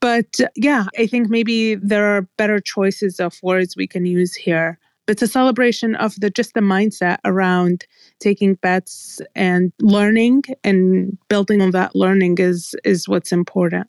But 0.00 0.40
yeah, 0.56 0.86
I 0.98 1.06
think 1.06 1.30
maybe 1.30 1.76
there 1.76 2.04
are 2.04 2.28
better 2.36 2.60
choices 2.60 3.18
of 3.18 3.38
words 3.42 3.76
we 3.76 3.86
can 3.86 4.04
use 4.04 4.34
here 4.34 4.78
it's 5.08 5.22
a 5.22 5.26
celebration 5.26 5.94
of 5.96 6.14
the 6.20 6.30
just 6.30 6.54
the 6.54 6.60
mindset 6.60 7.18
around 7.24 7.86
taking 8.20 8.54
bets 8.54 9.20
and 9.34 9.72
learning 9.80 10.42
and 10.62 11.18
building 11.28 11.60
on 11.60 11.70
that 11.72 11.94
learning 11.94 12.38
is 12.38 12.74
is 12.84 13.08
what's 13.08 13.32
important. 13.32 13.88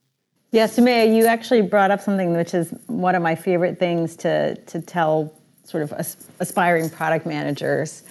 Yeah, 0.51 0.67
Sumaya, 0.67 1.15
you 1.15 1.25
actually 1.25 1.61
brought 1.61 1.91
up 1.91 1.99
something 1.99 2.35
which 2.35 2.53
is 2.53 2.71
one 2.87 3.15
of 3.15 3.21
my 3.21 3.35
favorite 3.35 3.79
things 3.79 4.15
to 4.17 4.55
to 4.55 4.81
tell 4.81 5.33
sort 5.63 5.83
of 5.83 5.93
aspiring 6.39 6.89
product 6.89 7.25
managers, 7.25 8.03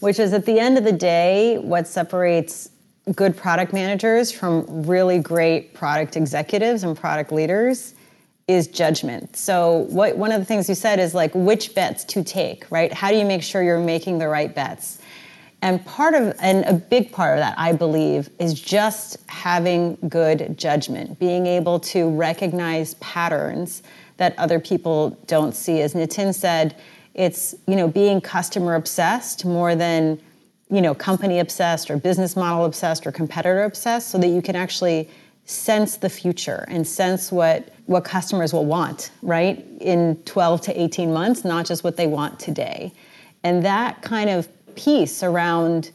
which 0.00 0.18
is 0.18 0.32
at 0.32 0.46
the 0.46 0.58
end 0.60 0.78
of 0.78 0.84
the 0.84 0.92
day, 0.92 1.58
what 1.58 1.86
separates 1.88 2.70
good 3.14 3.36
product 3.36 3.72
managers 3.72 4.30
from 4.30 4.64
really 4.86 5.18
great 5.18 5.74
product 5.74 6.16
executives 6.16 6.84
and 6.84 6.96
product 6.96 7.32
leaders 7.32 7.94
is 8.50 8.66
judgment. 8.66 9.36
So 9.36 9.86
what 9.90 10.16
one 10.16 10.32
of 10.32 10.40
the 10.40 10.44
things 10.44 10.68
you 10.68 10.74
said 10.74 10.98
is 10.98 11.14
like 11.14 11.32
which 11.34 11.74
bets 11.74 12.04
to 12.04 12.24
take, 12.24 12.66
right? 12.70 12.92
How 12.92 13.10
do 13.10 13.16
you 13.16 13.24
make 13.24 13.42
sure 13.42 13.62
you're 13.62 13.78
making 13.78 14.18
the 14.18 14.28
right 14.28 14.52
bets? 14.54 14.98
And 15.62 15.84
part 15.84 16.14
of 16.14 16.34
and 16.40 16.64
a 16.64 16.72
big 16.72 17.12
part 17.12 17.38
of 17.38 17.42
that 17.42 17.58
I 17.58 17.72
believe 17.72 18.30
is 18.38 18.60
just 18.60 19.18
having 19.28 19.96
good 20.08 20.58
judgment, 20.58 21.18
being 21.18 21.46
able 21.46 21.78
to 21.80 22.10
recognize 22.10 22.94
patterns 22.94 23.82
that 24.16 24.38
other 24.38 24.58
people 24.58 25.10
don't 25.26 25.54
see. 25.54 25.80
As 25.80 25.94
Nitin 25.94 26.34
said, 26.34 26.76
it's, 27.14 27.54
you 27.66 27.76
know, 27.76 27.88
being 27.88 28.20
customer 28.20 28.74
obsessed 28.74 29.44
more 29.44 29.74
than 29.74 30.20
you 30.70 30.80
know, 30.80 30.94
company 30.94 31.40
obsessed 31.40 31.90
or 31.90 31.96
business 31.96 32.36
model 32.36 32.64
obsessed 32.64 33.04
or 33.06 33.10
competitor 33.10 33.64
obsessed 33.64 34.08
so 34.08 34.18
that 34.18 34.28
you 34.28 34.40
can 34.40 34.54
actually 34.54 35.08
sense 35.44 35.96
the 35.96 36.08
future 36.08 36.64
and 36.68 36.86
sense 36.86 37.32
what 37.32 37.74
what 37.90 38.04
customers 38.04 38.52
will 38.52 38.66
want, 38.66 39.10
right? 39.20 39.66
In 39.80 40.14
12 40.24 40.60
to 40.60 40.80
18 40.80 41.12
months, 41.12 41.44
not 41.44 41.66
just 41.66 41.82
what 41.82 41.96
they 41.96 42.06
want 42.06 42.38
today. 42.38 42.92
And 43.42 43.64
that 43.64 44.00
kind 44.00 44.30
of 44.30 44.48
piece 44.76 45.24
around 45.24 45.90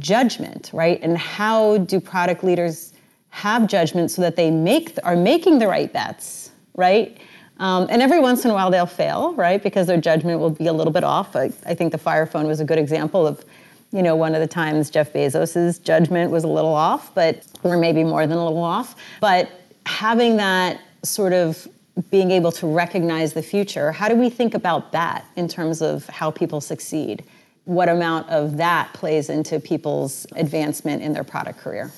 judgment, 0.00 0.70
right? 0.72 0.98
And 1.00 1.16
how 1.16 1.78
do 1.78 2.00
product 2.00 2.42
leaders 2.42 2.92
have 3.30 3.68
judgment 3.68 4.10
so 4.10 4.20
that 4.20 4.34
they 4.34 4.50
make 4.50 4.98
are 5.04 5.14
making 5.14 5.60
the 5.60 5.68
right 5.68 5.92
bets, 5.92 6.50
right? 6.74 7.16
Um, 7.60 7.86
and 7.88 8.02
every 8.02 8.18
once 8.18 8.44
in 8.44 8.50
a 8.50 8.54
while 8.54 8.72
they'll 8.72 8.84
fail, 8.84 9.32
right? 9.34 9.62
Because 9.62 9.86
their 9.86 10.00
judgment 10.00 10.40
will 10.40 10.50
be 10.50 10.66
a 10.66 10.72
little 10.72 10.92
bit 10.92 11.04
off. 11.04 11.36
I, 11.36 11.52
I 11.64 11.74
think 11.74 11.92
the 11.92 11.98
Fire 11.98 12.26
Phone 12.26 12.48
was 12.48 12.58
a 12.58 12.64
good 12.64 12.78
example 12.78 13.28
of 13.28 13.44
you 13.90 14.02
know, 14.02 14.16
one 14.16 14.34
of 14.34 14.40
the 14.40 14.48
times 14.48 14.90
Jeff 14.90 15.12
Bezos's 15.12 15.78
judgment 15.78 16.30
was 16.30 16.44
a 16.44 16.48
little 16.48 16.74
off, 16.74 17.14
but 17.14 17.46
or 17.62 17.78
maybe 17.78 18.02
more 18.04 18.26
than 18.26 18.36
a 18.36 18.44
little 18.44 18.62
off. 18.62 18.96
But 19.20 19.50
having 19.86 20.36
that 20.36 20.78
sort 21.02 21.32
of 21.32 21.66
being 22.10 22.30
able 22.30 22.52
to 22.52 22.66
recognize 22.66 23.32
the 23.32 23.42
future, 23.42 23.92
how 23.92 24.08
do 24.08 24.14
we 24.14 24.30
think 24.30 24.54
about 24.54 24.92
that 24.92 25.24
in 25.36 25.48
terms 25.48 25.82
of 25.82 26.06
how 26.06 26.30
people 26.30 26.60
succeed? 26.60 27.24
What 27.64 27.88
amount 27.88 28.28
of 28.30 28.56
that 28.56 28.92
plays 28.94 29.28
into 29.28 29.60
people's 29.60 30.26
advancement 30.36 31.02
in 31.02 31.12
their 31.12 31.24
product 31.24 31.58
career? 31.58 31.90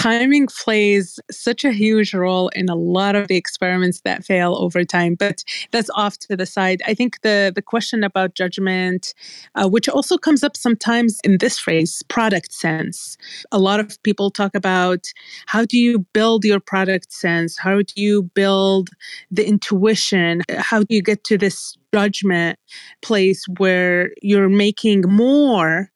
Timing 0.00 0.46
plays 0.46 1.20
such 1.30 1.62
a 1.64 1.72
huge 1.72 2.14
role 2.14 2.48
in 2.50 2.68
a 2.70 2.74
lot 2.74 3.14
of 3.14 3.28
the 3.28 3.36
experiments 3.36 4.00
that 4.00 4.24
fail 4.24 4.56
over 4.56 4.82
time 4.82 5.14
but 5.14 5.44
that's 5.72 5.90
off 5.90 6.18
to 6.18 6.36
the 6.36 6.46
side. 6.46 6.80
I 6.86 6.94
think 6.94 7.20
the 7.20 7.52
the 7.54 7.62
question 7.62 8.02
about 8.02 8.34
judgment 8.34 9.14
uh, 9.54 9.68
which 9.68 9.88
also 9.88 10.16
comes 10.16 10.42
up 10.42 10.56
sometimes 10.56 11.20
in 11.22 11.38
this 11.38 11.58
phrase 11.58 12.02
product 12.08 12.52
sense. 12.52 13.16
A 13.52 13.58
lot 13.58 13.80
of 13.80 14.02
people 14.02 14.30
talk 14.30 14.54
about 14.54 15.06
how 15.46 15.64
do 15.64 15.76
you 15.76 16.00
build 16.14 16.44
your 16.44 16.60
product 16.60 17.12
sense? 17.12 17.58
How 17.58 17.76
do 17.76 17.94
you 17.96 18.22
build 18.34 18.88
the 19.30 19.46
intuition? 19.46 20.42
How 20.56 20.80
do 20.80 20.94
you 20.94 21.02
get 21.02 21.24
to 21.24 21.36
this 21.36 21.76
judgment 21.92 22.58
place 23.02 23.44
where 23.58 24.12
you're 24.22 24.48
making 24.48 25.02
more 25.02 25.90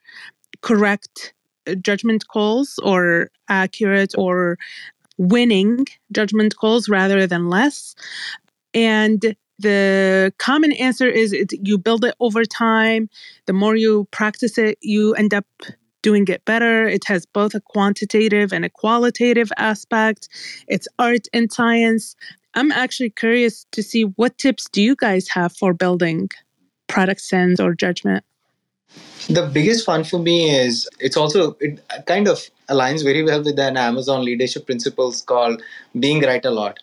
correct 0.61 1.34
judgment 1.80 2.28
calls 2.28 2.78
or 2.82 3.30
accurate 3.48 4.14
or 4.16 4.58
winning 5.18 5.86
judgment 6.12 6.56
calls 6.56 6.88
rather 6.88 7.26
than 7.26 7.48
less. 7.48 7.94
And 8.72 9.36
the 9.58 10.32
common 10.38 10.72
answer 10.72 11.06
is 11.06 11.32
it, 11.32 11.52
you 11.62 11.78
build 11.78 12.04
it 12.04 12.14
over 12.20 12.44
time. 12.44 13.08
The 13.46 13.52
more 13.52 13.76
you 13.76 14.08
practice 14.10 14.58
it, 14.58 14.78
you 14.80 15.14
end 15.14 15.32
up 15.32 15.46
doing 16.02 16.26
it 16.28 16.44
better. 16.44 16.86
It 16.86 17.04
has 17.06 17.24
both 17.24 17.54
a 17.54 17.60
quantitative 17.60 18.52
and 18.52 18.64
a 18.64 18.70
qualitative 18.70 19.50
aspect. 19.56 20.28
It's 20.68 20.88
art 20.98 21.26
and 21.32 21.52
science. 21.52 22.14
I'm 22.54 22.70
actually 22.72 23.10
curious 23.10 23.64
to 23.72 23.82
see 23.82 24.02
what 24.02 24.36
tips 24.38 24.68
do 24.70 24.82
you 24.82 24.96
guys 24.96 25.28
have 25.28 25.56
for 25.56 25.72
building 25.72 26.28
product 26.88 27.20
sense 27.20 27.58
or 27.58 27.74
judgment? 27.74 28.24
The 29.28 29.47
biggest 29.53 29.84
fun 29.84 30.05
for 30.05 30.18
me 30.18 30.51
is 30.51 30.88
it's 31.01 31.16
also 31.16 31.57
it 31.61 31.80
kind 32.07 32.28
of 32.28 32.38
aligns 32.68 33.03
very 33.03 33.22
well 33.22 33.42
with 33.42 33.59
an 33.59 33.76
amazon 33.76 34.24
leadership 34.24 34.66
principles 34.66 35.22
called 35.22 35.62
being 35.99 36.20
right 36.22 36.45
a 36.45 36.51
lot. 36.51 36.78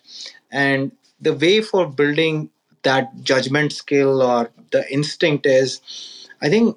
And 0.52 0.92
the 1.20 1.34
way 1.34 1.62
for 1.62 1.88
building 1.88 2.50
that 2.84 3.10
judgment 3.24 3.74
skill 3.74 4.22
or 4.22 4.50
the 4.72 4.92
instinct 4.92 5.46
is 5.46 5.82
i 6.42 6.50
think 6.50 6.76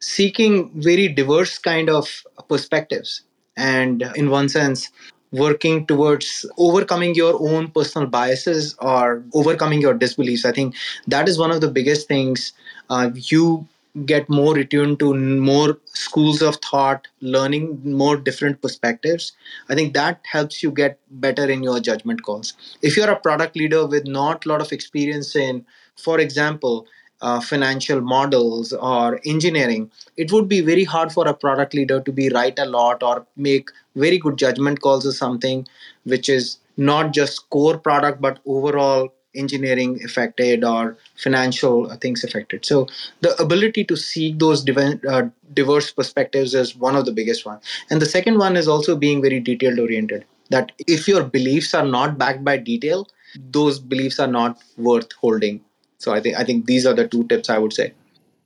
seeking 0.00 0.70
very 0.82 1.08
diverse 1.08 1.58
kind 1.58 1.88
of 1.88 2.22
perspectives 2.48 3.22
and 3.56 4.02
in 4.16 4.28
one 4.28 4.48
sense 4.50 4.90
working 5.32 5.86
towards 5.86 6.46
overcoming 6.58 7.14
your 7.14 7.34
own 7.40 7.68
personal 7.70 8.06
biases 8.06 8.76
or 8.80 9.22
overcoming 9.34 9.80
your 9.80 9.92
disbeliefs. 9.92 10.44
I 10.44 10.52
think 10.52 10.74
that 11.08 11.28
is 11.28 11.38
one 11.38 11.50
of 11.50 11.60
the 11.60 11.68
biggest 11.68 12.06
things 12.06 12.52
uh, 12.90 13.10
you 13.14 13.66
get 14.04 14.28
more 14.28 14.58
attuned 14.58 14.98
to 14.98 15.14
more 15.14 15.78
schools 15.86 16.42
of 16.42 16.56
thought, 16.56 17.08
learning 17.20 17.80
more 17.84 18.16
different 18.16 18.60
perspectives. 18.60 19.32
I 19.68 19.74
think 19.74 19.94
that 19.94 20.20
helps 20.30 20.62
you 20.62 20.70
get 20.70 20.98
better 21.10 21.48
in 21.48 21.62
your 21.62 21.80
judgment 21.80 22.22
calls. 22.22 22.54
If 22.82 22.96
you're 22.96 23.10
a 23.10 23.18
product 23.18 23.56
leader 23.56 23.86
with 23.86 24.06
not 24.06 24.44
a 24.44 24.48
lot 24.48 24.60
of 24.60 24.72
experience 24.72 25.34
in, 25.34 25.64
for 25.96 26.20
example, 26.20 26.86
uh, 27.22 27.40
financial 27.40 28.00
models 28.02 28.72
or 28.74 29.20
engineering, 29.24 29.90
it 30.16 30.30
would 30.32 30.48
be 30.48 30.60
very 30.60 30.84
hard 30.84 31.10
for 31.10 31.26
a 31.26 31.32
product 31.34 31.72
leader 31.72 32.00
to 32.00 32.12
be 32.12 32.28
right 32.28 32.58
a 32.58 32.66
lot 32.66 33.02
or 33.02 33.26
make 33.36 33.70
very 33.94 34.18
good 34.18 34.36
judgment 34.36 34.80
calls 34.82 35.06
or 35.06 35.12
something 35.12 35.66
which 36.04 36.28
is 36.28 36.58
not 36.76 37.12
just 37.12 37.48
core 37.48 37.78
product 37.78 38.20
but 38.20 38.38
overall 38.46 39.10
engineering 39.36 40.00
affected 40.04 40.64
or 40.64 40.96
financial 41.16 41.88
things 41.96 42.24
affected. 42.24 42.64
So 42.64 42.86
the 43.20 43.40
ability 43.40 43.84
to 43.84 43.96
seek 43.96 44.38
those 44.38 44.68
uh, 44.68 45.28
diverse 45.54 45.92
perspectives 45.92 46.54
is 46.54 46.76
one 46.76 46.96
of 46.96 47.04
the 47.04 47.12
biggest 47.12 47.46
ones. 47.46 47.62
And 47.90 48.00
the 48.00 48.06
second 48.06 48.38
one 48.38 48.56
is 48.56 48.68
also 48.68 48.96
being 48.96 49.22
very 49.22 49.40
detailed 49.40 49.78
oriented. 49.78 50.24
That 50.50 50.72
if 50.86 51.08
your 51.08 51.24
beliefs 51.24 51.74
are 51.74 51.84
not 51.84 52.18
backed 52.18 52.44
by 52.44 52.56
detail, 52.56 53.08
those 53.50 53.78
beliefs 53.78 54.18
are 54.20 54.28
not 54.28 54.58
worth 54.76 55.12
holding. 55.12 55.60
So 55.98 56.12
I 56.12 56.20
think 56.20 56.36
I 56.36 56.44
think 56.44 56.66
these 56.66 56.86
are 56.86 56.94
the 56.94 57.08
two 57.08 57.24
tips 57.24 57.50
I 57.50 57.58
would 57.58 57.72
say. 57.72 57.92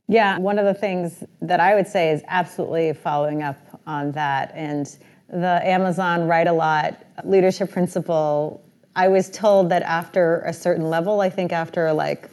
Yeah, 0.09 0.39
one 0.39 0.59
of 0.59 0.65
the 0.65 0.75
things 0.75 1.23
that 1.41 1.61
I 1.61 1.75
would 1.75 1.87
say 1.87 2.11
is 2.11 2.23
absolutely 2.27 2.93
following 2.95 3.43
up 3.43 3.59
on 3.87 4.13
that 4.13 4.53
and 4.55 4.87
the 5.29 5.61
Amazon 5.65 6.27
right 6.27 6.47
a 6.47 6.53
lot 6.53 7.05
leadership 7.25 7.71
principle. 7.71 8.63
I 8.97 9.09
was 9.09 9.31
told 9.31 9.71
that 9.71 9.83
after 9.83 10.41
a 10.41 10.53
certain 10.53 10.91
level, 10.91 11.21
I 11.21 11.31
think 11.31 11.53
after 11.53 11.93
like 11.93 12.29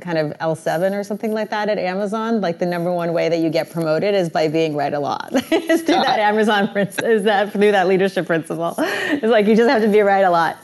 kind 0.00 0.18
of 0.18 0.32
L7 0.38 0.92
or 0.92 1.04
something 1.04 1.32
like 1.32 1.50
that 1.50 1.68
at 1.68 1.78
Amazon, 1.78 2.40
like 2.40 2.58
the 2.58 2.66
number 2.66 2.92
one 2.92 3.12
way 3.12 3.28
that 3.28 3.38
you 3.38 3.50
get 3.50 3.70
promoted 3.70 4.14
is 4.14 4.28
by 4.28 4.48
being 4.48 4.74
right 4.74 4.92
a 4.92 4.98
lot. 4.98 5.30
is 5.52 5.82
through 5.82 5.96
that 5.96 6.18
Amazon 6.18 6.70
is 6.76 7.24
that 7.24 7.52
through 7.52 7.72
that 7.72 7.86
leadership 7.86 8.26
principle. 8.26 8.74
It's 8.78 9.24
like 9.24 9.46
you 9.46 9.56
just 9.56 9.68
have 9.68 9.82
to 9.82 9.88
be 9.88 10.00
right 10.00 10.24
a 10.24 10.30
lot. 10.30 10.58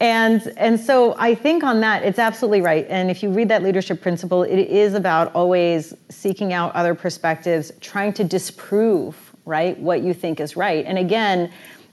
And 0.00 0.52
and 0.56 0.78
so 0.78 1.14
I 1.18 1.34
think 1.34 1.62
on 1.62 1.80
that 1.80 2.02
it's 2.02 2.18
absolutely 2.18 2.60
right. 2.60 2.86
And 2.90 3.10
if 3.10 3.22
you 3.22 3.30
read 3.30 3.48
that 3.48 3.62
leadership 3.62 4.02
principle, 4.02 4.42
it 4.42 4.58
is 4.58 4.94
about 4.94 5.34
always 5.34 5.94
seeking 6.10 6.52
out 6.52 6.74
other 6.74 6.94
perspectives, 6.94 7.72
trying 7.80 8.12
to 8.14 8.24
disprove, 8.24 9.16
right, 9.44 9.78
what 9.78 10.02
you 10.02 10.12
think 10.12 10.40
is 10.40 10.56
right. 10.56 10.84
And 10.84 10.98
again, 10.98 11.50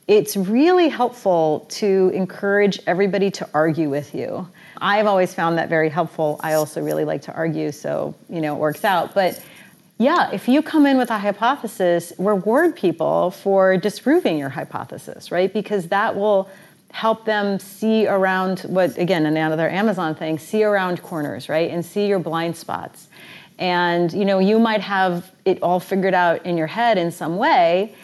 it's 0.08 0.36
really 0.36 0.90
helpful 0.90 1.66
to 1.70 2.12
encourage 2.14 2.80
everybody 2.88 3.32
to 3.32 3.48
argue 3.54 3.90
with 3.90 4.14
you. 4.14 4.48
I've 4.78 5.06
always 5.06 5.34
found 5.34 5.58
that 5.58 5.70
very 5.70 5.90
helpful. 5.90 6.40
I 6.42 6.54
also 6.54 6.82
really 6.82 7.06
like 7.06 7.22
to 7.24 7.34
argue, 7.34 7.72
so 7.72 8.16
you 8.30 8.42
know, 8.42 8.56
it 8.56 8.60
works 8.60 8.84
out. 8.84 9.14
But 9.14 9.42
yeah, 10.00 10.32
if 10.32 10.48
you 10.48 10.64
come 10.64 10.88
in 10.88 10.98
with 10.98 11.12
a 11.12 11.18
hypothesis, 11.20 12.12
reward 12.18 12.76
people 12.76 13.32
for 13.32 13.78
disproving 13.78 14.38
your 14.40 14.50
hypothesis, 14.50 15.32
right? 15.32 15.54
Because 15.54 15.88
that 15.90 16.16
will 16.16 16.50
help 16.92 17.26
them 17.26 17.60
see 17.60 18.08
around 18.08 18.62
what 18.62 18.98
again 18.98 19.26
another 19.26 19.70
amazon 19.70 20.14
thing 20.14 20.38
see 20.38 20.64
around 20.64 21.02
corners 21.02 21.48
right 21.48 21.72
and 21.72 21.86
see 21.86 22.06
your 22.06 22.20
blind 22.20 22.56
spots 22.56 23.08
and 23.60 24.12
you 24.12 24.26
know 24.26 24.40
you 24.40 24.60
might 24.60 24.82
have 24.82 25.32
it 25.46 25.62
all 25.64 25.80
figured 25.80 26.14
out 26.14 26.46
in 26.46 26.58
your 26.58 26.68
head 26.68 26.98
in 26.98 27.10
some 27.10 27.38
way 27.38 27.96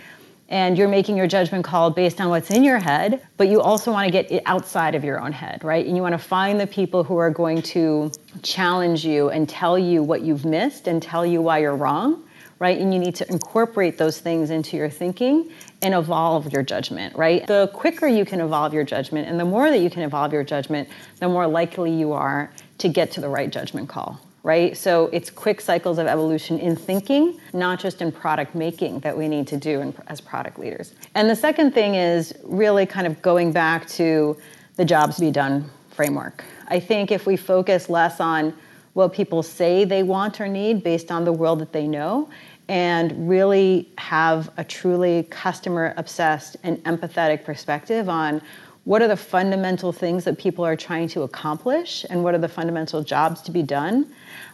and 0.50 0.78
you're 0.78 0.88
making 0.88 1.18
your 1.18 1.28
judgment 1.28 1.66
call 1.66 1.90
based 1.90 2.22
on 2.22 2.30
what's 2.30 2.50
in 2.52 2.64
your 2.64 2.80
head 2.80 3.22
but 3.38 3.48
you 3.48 3.62
also 3.62 3.92
want 3.92 4.06
to 4.06 4.12
get 4.12 4.32
it 4.32 4.44
outside 4.46 4.96
of 4.96 5.04
your 5.04 5.20
own 5.20 5.32
head 5.32 5.64
right? 5.64 5.86
And 5.86 5.96
you 5.96 6.02
want 6.02 6.14
to 6.14 6.20
find 6.20 6.60
the 6.60 6.68
people 6.68 7.04
who 7.04 7.18
are 7.18 7.30
going 7.32 7.62
to 7.64 8.12
challenge 8.44 9.06
you 9.06 9.30
and 9.30 9.48
tell 9.48 9.78
you 9.78 10.04
what 10.04 10.22
you've 10.22 10.46
missed 10.46 10.88
and 10.88 11.02
tell 11.02 11.26
you 11.26 11.42
why 11.42 11.60
you're 11.60 11.76
wrong 11.76 12.24
right? 12.60 12.80
And 12.80 12.94
you 12.94 13.00
need 13.00 13.16
to 13.16 13.30
incorporate 13.30 13.98
those 13.98 14.20
things 14.20 14.50
into 14.50 14.78
your 14.78 14.90
thinking 14.90 15.52
and 15.82 15.94
evolve 15.94 16.52
your 16.52 16.64
judgment, 16.64 17.16
right? 17.16 17.46
The 17.46 17.70
quicker 17.74 18.08
you 18.08 18.26
can 18.26 18.42
evolve 18.42 18.74
your 18.74 18.84
judgment 18.84 19.28
and 19.28 19.40
the 19.40 19.46
more 19.46 19.70
that 19.70 19.80
you 19.80 19.90
can 19.90 20.02
evolve 20.02 20.34
your 20.34 20.44
judgment, 20.44 20.90
the 21.20 21.30
more 21.30 21.48
likely 21.48 21.94
you 21.94 22.14
are 22.14 22.52
to 22.80 22.90
get 22.90 23.12
to 23.12 23.22
the 23.22 23.30
right 23.30 23.50
judgment 23.50 23.90
call, 23.90 24.20
right? 24.48 24.78
So 24.78 25.10
it's 25.12 25.30
quick 25.30 25.60
cycles 25.60 25.98
of 25.98 26.08
evolution 26.08 26.58
in 26.58 26.78
thinking, 26.78 27.38
not 27.52 27.82
just 27.82 28.02
in 28.02 28.14
product 28.14 28.56
making 28.56 29.02
that 29.02 29.16
we 29.16 29.28
need 29.28 29.46
to 29.48 29.58
do 29.58 29.82
in, 29.82 29.94
as 30.08 30.22
product 30.22 30.58
leaders. 30.58 30.94
And 31.16 31.30
the 31.30 31.36
second 31.36 31.74
thing 31.74 31.96
is 31.96 32.34
really 32.46 32.86
kind 32.86 33.06
of 33.06 33.22
going 33.22 33.52
back 33.52 33.86
to 33.90 34.38
the 34.78 34.86
jobs 34.86 35.16
to 35.16 35.22
be 35.22 35.32
done 35.32 35.70
framework. 35.90 36.46
I 36.70 36.80
think 36.80 37.12
if 37.12 37.26
we 37.26 37.36
focus 37.36 37.90
less 37.90 38.22
on 38.22 38.54
what 38.94 39.12
people 39.12 39.44
say 39.44 39.84
they 39.84 40.02
want 40.02 40.40
or 40.40 40.48
need 40.48 40.82
based 40.82 41.12
on 41.12 41.26
the 41.26 41.34
world 41.34 41.60
that 41.60 41.74
they 41.74 41.86
know 41.86 42.30
and 42.70 43.28
really 43.28 43.90
have 43.98 44.50
a 44.56 44.64
truly 44.64 45.24
customer 45.30 45.94
obsessed 45.98 46.56
and 46.64 46.82
empathetic 46.86 47.44
perspective 47.44 48.08
on 48.08 48.42
what 48.88 49.02
are 49.02 49.10
the 49.10 49.18
fundamental 49.18 49.92
things 49.92 50.24
that 50.24 50.38
people 50.38 50.64
are 50.64 50.78
trying 50.78 51.10
to 51.10 51.24
accomplish 51.24 52.06
and 52.10 52.24
what 52.24 52.34
are 52.34 52.38
the 52.38 52.48
fundamental 52.48 53.04
jobs 53.04 53.42
to 53.42 53.52
be 53.52 53.62
done 53.62 54.08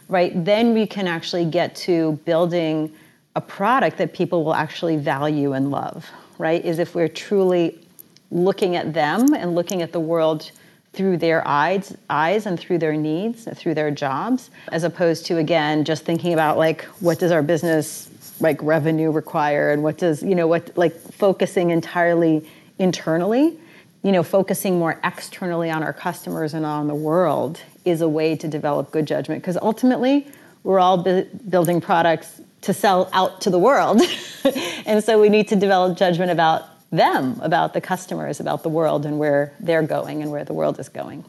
right? 0.08 0.44
Then 0.44 0.74
we 0.74 0.88
can 0.88 1.06
actually 1.06 1.44
get 1.44 1.76
to 1.76 2.18
building 2.24 2.92
a 3.36 3.40
product 3.40 3.96
that 3.98 4.12
people 4.12 4.44
will 4.44 4.54
actually 4.54 4.96
value 4.96 5.52
and 5.52 5.70
love 5.70 6.10
right? 6.38 6.64
Is 6.64 6.80
if 6.80 6.96
we're 6.96 7.06
truly 7.06 7.78
looking 8.32 8.74
at 8.74 8.92
them 8.92 9.34
and 9.34 9.54
looking 9.54 9.82
at 9.82 9.92
the 9.92 10.00
world 10.00 10.50
through 10.94 11.18
their 11.18 11.46
eyes 11.46 11.96
eyes 12.10 12.44
and 12.46 12.58
through 12.58 12.78
their 12.78 12.96
needs 12.96 13.46
through 13.54 13.74
their 13.74 13.92
jobs 13.92 14.50
as 14.72 14.82
opposed 14.82 15.26
to 15.26 15.38
again 15.38 15.84
just 15.84 16.04
thinking 16.04 16.32
about 16.32 16.58
like 16.58 16.82
what 16.98 17.20
does 17.20 17.30
our 17.30 17.42
business 17.42 18.10
like 18.40 18.60
revenue 18.62 19.12
require 19.12 19.70
and 19.70 19.84
what 19.84 19.96
does 19.96 20.24
you 20.24 20.34
know 20.34 20.48
what 20.48 20.76
like 20.76 20.94
focusing 20.96 21.70
entirely 21.70 22.44
internally 22.78 23.56
you 24.04 24.12
know 24.12 24.22
focusing 24.22 24.78
more 24.78 25.00
externally 25.02 25.70
on 25.70 25.82
our 25.82 25.92
customers 25.92 26.54
and 26.54 26.64
on 26.64 26.86
the 26.86 26.94
world 26.94 27.60
is 27.84 28.00
a 28.00 28.08
way 28.08 28.36
to 28.36 28.46
develop 28.46 28.92
good 28.92 29.06
judgment 29.06 29.42
because 29.42 29.56
ultimately 29.56 30.26
we're 30.62 30.78
all 30.78 30.98
bu- 31.02 31.24
building 31.48 31.80
products 31.80 32.40
to 32.60 32.72
sell 32.72 33.10
out 33.12 33.40
to 33.40 33.50
the 33.50 33.58
world 33.58 34.00
and 34.86 35.02
so 35.02 35.20
we 35.20 35.28
need 35.28 35.48
to 35.48 35.56
develop 35.56 35.98
judgment 35.98 36.30
about 36.30 36.68
them, 36.94 37.40
about 37.42 37.74
the 37.74 37.80
customers, 37.80 38.40
about 38.40 38.62
the 38.62 38.68
world 38.68 39.04
and 39.04 39.18
where 39.18 39.52
they're 39.58 39.82
going 39.82 40.22
and 40.22 40.30
where 40.30 40.44
the 40.44 40.52
world 40.52 40.78
is 40.78 40.88
going. 40.88 41.24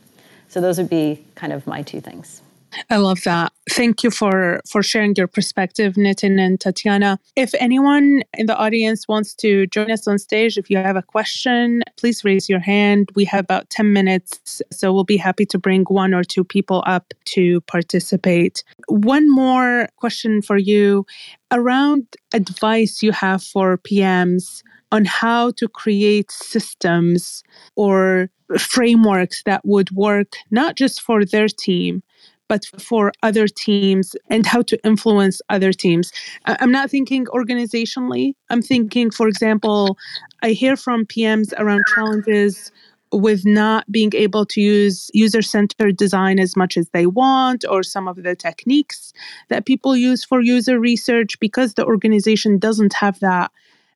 So 0.48 0.62
those 0.62 0.78
would 0.78 0.90
be 0.90 1.26
kind 1.34 1.52
of 1.52 1.66
my 1.66 1.82
two 1.82 2.02
things. 2.02 2.42
I 2.90 2.98
love 2.98 3.24
that. 3.24 3.52
Thank 3.70 4.04
you 4.04 4.12
for 4.12 4.62
for 4.70 4.84
sharing 4.84 5.14
your 5.16 5.28
perspective, 5.28 5.94
Nitin 5.96 6.40
and 6.40 6.60
Tatiana. 6.60 7.20
If 7.36 7.54
anyone 7.60 8.24
in 8.38 8.46
the 8.46 8.56
audience 8.56 9.08
wants 9.08 9.34
to 9.36 9.68
join 9.68 9.92
us 9.92 10.08
on 10.08 10.20
stage, 10.20 10.58
if 10.58 10.70
you 10.70 10.78
have 10.78 10.96
a 10.96 11.02
question, 11.02 11.84
please 11.98 12.24
raise 12.24 12.50
your 12.50 12.60
hand. 12.60 13.10
We 13.16 13.26
have 13.26 13.46
about 13.46 13.70
10 13.70 13.94
minutes, 13.94 14.62
so 14.72 14.94
we'll 14.94 15.04
be 15.04 15.18
happy 15.18 15.46
to 15.48 15.58
bring 15.58 15.84
one 15.86 16.14
or 16.14 16.24
two 16.24 16.44
people 16.44 16.84
up 16.86 17.14
to 17.26 17.62
participate. 17.62 18.64
One 18.88 19.34
more 19.34 19.90
question 19.98 20.42
for 20.42 20.58
you 20.58 21.06
around 21.52 22.06
advice 22.34 23.02
you 23.02 23.12
have 23.12 23.44
for 23.44 23.78
PMs 23.78 24.64
on 24.92 25.06
how 25.06 25.52
to 25.52 25.68
create 25.68 26.32
systems 26.32 27.44
or 27.76 28.30
frameworks 28.60 29.44
that 29.44 29.66
would 29.66 29.92
work 29.92 30.36
not 30.52 30.76
just 30.76 31.02
for 31.02 31.26
their 31.26 31.48
team, 31.48 32.04
but 32.48 32.66
for 32.80 33.12
other 33.24 33.48
teams 33.48 34.16
and 34.30 34.46
how 34.46 34.62
to 34.62 34.78
influence 34.86 35.42
other 35.50 35.74
teams. 35.74 36.12
I'm 36.46 36.72
not 36.72 36.90
thinking 36.90 37.26
organizationally. 37.28 38.34
I'm 38.50 38.62
thinking, 38.62 39.12
for 39.12 39.28
example, 39.28 39.98
I 40.44 40.52
hear 40.52 40.76
from 40.76 41.06
PMs 41.06 41.54
around 41.58 41.84
challenges 41.96 42.72
with 43.12 43.46
not 43.46 43.90
being 43.92 44.12
able 44.14 44.46
to 44.46 44.62
use 44.62 45.10
user 45.14 45.42
centered 45.42 45.96
design 45.98 46.40
as 46.40 46.56
much 46.56 46.76
as 46.76 46.90
they 46.90 47.06
want, 47.06 47.64
or 47.70 47.82
some 47.82 48.08
of 48.08 48.22
the 48.24 48.36
techniques 48.36 49.14
that 49.50 49.66
people 49.66 49.96
use 49.96 50.24
for 50.24 50.42
user 50.42 50.80
research 50.80 51.40
because 51.40 51.76
the 51.76 51.86
organization 51.86 52.58
doesn't 52.58 52.94
have 52.94 53.20
that 53.22 53.52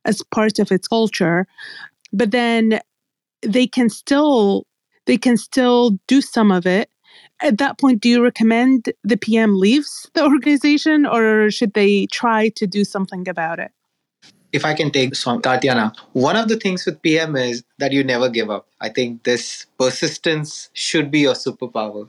as 0.05 0.23
part 0.31 0.59
of 0.59 0.71
its 0.71 0.87
culture 0.87 1.45
but 2.13 2.31
then 2.31 2.79
they 3.41 3.67
can 3.67 3.89
still 3.89 4.65
they 5.05 5.17
can 5.17 5.37
still 5.37 5.97
do 6.07 6.21
some 6.21 6.51
of 6.51 6.65
it 6.65 6.89
at 7.41 7.57
that 7.57 7.77
point 7.79 8.01
do 8.01 8.09
you 8.09 8.23
recommend 8.23 8.91
the 9.03 9.17
pm 9.17 9.57
leaves 9.57 10.09
the 10.13 10.23
organization 10.23 11.05
or 11.05 11.49
should 11.49 11.73
they 11.73 12.05
try 12.07 12.49
to 12.49 12.67
do 12.67 12.83
something 12.83 13.27
about 13.27 13.59
it 13.59 13.71
if 14.51 14.65
i 14.65 14.73
can 14.73 14.91
take 14.91 15.15
some 15.15 15.41
tatiana 15.41 15.93
one 16.13 16.35
of 16.35 16.47
the 16.47 16.57
things 16.57 16.85
with 16.85 17.01
pm 17.01 17.35
is 17.35 17.63
that 17.77 17.91
you 17.91 18.03
never 18.03 18.29
give 18.29 18.49
up 18.49 18.67
i 18.81 18.89
think 18.89 19.23
this 19.23 19.65
persistence 19.77 20.69
should 20.73 21.11
be 21.11 21.19
your 21.19 21.35
superpower 21.35 22.07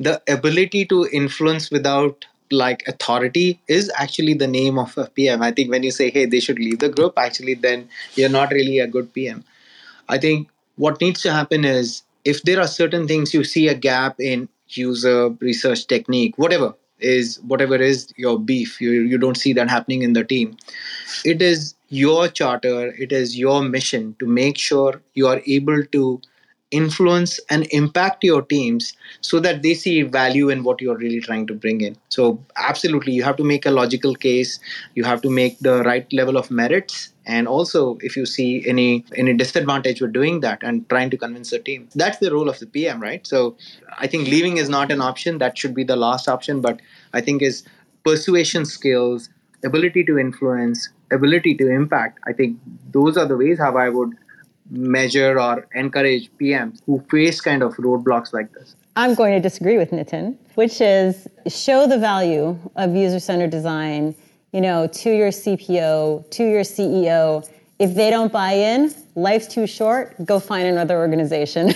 the 0.00 0.20
ability 0.28 0.84
to 0.84 1.06
influence 1.12 1.70
without 1.70 2.26
like 2.52 2.86
authority 2.86 3.60
is 3.66 3.90
actually 3.96 4.34
the 4.34 4.46
name 4.46 4.78
of 4.78 4.96
a 4.98 5.06
PM. 5.06 5.42
I 5.42 5.50
think 5.50 5.70
when 5.70 5.82
you 5.82 5.90
say, 5.90 6.10
hey, 6.10 6.26
they 6.26 6.40
should 6.40 6.58
leave 6.58 6.78
the 6.78 6.88
group, 6.88 7.14
actually, 7.16 7.54
then 7.54 7.88
you're 8.14 8.28
not 8.28 8.50
really 8.50 8.78
a 8.78 8.86
good 8.86 9.12
PM. 9.12 9.44
I 10.08 10.18
think 10.18 10.48
what 10.76 11.00
needs 11.00 11.22
to 11.22 11.32
happen 11.32 11.64
is 11.64 12.02
if 12.24 12.42
there 12.42 12.60
are 12.60 12.66
certain 12.66 13.08
things 13.08 13.34
you 13.34 13.42
see 13.42 13.68
a 13.68 13.74
gap 13.74 14.20
in 14.20 14.48
user 14.76 15.30
research 15.40 15.86
technique, 15.86 16.36
whatever 16.38 16.74
is 16.98 17.40
whatever 17.40 17.76
is 17.76 18.12
your 18.16 18.38
beef, 18.38 18.80
you, 18.80 18.90
you 18.90 19.18
don't 19.18 19.36
see 19.36 19.52
that 19.52 19.68
happening 19.68 20.02
in 20.02 20.12
the 20.12 20.24
team. 20.24 20.56
It 21.24 21.42
is 21.42 21.74
your 21.88 22.28
charter, 22.28 22.94
it 22.98 23.12
is 23.12 23.38
your 23.38 23.62
mission 23.62 24.16
to 24.18 24.26
make 24.26 24.56
sure 24.56 25.02
you 25.14 25.26
are 25.26 25.42
able 25.46 25.84
to 25.84 26.20
influence 26.72 27.38
and 27.50 27.66
impact 27.70 28.24
your 28.24 28.42
teams 28.42 28.94
so 29.20 29.38
that 29.38 29.62
they 29.62 29.74
see 29.74 30.02
value 30.02 30.48
in 30.48 30.64
what 30.64 30.80
you're 30.80 30.96
really 30.96 31.20
trying 31.20 31.46
to 31.46 31.54
bring 31.54 31.82
in. 31.82 31.96
So 32.08 32.42
absolutely 32.56 33.12
you 33.12 33.22
have 33.22 33.36
to 33.36 33.44
make 33.44 33.66
a 33.66 33.70
logical 33.70 34.14
case. 34.14 34.58
You 34.94 35.04
have 35.04 35.22
to 35.22 35.30
make 35.30 35.58
the 35.60 35.82
right 35.84 36.10
level 36.12 36.36
of 36.36 36.50
merits. 36.50 37.12
And 37.26 37.46
also 37.46 37.98
if 38.00 38.16
you 38.16 38.26
see 38.26 38.66
any 38.66 39.04
any 39.14 39.34
disadvantage 39.34 40.00
with 40.00 40.12
doing 40.12 40.40
that 40.40 40.62
and 40.62 40.88
trying 40.88 41.10
to 41.10 41.16
convince 41.16 41.50
the 41.50 41.60
team 41.60 41.88
that's 41.94 42.18
the 42.18 42.32
role 42.32 42.48
of 42.48 42.58
the 42.58 42.66
pm 42.66 43.00
right? 43.00 43.24
So 43.26 43.56
i 43.98 44.06
think 44.06 44.26
leaving 44.26 44.56
is 44.56 44.68
not 44.68 44.90
an 44.90 45.00
option. 45.00 45.38
That 45.38 45.56
should 45.56 45.74
be 45.74 45.84
the 45.84 45.96
last 45.96 46.28
option. 46.28 46.60
But 46.60 46.80
i 47.12 47.20
think 47.20 47.42
is 47.42 47.62
persuasion 48.04 48.64
skills 48.64 49.28
ability 49.64 50.04
to 50.04 50.18
influence 50.18 50.88
ability 51.12 51.54
to 51.54 51.70
impact. 51.70 52.18
I 52.26 52.32
think 52.32 52.58
those 52.90 53.16
are 53.16 53.26
the 53.26 53.36
ways 53.36 53.58
how 53.58 53.76
i 53.76 53.88
would 53.88 54.16
measure 54.72 55.38
or 55.38 55.66
encourage 55.74 56.30
pms 56.40 56.80
who 56.86 57.02
face 57.10 57.40
kind 57.40 57.62
of 57.62 57.74
roadblocks 57.76 58.32
like 58.32 58.52
this 58.52 58.74
i'm 58.96 59.14
going 59.14 59.32
to 59.32 59.40
disagree 59.40 59.78
with 59.78 59.90
nitin 59.90 60.36
which 60.56 60.80
is 60.80 61.28
show 61.46 61.86
the 61.86 61.98
value 61.98 62.58
of 62.76 62.94
user-centered 62.94 63.50
design 63.50 64.14
you 64.52 64.60
know, 64.60 64.86
to 64.86 65.10
your 65.10 65.30
CPO, 65.30 66.30
to 66.30 66.44
your 66.44 66.60
CEO. 66.60 67.48
If 67.78 67.94
they 67.94 68.10
don't 68.10 68.30
buy 68.30 68.52
in, 68.52 68.94
life's 69.14 69.48
too 69.48 69.66
short, 69.66 70.14
go 70.24 70.38
find 70.38 70.68
another 70.68 70.98
organization. 70.98 71.72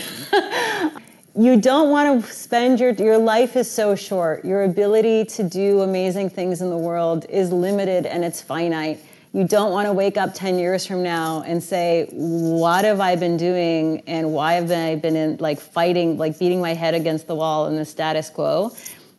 you 1.39 1.59
don't 1.59 1.91
want 1.91 2.23
to 2.23 2.33
spend 2.33 2.79
your 2.79 2.93
your 2.93 3.19
life 3.19 3.57
is 3.57 3.71
so 3.71 3.95
short. 3.95 4.45
Your 4.45 4.65
ability 4.65 5.25
to 5.25 5.43
do 5.43 5.81
amazing 5.81 6.31
things 6.31 6.61
in 6.61 6.71
the 6.71 6.77
world 6.77 7.25
is 7.29 7.51
limited 7.51 8.07
and 8.07 8.25
it's 8.25 8.43
finite. 8.43 9.01
You 9.37 9.45
don't 9.45 9.71
want 9.71 9.87
to 9.87 9.93
wake 9.93 10.17
up 10.17 10.33
10 10.33 10.59
years 10.59 10.87
from 10.87 11.03
now 11.03 11.43
and 11.47 11.63
say, 11.63 12.09
"What 12.11 12.87
have 12.87 13.01
I 13.01 13.17
been 13.17 13.37
doing 13.37 14.03
and 14.07 14.33
why 14.33 14.55
have 14.55 14.73
I 14.73 14.95
been 14.95 15.15
in 15.15 15.37
like 15.41 15.61
fighting, 15.61 16.17
like 16.17 16.39
beating 16.39 16.59
my 16.59 16.73
head 16.73 16.95
against 16.95 17.27
the 17.27 17.35
wall 17.35 17.67
in 17.67 17.77
the 17.77 17.85
status 17.85 18.31
quo?" 18.31 18.73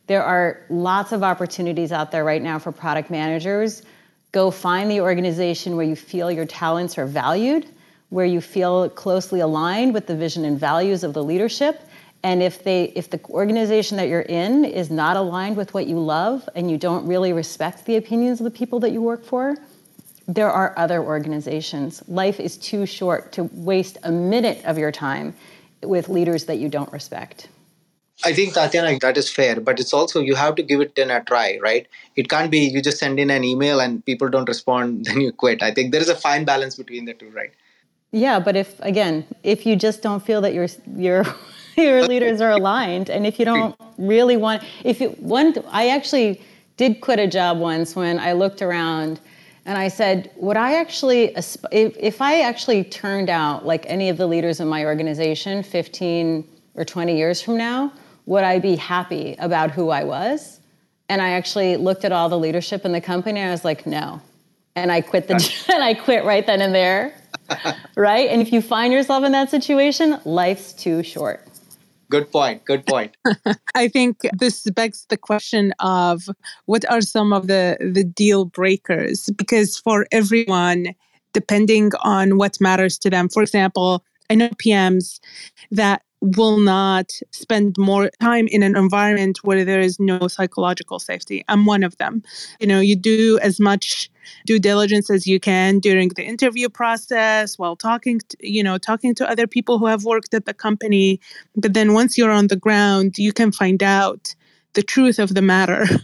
There 0.08 0.24
are 0.24 0.62
lots 0.72 1.12
of 1.12 1.22
opportunities 1.22 1.92
out 1.92 2.10
there 2.10 2.24
right 2.24 2.42
now 2.42 2.58
for 2.58 2.72
product 2.72 3.12
managers. 3.12 3.84
Go 4.32 4.50
find 4.50 4.90
the 4.90 5.02
organization 5.02 5.76
where 5.76 5.86
you 5.86 5.96
feel 5.96 6.32
your 6.32 6.48
talents 6.48 6.98
are 6.98 7.06
valued, 7.06 7.68
where 8.10 8.26
you 8.26 8.42
feel 8.42 8.90
closely 8.90 9.40
aligned 9.40 9.94
with 9.94 10.08
the 10.08 10.16
vision 10.16 10.46
and 10.46 10.60
values 10.60 11.04
of 11.04 11.14
the 11.14 11.24
leadership. 11.24 11.80
And 12.24 12.42
if 12.42 12.64
they 12.64 12.86
if 12.96 13.12
the 13.12 13.20
organization 13.30 13.98
that 13.98 14.08
you're 14.08 14.22
in 14.22 14.66
is 14.66 14.90
not 14.90 15.16
aligned 15.16 15.58
with 15.58 15.76
what 15.76 15.86
you 15.86 16.00
love 16.00 16.50
and 16.56 16.72
you 16.72 16.80
don't 16.80 17.06
really 17.06 17.34
respect 17.34 17.86
the 17.86 17.98
opinions 17.98 18.40
of 18.40 18.46
the 18.46 18.58
people 18.60 18.80
that 18.80 18.92
you 18.92 19.04
work 19.04 19.24
for, 19.24 19.56
there 20.28 20.52
are 20.52 20.74
other 20.78 21.02
organizations. 21.02 22.04
Life 22.08 22.40
is 22.40 22.58
too 22.58 22.86
short 22.86 23.32
to 23.34 23.44
waste 23.54 23.98
a 24.04 24.12
minute 24.12 24.64
of 24.66 24.78
your 24.78 24.92
time 24.92 25.34
with 25.84 26.10
leaders 26.10 26.46
that 26.46 26.58
you 26.58 26.68
don't 26.70 26.92
respect. 26.92 27.48
I 28.26 28.34
think 28.34 28.56
Tatiana, 28.56 28.98
that 29.00 29.16
is 29.16 29.30
fair, 29.30 29.60
but 29.60 29.80
it's 29.80 29.94
also 29.94 30.20
you 30.20 30.36
have 30.36 30.56
to 30.56 30.64
give 30.64 30.82
it 30.82 30.98
in 30.98 31.12
a 31.12 31.24
try, 31.24 31.60
right? 31.62 31.88
It 32.16 32.30
can't 32.30 32.50
be 32.50 32.60
you 32.60 32.82
just 32.82 32.98
send 32.98 33.20
in 33.20 33.30
an 33.30 33.44
email 33.44 33.80
and 33.80 34.04
people 34.06 34.28
don't 34.28 34.48
respond, 34.48 35.06
then 35.06 35.22
you 35.22 35.32
quit. 35.32 35.62
I 35.62 35.72
think 35.72 35.92
there 35.92 36.02
is 36.02 36.10
a 36.10 36.16
fine 36.16 36.44
balance 36.44 36.76
between 36.76 37.06
the 37.06 37.14
two, 37.14 37.30
right? 37.30 37.52
Yeah, 38.12 38.40
but 38.40 38.56
if 38.56 38.80
again, 38.80 39.26
if 39.44 39.66
you 39.66 39.76
just 39.76 40.02
don't 40.02 40.24
feel 40.24 40.42
that 40.42 40.54
your 40.54 40.68
your 40.96 41.26
your 41.78 42.08
leaders 42.08 42.42
are 42.42 42.52
aligned, 42.52 43.10
and 43.10 43.28
if 43.28 43.38
you 43.38 43.46
don't 43.46 43.76
really 43.98 44.38
want, 44.38 44.64
if 44.84 45.00
you 45.00 45.10
one, 45.20 45.54
I 45.70 45.90
actually 45.90 46.42
did 46.78 47.02
quit 47.02 47.20
a 47.20 47.28
job 47.28 47.60
once 47.60 47.96
when 47.96 48.18
I 48.18 48.32
looked 48.32 48.62
around 48.62 49.20
and 49.68 49.78
I 49.78 49.90
said, 49.90 50.32
would 50.38 50.56
I 50.56 50.76
actually, 50.76 51.36
if, 51.36 51.58
if 51.72 52.22
I 52.22 52.40
actually 52.40 52.86
turned 52.86 53.30
out 53.30 53.66
like 53.66 53.86
any 53.90 54.08
of 54.08 54.16
the 54.16 54.26
leaders 54.26 54.62
in 54.62 54.68
my 54.70 54.86
organization 54.86 55.62
15 55.62 56.48
or 56.76 56.86
20 56.86 57.18
years 57.18 57.42
from 57.42 57.58
now, 57.58 57.92
would 58.28 58.46
I 58.46 58.60
be 58.60 58.78
happy 58.78 59.36
about 59.40 59.72
who 59.72 59.90
I 59.90 60.06
was? 60.06 60.62
And 61.10 61.22
I 61.22 61.32
actually 61.32 61.76
looked 61.76 62.06
at 62.06 62.14
all 62.14 62.30
the 62.30 62.40
leadership 62.40 62.86
in 62.86 62.94
the 62.94 63.02
company 63.02 63.42
and 63.42 63.50
I 63.50 63.52
was 63.52 63.66
like, 63.66 63.86
no. 63.86 64.22
And 64.78 64.90
I 64.90 65.02
quit 65.02 65.28
the 65.28 65.34
and 65.74 65.84
I 65.84 65.94
quit 65.94 66.24
right 66.24 66.48
then 66.48 66.62
and 66.62 66.74
there. 66.74 67.14
right? 67.98 68.30
And 68.30 68.42
if 68.42 68.54
you 68.54 68.62
find 68.62 68.94
yourself 68.94 69.26
in 69.26 69.34
that 69.34 69.50
situation, 69.50 70.18
life's 70.24 70.72
too 70.72 71.04
short. 71.04 71.46
Good 72.10 72.32
point. 72.32 72.64
Good 72.66 72.86
point. 72.86 73.18
I 73.76 73.88
think 73.88 74.22
this 74.38 74.64
begs 74.72 75.06
the 75.10 75.18
question 75.18 75.74
of 75.80 76.30
what 76.66 76.90
are 76.90 77.02
some 77.02 77.34
of 77.34 77.48
the 77.48 77.78
the 77.80 78.04
deal 78.04 78.46
breakers 78.46 79.30
because 79.36 79.78
for 79.78 80.08
everyone 80.12 80.96
depending 81.34 81.92
on 82.04 82.38
what 82.38 82.60
matters 82.60 82.98
to 82.98 83.10
them. 83.10 83.30
For 83.30 83.44
example, 83.44 84.04
I 84.30 84.36
know 84.36 84.50
PMs 84.50 85.20
that 85.72 86.02
will 86.22 86.58
not 86.58 87.12
spend 87.32 87.76
more 87.78 88.10
time 88.20 88.48
in 88.48 88.64
an 88.64 88.76
environment 88.76 89.40
where 89.44 89.64
there 89.64 89.80
is 89.80 90.00
no 90.00 90.28
psychological 90.28 91.00
safety. 91.00 91.44
I'm 91.48 91.66
one 91.66 91.84
of 91.84 91.98
them. 91.98 92.24
You 92.60 92.68
know, 92.68 92.80
you 92.80 92.96
do 92.96 93.40
as 93.42 93.60
much 93.60 94.10
due 94.46 94.60
diligence 94.60 95.10
as 95.10 95.28
you 95.28 95.40
can 95.40 95.80
during 95.80 96.10
the 96.10 96.24
interview 96.24 96.70
process 96.70 97.58
while 97.58 97.76
talking 97.76 98.20
to, 98.20 98.38
you 98.42 98.64
know 98.64 98.78
talking 98.78 99.16
to 99.16 99.30
other 99.30 99.48
people 99.48 99.80
who 99.80 99.86
have 99.86 100.04
worked 100.04 100.34
at 100.34 100.46
the 100.46 100.54
company 100.54 101.20
but 101.56 101.74
then 101.74 101.94
once 101.94 102.18
you're 102.18 102.32
on 102.32 102.48
the 102.48 102.56
ground 102.56 103.18
you 103.18 103.32
can 103.32 103.52
find 103.52 103.82
out 103.82 104.36
the 104.74 104.84
truth 104.84 105.20
of 105.20 105.34
the 105.34 105.42
matter. 105.42 105.86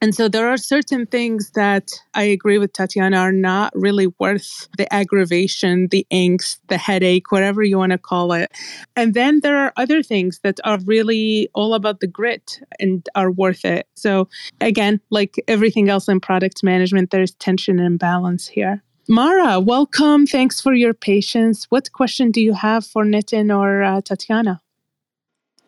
And 0.00 0.12
so 0.14 0.28
there 0.28 0.48
are 0.48 0.56
certain 0.56 1.06
things 1.06 1.52
that 1.54 1.92
I 2.14 2.24
agree 2.24 2.58
with 2.58 2.72
Tatiana 2.72 3.18
are 3.18 3.32
not 3.32 3.72
really 3.76 4.08
worth 4.18 4.68
the 4.76 4.92
aggravation, 4.92 5.86
the 5.88 6.04
angst, 6.12 6.58
the 6.66 6.78
headache, 6.78 7.30
whatever 7.30 7.62
you 7.62 7.78
want 7.78 7.92
to 7.92 7.98
call 7.98 8.32
it. 8.32 8.50
And 8.96 9.14
then 9.14 9.38
there 9.40 9.56
are 9.56 9.72
other 9.76 10.02
things 10.02 10.40
that 10.42 10.58
are 10.64 10.80
really 10.84 11.48
all 11.54 11.74
about 11.74 12.00
the 12.00 12.08
grit 12.08 12.60
and 12.80 13.08
are 13.14 13.30
worth 13.30 13.64
it. 13.64 13.86
So 13.94 14.28
again, 14.60 15.00
like 15.10 15.36
everything 15.46 15.88
else 15.88 16.08
in 16.08 16.18
product 16.18 16.64
management, 16.64 17.10
there's 17.10 17.34
tension 17.34 17.78
and 17.78 17.98
balance 17.98 18.48
here. 18.48 18.82
Mara, 19.08 19.60
welcome. 19.60 20.26
Thanks 20.26 20.60
for 20.60 20.74
your 20.74 20.94
patience. 20.94 21.66
What 21.70 21.92
question 21.92 22.30
do 22.30 22.40
you 22.40 22.54
have 22.54 22.86
for 22.86 23.04
Nitin 23.04 23.56
or 23.56 23.82
uh, 23.82 24.00
Tatiana? 24.00 24.60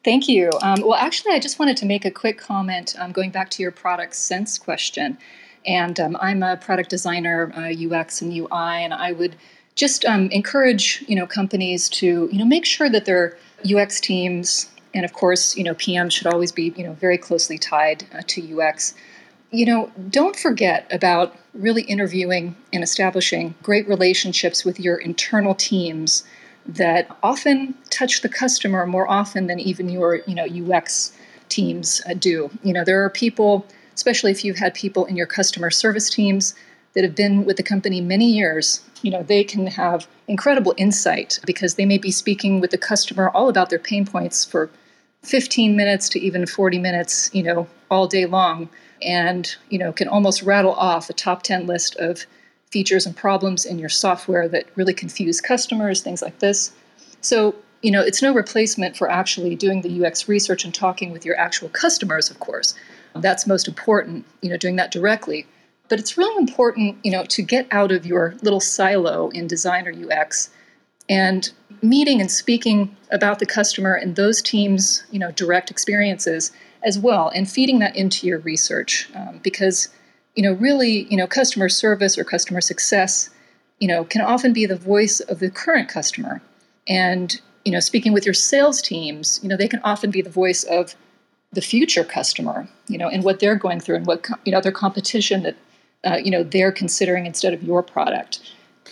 Thank 0.04 0.28
you. 0.28 0.50
Um, 0.60 0.82
well, 0.82 0.96
actually, 0.96 1.32
I 1.32 1.38
just 1.38 1.58
wanted 1.58 1.78
to 1.78 1.86
make 1.86 2.04
a 2.04 2.10
quick 2.10 2.36
comment 2.36 2.94
um, 2.98 3.10
going 3.10 3.30
back 3.30 3.48
to 3.50 3.62
your 3.62 3.72
product 3.72 4.14
sense 4.14 4.58
question. 4.58 5.16
And 5.66 5.98
um, 5.98 6.18
I'm 6.20 6.42
a 6.42 6.58
product 6.58 6.90
designer, 6.90 7.50
uh, 7.56 7.72
UX 7.72 8.20
and 8.20 8.30
UI, 8.30 8.84
and 8.84 8.92
I 8.92 9.12
would 9.12 9.34
just 9.76 10.04
um, 10.04 10.28
encourage 10.30 11.02
you 11.08 11.16
know 11.16 11.26
companies 11.26 11.88
to 11.88 12.28
you 12.30 12.38
know 12.38 12.44
make 12.44 12.66
sure 12.66 12.90
that 12.90 13.06
their 13.06 13.38
UX 13.64 13.98
teams 13.98 14.70
and 14.92 15.04
of 15.04 15.14
course 15.14 15.56
you 15.56 15.64
know 15.64 15.74
PM 15.74 16.10
should 16.10 16.26
always 16.26 16.52
be 16.52 16.74
you 16.76 16.84
know 16.84 16.92
very 16.92 17.16
closely 17.16 17.56
tied 17.56 18.04
uh, 18.12 18.20
to 18.26 18.60
UX. 18.60 18.94
You 19.52 19.64
know, 19.64 19.90
don't 20.10 20.36
forget 20.36 20.86
about 20.90 21.34
really 21.54 21.82
interviewing 21.82 22.56
and 22.74 22.82
establishing 22.82 23.54
great 23.62 23.88
relationships 23.88 24.66
with 24.66 24.78
your 24.78 24.96
internal 24.96 25.54
teams 25.54 26.24
that 26.66 27.16
often 27.22 27.74
touch 27.90 28.22
the 28.22 28.28
customer 28.28 28.86
more 28.86 29.10
often 29.10 29.46
than 29.46 29.60
even 29.60 29.88
your 29.88 30.16
you 30.26 30.34
know 30.34 30.44
UX 30.44 31.12
teams 31.48 32.02
uh, 32.08 32.14
do. 32.14 32.50
You 32.62 32.72
know, 32.72 32.84
there 32.84 33.02
are 33.04 33.10
people, 33.10 33.66
especially 33.94 34.30
if 34.30 34.44
you've 34.44 34.58
had 34.58 34.74
people 34.74 35.04
in 35.04 35.16
your 35.16 35.26
customer 35.26 35.70
service 35.70 36.10
teams 36.10 36.54
that 36.94 37.04
have 37.04 37.14
been 37.14 37.44
with 37.44 37.56
the 37.56 37.62
company 37.62 38.00
many 38.00 38.32
years, 38.32 38.80
you 39.02 39.10
know, 39.10 39.22
they 39.22 39.44
can 39.44 39.66
have 39.66 40.06
incredible 40.28 40.74
insight 40.76 41.38
because 41.44 41.74
they 41.74 41.84
may 41.84 41.98
be 41.98 42.10
speaking 42.10 42.60
with 42.60 42.70
the 42.70 42.78
customer 42.78 43.28
all 43.30 43.48
about 43.48 43.68
their 43.68 43.78
pain 43.78 44.06
points 44.06 44.44
for 44.44 44.70
15 45.22 45.76
minutes 45.76 46.08
to 46.10 46.20
even 46.20 46.46
40 46.46 46.78
minutes, 46.78 47.30
you 47.34 47.42
know, 47.42 47.66
all 47.90 48.06
day 48.06 48.26
long 48.26 48.68
and, 49.02 49.56
you 49.70 49.78
know, 49.78 49.92
can 49.92 50.08
almost 50.08 50.42
rattle 50.42 50.74
off 50.74 51.10
a 51.10 51.12
top 51.12 51.42
10 51.42 51.66
list 51.66 51.96
of 51.96 52.26
features 52.74 53.06
and 53.06 53.16
problems 53.16 53.64
in 53.64 53.78
your 53.78 53.88
software 53.88 54.48
that 54.48 54.66
really 54.74 54.92
confuse 54.92 55.40
customers, 55.40 56.00
things 56.00 56.20
like 56.20 56.40
this. 56.40 56.72
So, 57.20 57.54
you 57.82 57.92
know, 57.92 58.00
it's 58.00 58.20
no 58.20 58.34
replacement 58.34 58.96
for 58.96 59.08
actually 59.08 59.54
doing 59.54 59.82
the 59.82 60.04
UX 60.04 60.28
research 60.28 60.64
and 60.64 60.74
talking 60.74 61.12
with 61.12 61.24
your 61.24 61.38
actual 61.38 61.68
customers, 61.68 62.32
of 62.32 62.40
course. 62.40 62.74
That's 63.14 63.46
most 63.46 63.68
important, 63.68 64.24
you 64.42 64.50
know, 64.50 64.56
doing 64.56 64.74
that 64.74 64.90
directly. 64.90 65.46
But 65.88 66.00
it's 66.00 66.18
really 66.18 66.36
important, 66.36 66.96
you 67.04 67.12
know, 67.12 67.22
to 67.26 67.42
get 67.42 67.68
out 67.70 67.92
of 67.92 68.04
your 68.04 68.34
little 68.42 68.58
silo 68.58 69.28
in 69.28 69.46
design 69.46 69.86
or 69.86 69.92
UX 69.92 70.50
and 71.08 71.52
meeting 71.80 72.20
and 72.20 72.28
speaking 72.28 72.96
about 73.12 73.38
the 73.38 73.46
customer 73.46 73.94
and 73.94 74.16
those 74.16 74.42
teams, 74.42 75.04
you 75.12 75.20
know, 75.20 75.30
direct 75.30 75.70
experiences 75.70 76.50
as 76.82 76.98
well, 76.98 77.28
and 77.36 77.48
feeding 77.48 77.78
that 77.78 77.94
into 77.94 78.26
your 78.26 78.40
research 78.40 79.08
um, 79.14 79.38
because 79.44 79.90
you 80.34 80.42
know, 80.42 80.52
really, 80.52 81.04
you 81.10 81.16
know, 81.16 81.26
customer 81.26 81.68
service 81.68 82.18
or 82.18 82.24
customer 82.24 82.60
success, 82.60 83.30
you 83.78 83.88
know, 83.88 84.04
can 84.04 84.20
often 84.20 84.52
be 84.52 84.66
the 84.66 84.76
voice 84.76 85.20
of 85.20 85.38
the 85.38 85.50
current 85.50 85.88
customer. 85.88 86.42
And, 86.88 87.40
you 87.64 87.72
know, 87.72 87.80
speaking 87.80 88.12
with 88.12 88.24
your 88.24 88.34
sales 88.34 88.82
teams, 88.82 89.40
you 89.42 89.48
know, 89.48 89.56
they 89.56 89.68
can 89.68 89.80
often 89.84 90.10
be 90.10 90.22
the 90.22 90.30
voice 90.30 90.64
of 90.64 90.94
the 91.52 91.60
future 91.60 92.04
customer, 92.04 92.68
you 92.88 92.98
know, 92.98 93.08
and 93.08 93.22
what 93.22 93.40
they're 93.40 93.56
going 93.56 93.80
through 93.80 93.96
and 93.96 94.06
what, 94.06 94.26
you 94.44 94.52
know, 94.52 94.60
their 94.60 94.72
competition 94.72 95.42
that, 95.44 95.56
uh, 96.04 96.16
you 96.16 96.30
know, 96.30 96.42
they're 96.42 96.72
considering 96.72 97.26
instead 97.26 97.54
of 97.54 97.62
your 97.62 97.82
product. 97.82 98.40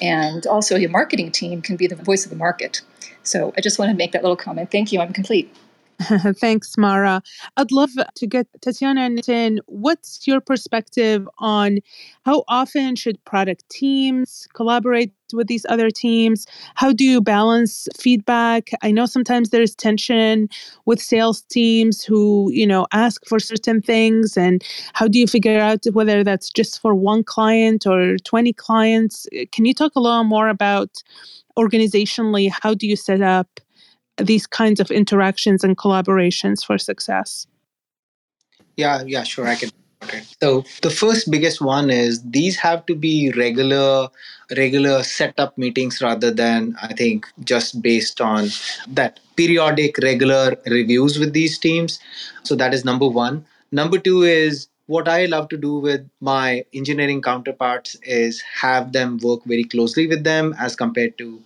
And 0.01 0.47
also, 0.47 0.76
your 0.76 0.90
marketing 0.90 1.30
team 1.32 1.61
can 1.61 1.76
be 1.76 1.86
the 1.86 1.97
voice 1.97 2.24
of 2.24 2.30
the 2.30 2.36
market. 2.36 2.80
So 3.24 3.53
I 3.57 3.61
just 3.61 3.78
want 3.78 3.90
to 3.90 3.97
make 3.97 4.12
that 4.12 4.22
little 4.22 4.36
comment. 4.36 4.70
Thank 4.70 4.90
you. 4.90 5.01
I'm 5.01 5.12
complete. 5.12 5.55
Thanks, 6.38 6.76
Mara. 6.78 7.22
I'd 7.57 7.72
love 7.72 7.90
to 8.16 8.26
get 8.26 8.46
Tatiana 8.61 9.03
and 9.03 9.18
Nitin. 9.18 9.59
What's 9.66 10.26
your 10.26 10.40
perspective 10.40 11.28
on 11.38 11.78
how 12.24 12.44
often 12.48 12.96
should 12.96 13.22
product 13.24 13.68
teams 13.68 14.46
collaborate 14.55 15.12
with 15.32 15.46
these 15.46 15.66
other 15.68 15.90
teams? 15.90 16.46
How 16.74 16.92
do 16.92 17.05
you 17.05 17.20
balance 17.20 17.88
feedback? 17.98 18.70
I 18.82 18.90
know 18.90 19.07
sometimes 19.07 19.50
there's 19.50 19.74
tension 19.74 20.48
with 20.86 21.00
sales 21.00 21.42
teams 21.42 22.05
who, 22.05 22.50
you 22.53 22.66
know, 22.66 22.86
ask 22.92 23.24
for 23.26 23.38
certain 23.38 23.80
things 23.80 24.36
and 24.36 24.62
how 24.94 25.09
do 25.09 25.18
you 25.18 25.26
figure 25.26 25.61
out 25.61 25.84
whether 25.92 26.24
that's 26.24 26.50
just 26.50 26.80
for 26.80 26.94
one 26.94 27.24
client 27.24 27.86
or 27.86 28.16
20 28.18 28.53
clients? 28.55 29.26
Can 29.53 29.64
you 29.64 29.74
talk 29.74 29.92
a 29.96 30.00
little 30.00 30.24
more 30.24 30.48
about 30.48 31.03
organizationally 31.59 32.50
how 32.62 32.72
do 32.74 32.86
you 32.86 32.96
set 32.96 33.20
up 33.20 33.61
these 34.18 34.46
kinds 34.46 34.80
of 34.80 34.90
interactions 34.90 35.64
and 35.64 35.76
collaborations 35.76 36.64
for 36.64 36.78
success? 36.78 37.46
Yeah, 38.76 39.02
yeah, 39.06 39.22
sure, 39.22 39.46
I 39.46 39.56
can. 39.56 39.70
So 40.42 40.64
the 40.82 40.90
first 40.90 41.30
biggest 41.30 41.60
one 41.60 41.88
is 41.88 42.22
these 42.24 42.56
have 42.56 42.84
to 42.86 42.94
be 42.94 43.32
regular 43.36 44.08
regular 44.56 45.02
setup 45.02 45.56
meetings 45.56 46.02
rather 46.02 46.30
than 46.30 46.74
I 46.82 46.92
think 46.92 47.26
just 47.44 47.80
based 47.80 48.20
on 48.20 48.48
that 48.88 49.20
periodic 49.36 49.98
regular 49.98 50.56
reviews 50.66 51.18
with 51.18 51.32
these 51.32 51.58
teams. 51.58 52.00
So 52.42 52.56
that 52.56 52.74
is 52.74 52.84
number 52.84 53.08
1. 53.08 53.44
Number 53.70 53.98
2 53.98 54.24
is 54.24 54.68
what 54.86 55.08
I 55.08 55.26
love 55.26 55.48
to 55.50 55.56
do 55.56 55.78
with 55.78 56.06
my 56.20 56.64
engineering 56.74 57.22
counterparts 57.22 57.96
is 58.02 58.42
have 58.42 58.92
them 58.92 59.18
work 59.22 59.44
very 59.44 59.64
closely 59.64 60.06
with 60.06 60.24
them 60.24 60.54
as 60.58 60.76
compared 60.76 61.16
to 61.18 61.40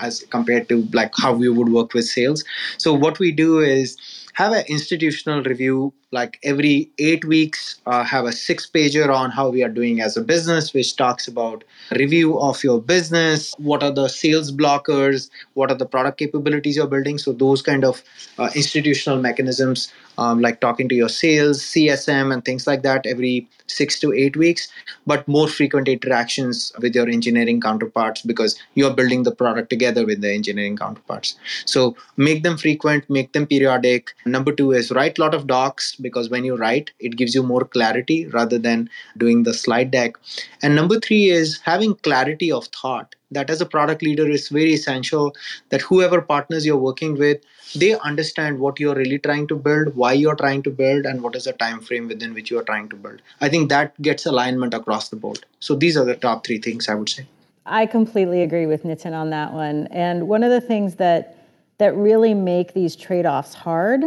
as 0.00 0.20
compared 0.30 0.68
to 0.68 0.88
like 0.92 1.12
how 1.16 1.32
we 1.32 1.48
would 1.48 1.68
work 1.68 1.94
with 1.94 2.04
sales. 2.06 2.44
So 2.78 2.92
what 2.92 3.18
we 3.18 3.32
do 3.32 3.60
is 3.60 3.96
have 4.34 4.52
an 4.52 4.64
institutional 4.68 5.42
review 5.42 5.92
like 6.12 6.38
every 6.42 6.90
eight 6.98 7.24
weeks 7.24 7.80
uh, 7.86 8.02
have 8.04 8.24
a 8.24 8.32
six 8.32 8.68
pager 8.68 9.14
on 9.14 9.30
how 9.30 9.48
we 9.48 9.62
are 9.62 9.68
doing 9.68 10.00
as 10.00 10.16
a 10.16 10.20
business 10.20 10.74
which 10.74 10.96
talks 10.96 11.28
about 11.28 11.64
review 11.92 12.38
of 12.40 12.62
your 12.64 12.80
business 12.80 13.54
what 13.58 13.82
are 13.82 13.92
the 13.92 14.08
sales 14.08 14.50
blockers 14.50 15.30
what 15.54 15.70
are 15.70 15.76
the 15.76 15.86
product 15.86 16.18
capabilities 16.18 16.76
you're 16.76 16.86
building. 16.86 17.18
So 17.18 17.32
those 17.32 17.62
kind 17.62 17.84
of 17.84 18.02
uh, 18.38 18.50
institutional 18.54 19.20
mechanisms 19.20 19.92
um, 20.18 20.40
like 20.40 20.60
talking 20.60 20.88
to 20.88 20.94
your 20.94 21.08
sales 21.08 21.62
csm 21.62 22.32
and 22.32 22.44
things 22.44 22.66
like 22.66 22.82
that 22.82 23.06
every 23.06 23.48
six 23.66 23.98
to 24.00 24.12
eight 24.12 24.36
weeks 24.36 24.68
but 25.06 25.26
more 25.26 25.48
frequent 25.48 25.88
interactions 25.88 26.72
with 26.80 26.94
your 26.94 27.08
engineering 27.08 27.60
counterparts 27.60 28.22
because 28.22 28.58
you're 28.74 28.92
building 28.92 29.22
the 29.22 29.34
product 29.34 29.70
together 29.70 30.04
with 30.04 30.20
the 30.20 30.32
engineering 30.32 30.76
counterparts. 30.76 31.36
So 31.64 31.96
make 32.16 32.42
them 32.42 32.56
frequent 32.56 33.08
make 33.08 33.32
them 33.32 33.46
periodic. 33.46 34.14
Number 34.26 34.52
two 34.52 34.72
is 34.72 34.90
write 34.90 35.18
a 35.18 35.20
lot 35.20 35.34
of 35.34 35.46
docs 35.46 35.94
because 36.00 36.30
when 36.30 36.44
you 36.44 36.56
write 36.56 36.90
it 36.98 37.16
gives 37.16 37.34
you 37.34 37.42
more 37.42 37.64
clarity 37.64 38.26
rather 38.26 38.58
than 38.58 38.88
doing 39.16 39.42
the 39.42 39.54
slide 39.54 39.90
deck. 39.90 40.16
And 40.62 40.74
number 40.74 40.98
three 40.98 41.30
is 41.30 41.60
having 41.60 41.94
clarity 41.96 42.50
of 42.50 42.66
thought. 42.66 43.14
That 43.32 43.48
as 43.48 43.60
a 43.60 43.66
product 43.66 44.02
leader 44.02 44.28
is 44.28 44.48
very 44.48 44.72
essential 44.74 45.36
that 45.68 45.82
whoever 45.82 46.20
partners 46.20 46.66
you're 46.66 46.76
working 46.76 47.16
with 47.16 47.40
they 47.76 47.96
understand 48.00 48.58
what 48.58 48.80
you're 48.80 48.96
really 48.96 49.18
trying 49.18 49.46
to 49.46 49.56
build 49.56 49.94
why 49.94 50.12
you're 50.12 50.34
trying 50.34 50.62
to 50.64 50.70
build 50.70 51.06
and 51.06 51.22
what 51.22 51.36
is 51.36 51.44
the 51.44 51.52
time 51.52 51.80
frame 51.80 52.08
within 52.08 52.34
which 52.34 52.50
you 52.50 52.58
are 52.58 52.64
trying 52.64 52.88
to 52.88 52.96
build. 52.96 53.22
I 53.40 53.48
think 53.48 53.68
that 53.68 54.00
gets 54.02 54.26
alignment 54.26 54.74
across 54.74 55.10
the 55.10 55.16
board. 55.16 55.44
So 55.60 55.76
these 55.76 55.96
are 55.96 56.04
the 56.04 56.16
top 56.16 56.44
three 56.44 56.58
things 56.58 56.88
i 56.88 56.94
would 56.94 57.08
say. 57.08 57.26
I 57.66 57.86
completely 57.86 58.42
agree 58.42 58.66
with 58.66 58.82
nitin 58.82 59.12
on 59.12 59.30
that 59.30 59.52
one. 59.52 59.86
And 59.92 60.26
one 60.26 60.42
of 60.42 60.50
the 60.50 60.60
things 60.60 60.96
that 60.96 61.36
that 61.80 61.96
really 61.96 62.34
make 62.34 62.74
these 62.74 62.94
trade-offs 62.94 63.54
hard 63.54 64.02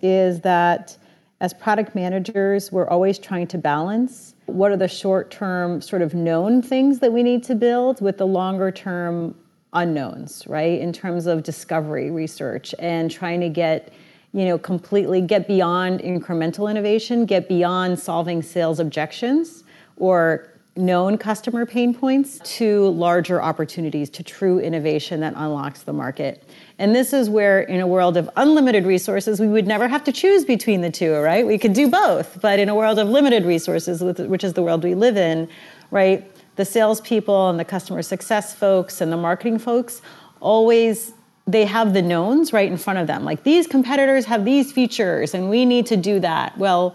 is 0.00 0.40
that 0.40 0.96
as 1.40 1.54
product 1.54 1.94
managers, 1.94 2.72
we're 2.72 2.88
always 2.88 3.18
trying 3.18 3.46
to 3.46 3.58
balance 3.58 4.34
what 4.46 4.72
are 4.72 4.76
the 4.76 4.88
short 4.88 5.30
term, 5.30 5.80
sort 5.80 6.02
of 6.02 6.14
known 6.14 6.62
things 6.62 6.98
that 6.98 7.12
we 7.12 7.22
need 7.22 7.44
to 7.44 7.54
build 7.54 8.00
with 8.00 8.18
the 8.18 8.26
longer 8.26 8.72
term 8.72 9.34
unknowns, 9.72 10.46
right? 10.48 10.80
In 10.80 10.92
terms 10.92 11.26
of 11.26 11.42
discovery 11.42 12.10
research 12.10 12.74
and 12.78 13.10
trying 13.10 13.40
to 13.40 13.48
get, 13.48 13.92
you 14.32 14.46
know, 14.46 14.58
completely 14.58 15.20
get 15.20 15.46
beyond 15.46 16.00
incremental 16.00 16.68
innovation, 16.68 17.24
get 17.24 17.48
beyond 17.48 17.98
solving 17.98 18.42
sales 18.42 18.80
objections 18.80 19.62
or 19.96 20.48
known 20.74 21.18
customer 21.18 21.66
pain 21.66 21.92
points 21.92 22.38
to 22.56 22.88
larger 22.90 23.42
opportunities, 23.42 24.08
to 24.10 24.22
true 24.22 24.58
innovation 24.58 25.20
that 25.20 25.34
unlocks 25.36 25.82
the 25.82 25.92
market. 25.92 26.44
And 26.78 26.94
this 26.94 27.12
is 27.12 27.28
where, 27.28 27.60
in 27.60 27.80
a 27.80 27.86
world 27.86 28.16
of 28.16 28.30
unlimited 28.36 28.86
resources, 28.86 29.40
we 29.40 29.48
would 29.48 29.66
never 29.66 29.88
have 29.88 30.04
to 30.04 30.12
choose 30.12 30.44
between 30.44 30.80
the 30.80 30.90
two, 30.90 31.14
right? 31.16 31.44
We 31.44 31.58
could 31.58 31.72
do 31.72 31.90
both. 31.90 32.40
But 32.40 32.60
in 32.60 32.68
a 32.68 32.74
world 32.74 32.98
of 32.98 33.08
limited 33.08 33.44
resources, 33.44 34.00
which 34.02 34.44
is 34.44 34.52
the 34.52 34.62
world 34.62 34.84
we 34.84 34.94
live 34.94 35.16
in, 35.16 35.48
right, 35.90 36.30
the 36.54 36.64
salespeople 36.64 37.50
and 37.50 37.58
the 37.58 37.64
customer 37.64 38.02
success 38.02 38.54
folks 38.54 39.00
and 39.00 39.12
the 39.12 39.16
marketing 39.16 39.58
folks 39.58 40.02
always 40.40 41.12
they 41.46 41.64
have 41.64 41.94
the 41.94 42.02
knowns 42.02 42.52
right 42.52 42.70
in 42.70 42.76
front 42.76 42.98
of 42.98 43.06
them. 43.06 43.24
Like 43.24 43.42
these 43.42 43.66
competitors 43.66 44.26
have 44.26 44.44
these 44.44 44.70
features 44.70 45.32
and 45.32 45.48
we 45.48 45.64
need 45.64 45.86
to 45.86 45.96
do 45.96 46.20
that. 46.20 46.56
Well, 46.58 46.94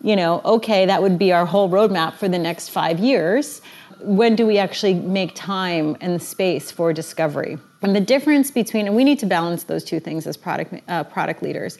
you 0.00 0.14
know, 0.14 0.40
okay, 0.44 0.86
that 0.86 1.02
would 1.02 1.18
be 1.18 1.32
our 1.32 1.44
whole 1.44 1.68
roadmap 1.68 2.14
for 2.14 2.28
the 2.28 2.38
next 2.38 2.68
five 2.68 3.00
years. 3.00 3.60
When 4.02 4.36
do 4.36 4.46
we 4.46 4.58
actually 4.58 4.94
make 4.94 5.34
time 5.34 5.96
and 6.00 6.22
space 6.22 6.70
for 6.70 6.92
discovery? 6.92 7.58
And 7.82 7.96
the 7.96 8.00
difference 8.00 8.50
between, 8.50 8.86
and 8.86 8.94
we 8.94 9.04
need 9.04 9.18
to 9.20 9.26
balance 9.26 9.64
those 9.64 9.84
two 9.84 10.00
things 10.00 10.26
as 10.26 10.36
product 10.36 10.74
uh, 10.88 11.04
product 11.04 11.42
leaders. 11.42 11.78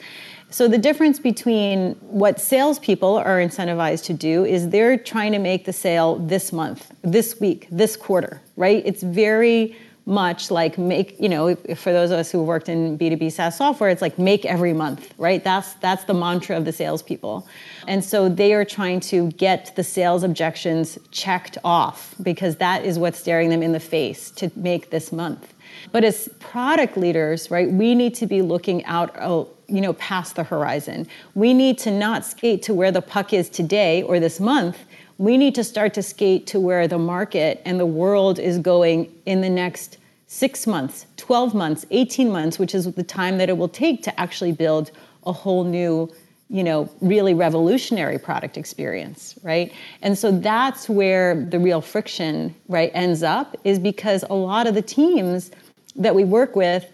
So 0.49 0.67
the 0.67 0.79
difference 0.79 1.21
between 1.21 1.93
what 2.01 2.41
salespeople 2.41 3.19
are 3.19 3.39
incentivized 3.39 4.05
to 4.07 4.13
do 4.13 4.45
is 4.45 4.69
they're 4.69 4.97
trying 4.97 5.33
to 5.33 5.39
make 5.39 5.65
the 5.65 5.73
sale 5.73 6.17
this 6.17 6.53
month, 6.53 6.91
this 7.03 7.39
week, 7.39 7.69
this 7.71 7.97
quarter, 7.97 8.43
right? 8.57 8.83
It's 8.85 9.03
very 9.03 9.77
much 10.07 10.51
like 10.51 10.79
make 10.79 11.19
you 11.21 11.29
know 11.29 11.55
for 11.77 11.93
those 11.93 12.11
of 12.11 12.19
us 12.19 12.31
who 12.31 12.43
worked 12.43 12.69
in 12.69 12.99
b2b 12.99 13.31
saas 13.31 13.57
software 13.57 13.91
it's 13.91 14.03
like 14.03 14.19
make 14.19 14.45
every 14.45 14.73
month 14.73 15.15
right 15.19 15.45
that's 15.45 15.75
that's 15.75 16.05
the 16.05 16.15
mantra 16.15 16.57
of 16.57 16.65
the 16.65 16.73
salespeople 16.73 17.47
and 17.87 18.05
so 18.05 18.29
they 18.29 18.53
are 18.53 18.65
trying 18.65 18.99
to 19.01 19.31
get 19.33 19.75
the 19.77 19.85
sales 19.85 20.23
objections 20.23 20.99
checked 21.11 21.59
off 21.65 22.15
because 22.23 22.57
that 22.57 22.85
is 22.85 22.99
what's 22.99 23.19
staring 23.19 23.51
them 23.51 23.63
in 23.63 23.73
the 23.73 23.81
face 23.81 24.31
to 24.31 24.51
make 24.57 24.91
this 24.91 25.13
month 25.13 25.55
but 25.93 26.05
as 26.05 26.29
product 26.39 26.97
leaders, 26.97 27.51
right, 27.51 27.71
we 27.71 27.95
need 27.95 28.15
to 28.17 28.27
be 28.27 28.43
looking 28.43 28.85
out, 28.85 29.15
oh, 29.21 29.49
you 29.67 29.81
know, 29.81 29.93
past 29.95 30.37
the 30.37 30.45
horizon. 30.45 31.07
We 31.35 31.55
need 31.55 31.79
to 31.79 31.91
not 31.91 32.25
skate 32.25 32.63
to 32.63 32.75
where 32.75 32.91
the 32.91 33.03
puck 33.03 33.33
is 33.33 33.49
today 33.49 34.03
or 34.03 34.19
this 34.19 34.41
month. 34.41 34.79
We 35.21 35.37
need 35.37 35.55
to 35.57 35.65
start 35.65 35.93
to 35.95 36.03
skate 36.03 36.47
to 36.47 36.59
where 36.59 36.89
the 36.89 36.97
market 36.97 37.61
and 37.67 37.79
the 37.79 37.85
world 37.85 38.39
is 38.39 38.59
going 38.59 39.13
in 39.27 39.43
the 39.43 39.51
next 39.51 39.99
six 40.29 40.67
months, 40.67 41.05
12 41.19 41.55
months, 41.55 41.85
18 41.91 42.33
months, 42.33 42.59
which 42.59 42.75
is 42.75 42.91
the 42.91 43.03
time 43.03 43.37
that 43.37 43.51
it 43.51 43.59
will 43.59 43.69
take 43.69 44.03
to 44.05 44.19
actually 44.19 44.53
build 44.53 44.93
a 45.27 45.33
whole 45.33 45.65
new 45.65 46.11
you 46.49 46.65
know 46.65 46.89
really 47.03 47.35
revolutionary 47.35 48.19
product 48.19 48.57
experience 48.57 49.39
right 49.45 49.73
and 50.03 50.19
so 50.19 50.33
that's 50.33 50.89
where 50.89 51.45
the 51.45 51.61
real 51.61 51.81
friction 51.81 52.53
right 52.67 52.91
ends 52.93 53.23
up 53.23 53.57
is 53.63 53.79
because 53.79 54.25
a 54.31 54.35
lot 54.35 54.67
of 54.67 54.75
the 54.75 54.83
teams 54.83 55.53
that 55.95 56.15
we 56.15 56.25
work 56.25 56.57
with 56.57 56.91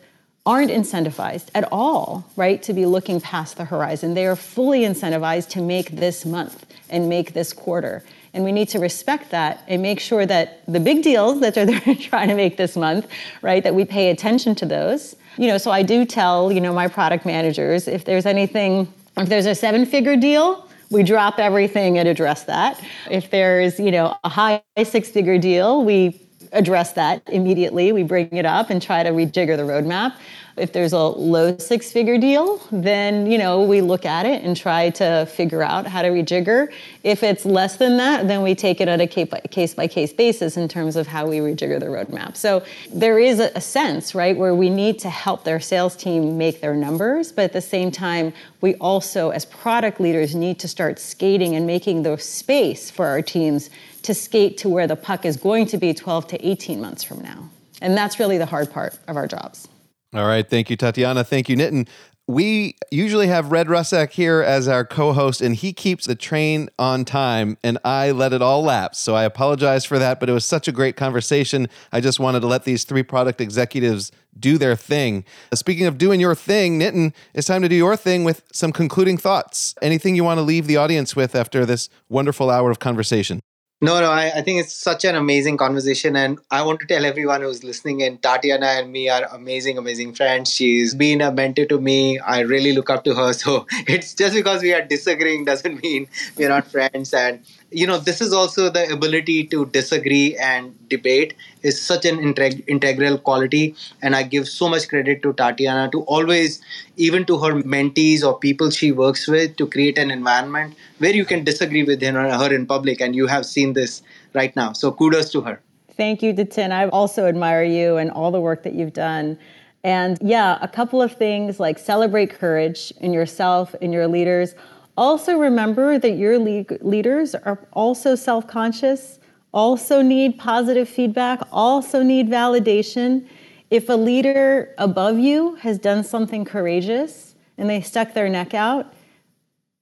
aren't 0.47 0.71
incentivized 0.71 1.49
at 1.55 1.69
all, 1.73 2.25
right, 2.37 2.63
to 2.63 2.73
be 2.73 2.87
looking 2.87 3.21
past 3.21 3.57
the 3.57 3.65
horizon. 3.65 4.15
They 4.15 4.27
are 4.27 4.37
fully 4.37 4.83
incentivized 4.83 5.49
to 5.51 5.61
make 5.61 5.91
this 5.91 6.25
month 6.25 6.65
and 6.89 7.09
make 7.09 7.35
this 7.35 7.53
quarter. 7.53 8.05
And 8.37 8.45
we 8.45 8.53
need 8.53 8.69
to 8.69 8.79
respect 8.79 9.31
that 9.31 9.65
and 9.67 9.81
make 9.81 9.99
sure 9.99 10.27
that 10.27 10.61
the 10.69 10.79
big 10.79 11.03
deals 11.03 11.41
that 11.41 11.55
they're 11.55 11.95
trying 11.97 12.29
to 12.29 12.35
make 12.35 12.59
this 12.59 12.77
month, 12.77 13.09
right, 13.41 13.63
that 13.63 13.75
we 13.75 13.87
pay 13.87 14.11
attention 14.11 14.55
to 14.57 14.67
those. 14.67 15.17
You 15.39 15.49
know, 15.49 15.57
so 15.57 15.71
I 15.71 15.83
do 15.83 16.05
tell, 16.05 16.53
you 16.53 16.61
know, 16.61 16.75
my 16.75 16.87
product 16.87 17.25
managers 17.25 17.89
if 17.89 18.05
there's 18.05 18.27
anything, 18.27 18.93
if 19.17 19.31
there's 19.31 19.47
a 19.47 19.55
seven 19.55 19.87
figure 19.87 20.17
deal, 20.17 20.69
we 20.91 21.03
drop 21.03 21.39
everything 21.39 21.97
and 21.97 22.07
address 22.07 22.45
that. 22.45 22.79
If 23.11 23.31
there's, 23.31 23.81
you 23.81 23.91
know, 23.91 24.15
a 24.23 24.29
high 24.29 24.63
six 24.85 25.09
figure 25.09 25.39
deal, 25.39 25.83
we 25.83 26.21
address 26.53 26.93
that 26.93 27.23
immediately. 27.29 27.91
We 27.93 28.03
bring 28.03 28.29
it 28.33 28.45
up 28.45 28.69
and 28.69 28.83
try 28.83 29.03
to 29.03 29.11
rejigger 29.11 29.57
the 29.57 29.63
roadmap. 29.63 30.15
If 30.57 30.73
there's 30.73 30.95
a 30.95 30.99
low 30.99 31.59
six 31.59 31.93
figure 31.93 32.17
deal, 32.17 32.63
then, 32.73 33.31
you 33.31 33.37
know, 33.37 33.63
we 33.63 33.83
look 33.83 34.07
at 34.07 34.25
it 34.25 34.43
and 34.43 34.57
try 34.57 34.89
to 34.91 35.27
figure 35.27 35.63
out 35.63 35.87
how 35.87 36.01
to 36.01 36.09
rejigger. 36.09 36.73
If 37.03 37.23
it's 37.23 37.45
less 37.45 37.77
than 37.77 37.99
that, 37.99 38.27
then 38.27 38.43
we 38.43 38.55
take 38.55 38.81
it 38.81 38.89
on 38.89 39.01
a 39.01 39.07
case 39.07 39.75
by 39.75 39.87
case 39.87 40.13
basis 40.15 40.57
in 40.57 40.67
terms 40.67 40.97
of 40.97 41.07
how 41.07 41.27
we 41.27 41.39
rejigger 41.39 41.79
the 41.79 41.87
roadmap. 41.87 42.37
So 42.37 42.65
there 42.91 43.19
is 43.19 43.39
a 43.39 43.61
sense, 43.61 44.15
right, 44.15 44.35
where 44.35 44.55
we 44.55 44.71
need 44.71 44.99
to 45.01 45.11
help 45.11 45.45
their 45.45 45.61
sales 45.61 45.95
team 45.95 46.39
make 46.39 46.63
their 46.63 46.75
numbers, 46.75 47.33
but 47.33 47.45
at 47.45 47.53
the 47.53 47.61
same 47.61 47.91
time, 47.91 48.33
we 48.63 48.77
also, 48.77 49.31
as 49.31 49.45
product 49.45 50.01
leaders, 50.01 50.35
need 50.35 50.59
to 50.61 50.69
start 50.69 50.99
skating 50.99 51.55
and 51.55 51.67
making 51.67 52.03
the 52.03 52.17
space 52.17 52.91
for 52.91 53.07
our 53.07 53.21
teams 53.21 53.69
to 54.03 54.15
skate 54.15 54.57
to 54.59 54.71
where 54.71 54.87
the 54.87 54.97
puck 54.97 55.27
is 55.27 55.37
going 55.37 55.67
to 55.67 55.77
be 55.77 55.93
12 55.93 56.29
to 56.29 56.49
18 56.49 56.81
months 56.81 57.05
from 57.05 57.21
now. 57.21 57.51
And 57.83 57.95
that's 57.95 58.19
really 58.19 58.39
the 58.39 58.47
hard 58.47 58.73
part 58.73 58.99
of 59.07 59.17
our 59.17 59.27
jobs. 59.27 59.69
All 60.17 60.27
right. 60.27 60.49
Thank 60.49 60.71
you, 60.71 60.77
Tatiana. 60.77 61.25
Thank 61.25 61.51
you, 61.51 61.57
Nitin. 61.57 61.87
We 62.27 62.75
usually 62.91 63.27
have 63.27 63.53
Red 63.53 63.67
Russak 63.69 64.11
here 64.11 64.41
as 64.43 64.67
our 64.67 64.85
co 64.85 65.13
host, 65.13 65.43
and 65.43 65.55
he 65.55 65.75
keeps 65.75 66.07
the 66.07 66.15
train 66.15 66.71
on 66.79 67.05
time, 67.05 67.59
and 67.63 67.77
I 67.85 68.13
let 68.13 68.33
it 68.33 68.41
all 68.41 68.63
lapse. 68.63 68.99
So 68.99 69.15
I 69.15 69.25
apologize 69.25 69.85
for 69.85 69.99
that, 69.99 70.19
but 70.19 70.31
it 70.31 70.33
was 70.33 70.47
such 70.47 70.69
a 70.69 70.73
great 70.73 70.97
conversation. 70.97 71.69
I 71.93 72.01
just 72.01 72.19
wanted 72.19 72.41
to 72.41 72.47
let 72.47 72.65
these 72.65 72.85
three 72.85 73.03
product 73.03 73.43
executives 73.43 74.11
do 74.41 74.57
their 74.59 74.75
thing. 74.75 75.25
Uh, 75.53 75.57
speaking 75.57 75.87
of 75.87 75.99
doing 75.99 76.19
your 76.19 76.35
thing, 76.35 76.81
Nitin, 76.81 77.15
it's 77.35 77.47
time 77.47 77.63
to 77.63 77.69
do 77.69 77.77
your 77.77 77.97
thing 77.97 78.25
with 78.25 78.43
some 78.53 78.73
concluding 78.73 79.19
thoughts. 79.19 79.75
Anything 79.83 80.17
you 80.17 80.25
want 80.25 80.39
to 80.39 80.43
leave 80.43 80.67
the 80.67 80.79
audience 80.79 81.15
with 81.15 81.35
after 81.35 81.67
this 81.67 81.91
wonderful 82.09 82.51
hour 82.51 82.71
of 82.71 82.79
conversation? 82.79 83.41
No, 83.83 84.01
no, 84.01 84.11
I, 84.11 84.39
I, 84.39 84.41
think 84.41 84.59
it's 84.59 84.73
such 84.73 85.05
an 85.05 85.17
amazing 85.17 85.59
conversation. 85.59 86.17
And 86.17 86.39
I 86.51 86.63
want 86.63 86.81
to 86.81 86.87
tell 86.87 87.05
everyone 87.05 87.43
who's 87.43 87.63
listening 87.63 88.01
in 88.01 88.17
Tatiana 88.17 88.69
and 88.69 88.91
me 88.91 89.11
are 89.11 89.25
amazing, 89.25 89.77
amazing 89.77 90.15
friends. 90.15 90.51
She's 90.51 90.95
been 90.95 91.21
a 91.21 91.31
mentor 91.31 91.67
to 91.67 91.79
me. 91.79 92.19
I 92.19 92.41
really 92.41 92.73
look 92.73 92.89
up 92.89 93.05
to 93.05 93.15
her. 93.15 93.33
So 93.35 93.67
it's 93.87 94.15
just 94.15 94.35
because 94.35 94.63
we 94.63 94.73
are 94.73 94.81
disagreeing 94.81 95.45
doesn't 95.45 95.83
mean 95.83 96.09
we're 96.39 96.49
not 96.49 96.71
friends. 96.71 97.13
And 97.13 97.45
you 97.77 97.87
know 97.87 97.99
this 97.99 98.23
is 98.23 98.33
also 98.33 98.71
the 98.71 98.91
ability 98.91 99.45
to 99.53 99.67
disagree 99.67 100.35
and 100.37 100.75
debate 100.89 101.35
is 101.63 101.81
such 101.81 102.07
an 102.07 102.17
integ- 102.17 102.65
integral 102.67 103.19
quality. 103.19 103.75
And 104.01 104.17
i 104.17 104.23
give 104.35 104.49
so 104.49 104.69
much 104.75 104.89
credit 104.93 105.23
to 105.25 105.33
tatiana 105.41 105.91
to 105.91 106.01
always 106.17 106.63
even 106.97 107.27
to 107.27 107.39
her 107.43 107.53
mentees 107.75 108.25
or 108.29 108.39
people 108.39 108.71
she 108.71 108.93
works 108.93 109.29
with 109.29 109.57
to 109.57 109.67
create 109.67 109.99
an 109.99 110.11
environment 110.11 110.75
where 110.99 111.15
you 111.15 111.27
can 111.27 111.45
disagree 111.45 111.83
with 111.83 112.01
her 112.03 112.55
in 112.55 112.67
public. 112.67 113.03
And 113.03 113.15
you 113.15 113.27
have 113.27 113.45
seen 113.45 113.75
this 113.75 114.03
right 114.33 114.57
now. 114.57 114.73
So 114.73 114.93
kudos 114.93 115.31
to 115.33 115.43
her. 115.43 115.61
Thank 115.97 116.23
you 116.23 116.33
Nitin. 116.33 116.73
i 116.73 116.89
also 116.89 117.27
admire 117.27 117.65
you 117.65 117.99
and 117.99 118.11
all 118.11 118.31
the 118.31 118.41
work 118.41 118.63
that 118.63 118.73
you've 118.73 118.95
done. 118.95 119.39
And 119.85 120.19
yeah 120.23 120.59
a 120.63 120.69
couple 120.79 121.03
of 121.03 121.13
things 121.13 121.61
like 121.61 121.79
celebrate 121.79 122.31
courage 122.31 122.91
in 123.01 123.13
yourself 123.13 123.75
in 123.83 123.93
your 123.93 124.09
leaders 124.09 124.55
also, 124.97 125.37
remember 125.39 125.99
that 125.99 126.17
your 126.17 126.39
le- 126.39 126.65
leaders 126.81 127.35
are 127.35 127.59
also 127.73 128.15
self 128.15 128.47
conscious, 128.47 129.19
also 129.53 130.03
need 130.03 130.39
positive 130.39 130.89
feedback, 130.89 131.41
also 131.53 132.03
need 132.03 132.29
validation. 132.29 133.27
If 133.71 133.89
a 133.89 133.95
leader 133.95 134.75
above 134.79 135.19
you 135.19 135.57
has 135.57 135.79
done 135.79 136.05
something 136.05 136.45
courageous 136.45 137.35
and 137.59 137.69
they 137.69 137.81
stuck 137.81 138.15
their 138.15 138.29
neck 138.29 138.55
out, 138.55 138.95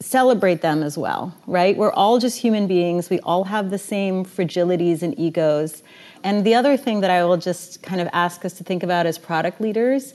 celebrate 0.01 0.61
them 0.63 0.83
as 0.83 0.99
well, 0.99 1.35
right? 1.47 1.77
We're 1.77 1.93
all 1.93 2.19
just 2.19 2.39
human 2.39 2.67
beings. 2.67 3.09
We 3.09 3.21
all 3.21 3.45
have 3.45 3.71
the 3.71 3.79
same 3.79 4.25
fragilities 4.25 5.03
and 5.03 5.19
egos. 5.19 5.83
And 6.25 6.45
the 6.45 6.55
other 6.55 6.77
thing 6.77 7.01
that 7.01 7.11
I 7.11 7.25
will 7.25 7.37
just 7.37 7.83
kind 7.83 8.01
of 8.01 8.09
ask 8.13 8.45
us 8.45 8.55
to 8.55 8.65
think 8.65 8.83
about 8.83 9.07
as 9.07 9.19
product 9.19 9.61
leaders 9.61 10.15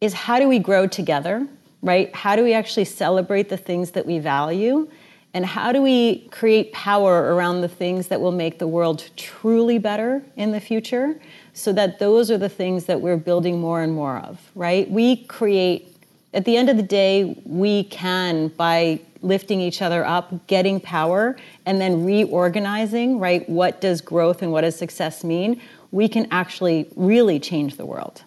is 0.00 0.12
how 0.12 0.38
do 0.38 0.48
we 0.48 0.58
grow 0.58 0.86
together? 0.86 1.46
Right? 1.82 2.14
How 2.14 2.36
do 2.36 2.42
we 2.42 2.54
actually 2.54 2.84
celebrate 2.84 3.48
the 3.48 3.56
things 3.56 3.92
that 3.92 4.06
we 4.06 4.18
value? 4.18 4.88
And 5.34 5.44
how 5.44 5.72
do 5.72 5.82
we 5.82 6.26
create 6.30 6.72
power 6.72 7.34
around 7.34 7.60
the 7.60 7.68
things 7.68 8.08
that 8.08 8.20
will 8.20 8.32
make 8.32 8.58
the 8.58 8.66
world 8.66 9.08
truly 9.16 9.78
better 9.78 10.22
in 10.36 10.52
the 10.52 10.60
future 10.60 11.20
so 11.52 11.72
that 11.74 11.98
those 11.98 12.30
are 12.30 12.38
the 12.38 12.48
things 12.48 12.86
that 12.86 13.00
we're 13.00 13.16
building 13.16 13.60
more 13.60 13.82
and 13.82 13.92
more 13.92 14.18
of, 14.18 14.40
right? 14.54 14.90
We 14.90 15.24
create, 15.26 15.94
at 16.32 16.44
the 16.44 16.56
end 16.56 16.70
of 16.70 16.76
the 16.76 16.82
day, 16.82 17.40
we 17.44 17.84
can, 17.84 18.48
by 18.48 19.00
lifting 19.20 19.60
each 19.60 19.82
other 19.82 20.04
up, 20.04 20.46
getting 20.46 20.80
power, 20.80 21.36
and 21.66 21.80
then 21.80 22.04
reorganizing, 22.04 23.18
right? 23.18 23.46
What 23.48 23.80
does 23.80 24.00
growth 24.00 24.42
and 24.42 24.50
what 24.50 24.62
does 24.62 24.76
success 24.76 25.24
mean? 25.24 25.60
We 25.90 26.08
can 26.08 26.26
actually 26.30 26.88
really 26.96 27.38
change 27.38 27.76
the 27.76 27.86
world. 27.86 28.22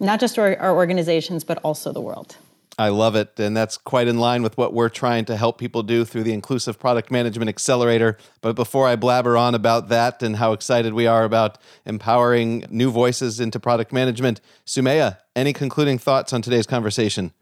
Not 0.00 0.20
just 0.20 0.38
our, 0.38 0.56
our 0.58 0.74
organizations, 0.74 1.44
but 1.44 1.58
also 1.58 1.92
the 1.92 2.00
world. 2.00 2.36
I 2.78 2.88
love 2.88 3.14
it. 3.14 3.38
And 3.38 3.56
that's 3.56 3.76
quite 3.76 4.08
in 4.08 4.18
line 4.18 4.42
with 4.42 4.56
what 4.56 4.72
we're 4.72 4.88
trying 4.88 5.24
to 5.26 5.36
help 5.36 5.58
people 5.58 5.82
do 5.82 6.04
through 6.04 6.24
the 6.24 6.32
Inclusive 6.32 6.78
Product 6.78 7.10
Management 7.10 7.48
Accelerator. 7.48 8.18
But 8.40 8.56
before 8.56 8.88
I 8.88 8.96
blabber 8.96 9.36
on 9.36 9.54
about 9.54 9.88
that 9.90 10.22
and 10.22 10.36
how 10.36 10.52
excited 10.52 10.92
we 10.92 11.06
are 11.06 11.24
about 11.24 11.58
empowering 11.84 12.64
new 12.70 12.90
voices 12.90 13.38
into 13.38 13.60
product 13.60 13.92
management, 13.92 14.40
Sumaya, 14.66 15.18
any 15.36 15.52
concluding 15.52 15.98
thoughts 15.98 16.32
on 16.32 16.42
today's 16.42 16.66
conversation? 16.66 17.32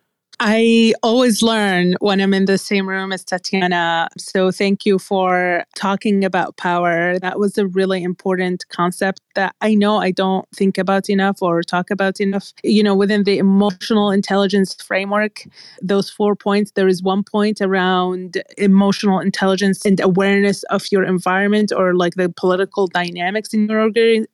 I 0.45 0.93
always 1.05 1.41
learn 1.41 1.95
when 2.01 2.21
I'm 2.21 2.35
in 2.35 2.47
the 2.47 2.59
same 2.59 2.89
room 2.89 3.13
as 3.13 3.23
Tatiana. 3.23 4.09
So 4.19 4.51
thank 4.51 4.85
you 4.85 4.99
for 4.99 5.65
talking 5.77 6.25
about 6.25 6.57
power. 6.57 7.19
That 7.21 7.39
was 7.39 7.59
a 7.59 7.67
really 7.67 8.03
important 8.03 8.65
concept 8.69 9.21
that 9.35 9.55
I 9.61 9.75
know 9.75 9.99
I 9.99 10.11
don't 10.11 10.49
think 10.55 10.79
about 10.79 11.09
enough 11.09 11.43
or 11.43 11.63
talk 11.63 11.91
about 11.91 12.21
enough. 12.21 12.53
You 12.63 12.83
know, 12.83 12.95
within 12.95 13.25
the 13.25 13.39
emotional 13.39 14.11
intelligence 14.11 14.75
framework, 14.75 15.45
those 15.81 16.11
four 16.11 16.37
points, 16.37 16.73
there 16.73 16.89
is 16.89 17.03
one 17.03 17.23
point 17.23 17.61
around 17.61 18.43
emotional 18.59 19.21
intelligence 19.21 19.85
and 19.85 20.01
awareness 20.01 20.63
of 20.65 20.85
your 20.91 21.05
environment 21.05 21.73
or 21.75 21.95
like 21.95 22.15
the 22.15 22.29
political 22.29 22.87
dynamics 22.87 23.53
in 23.55 23.69
your 23.69 23.91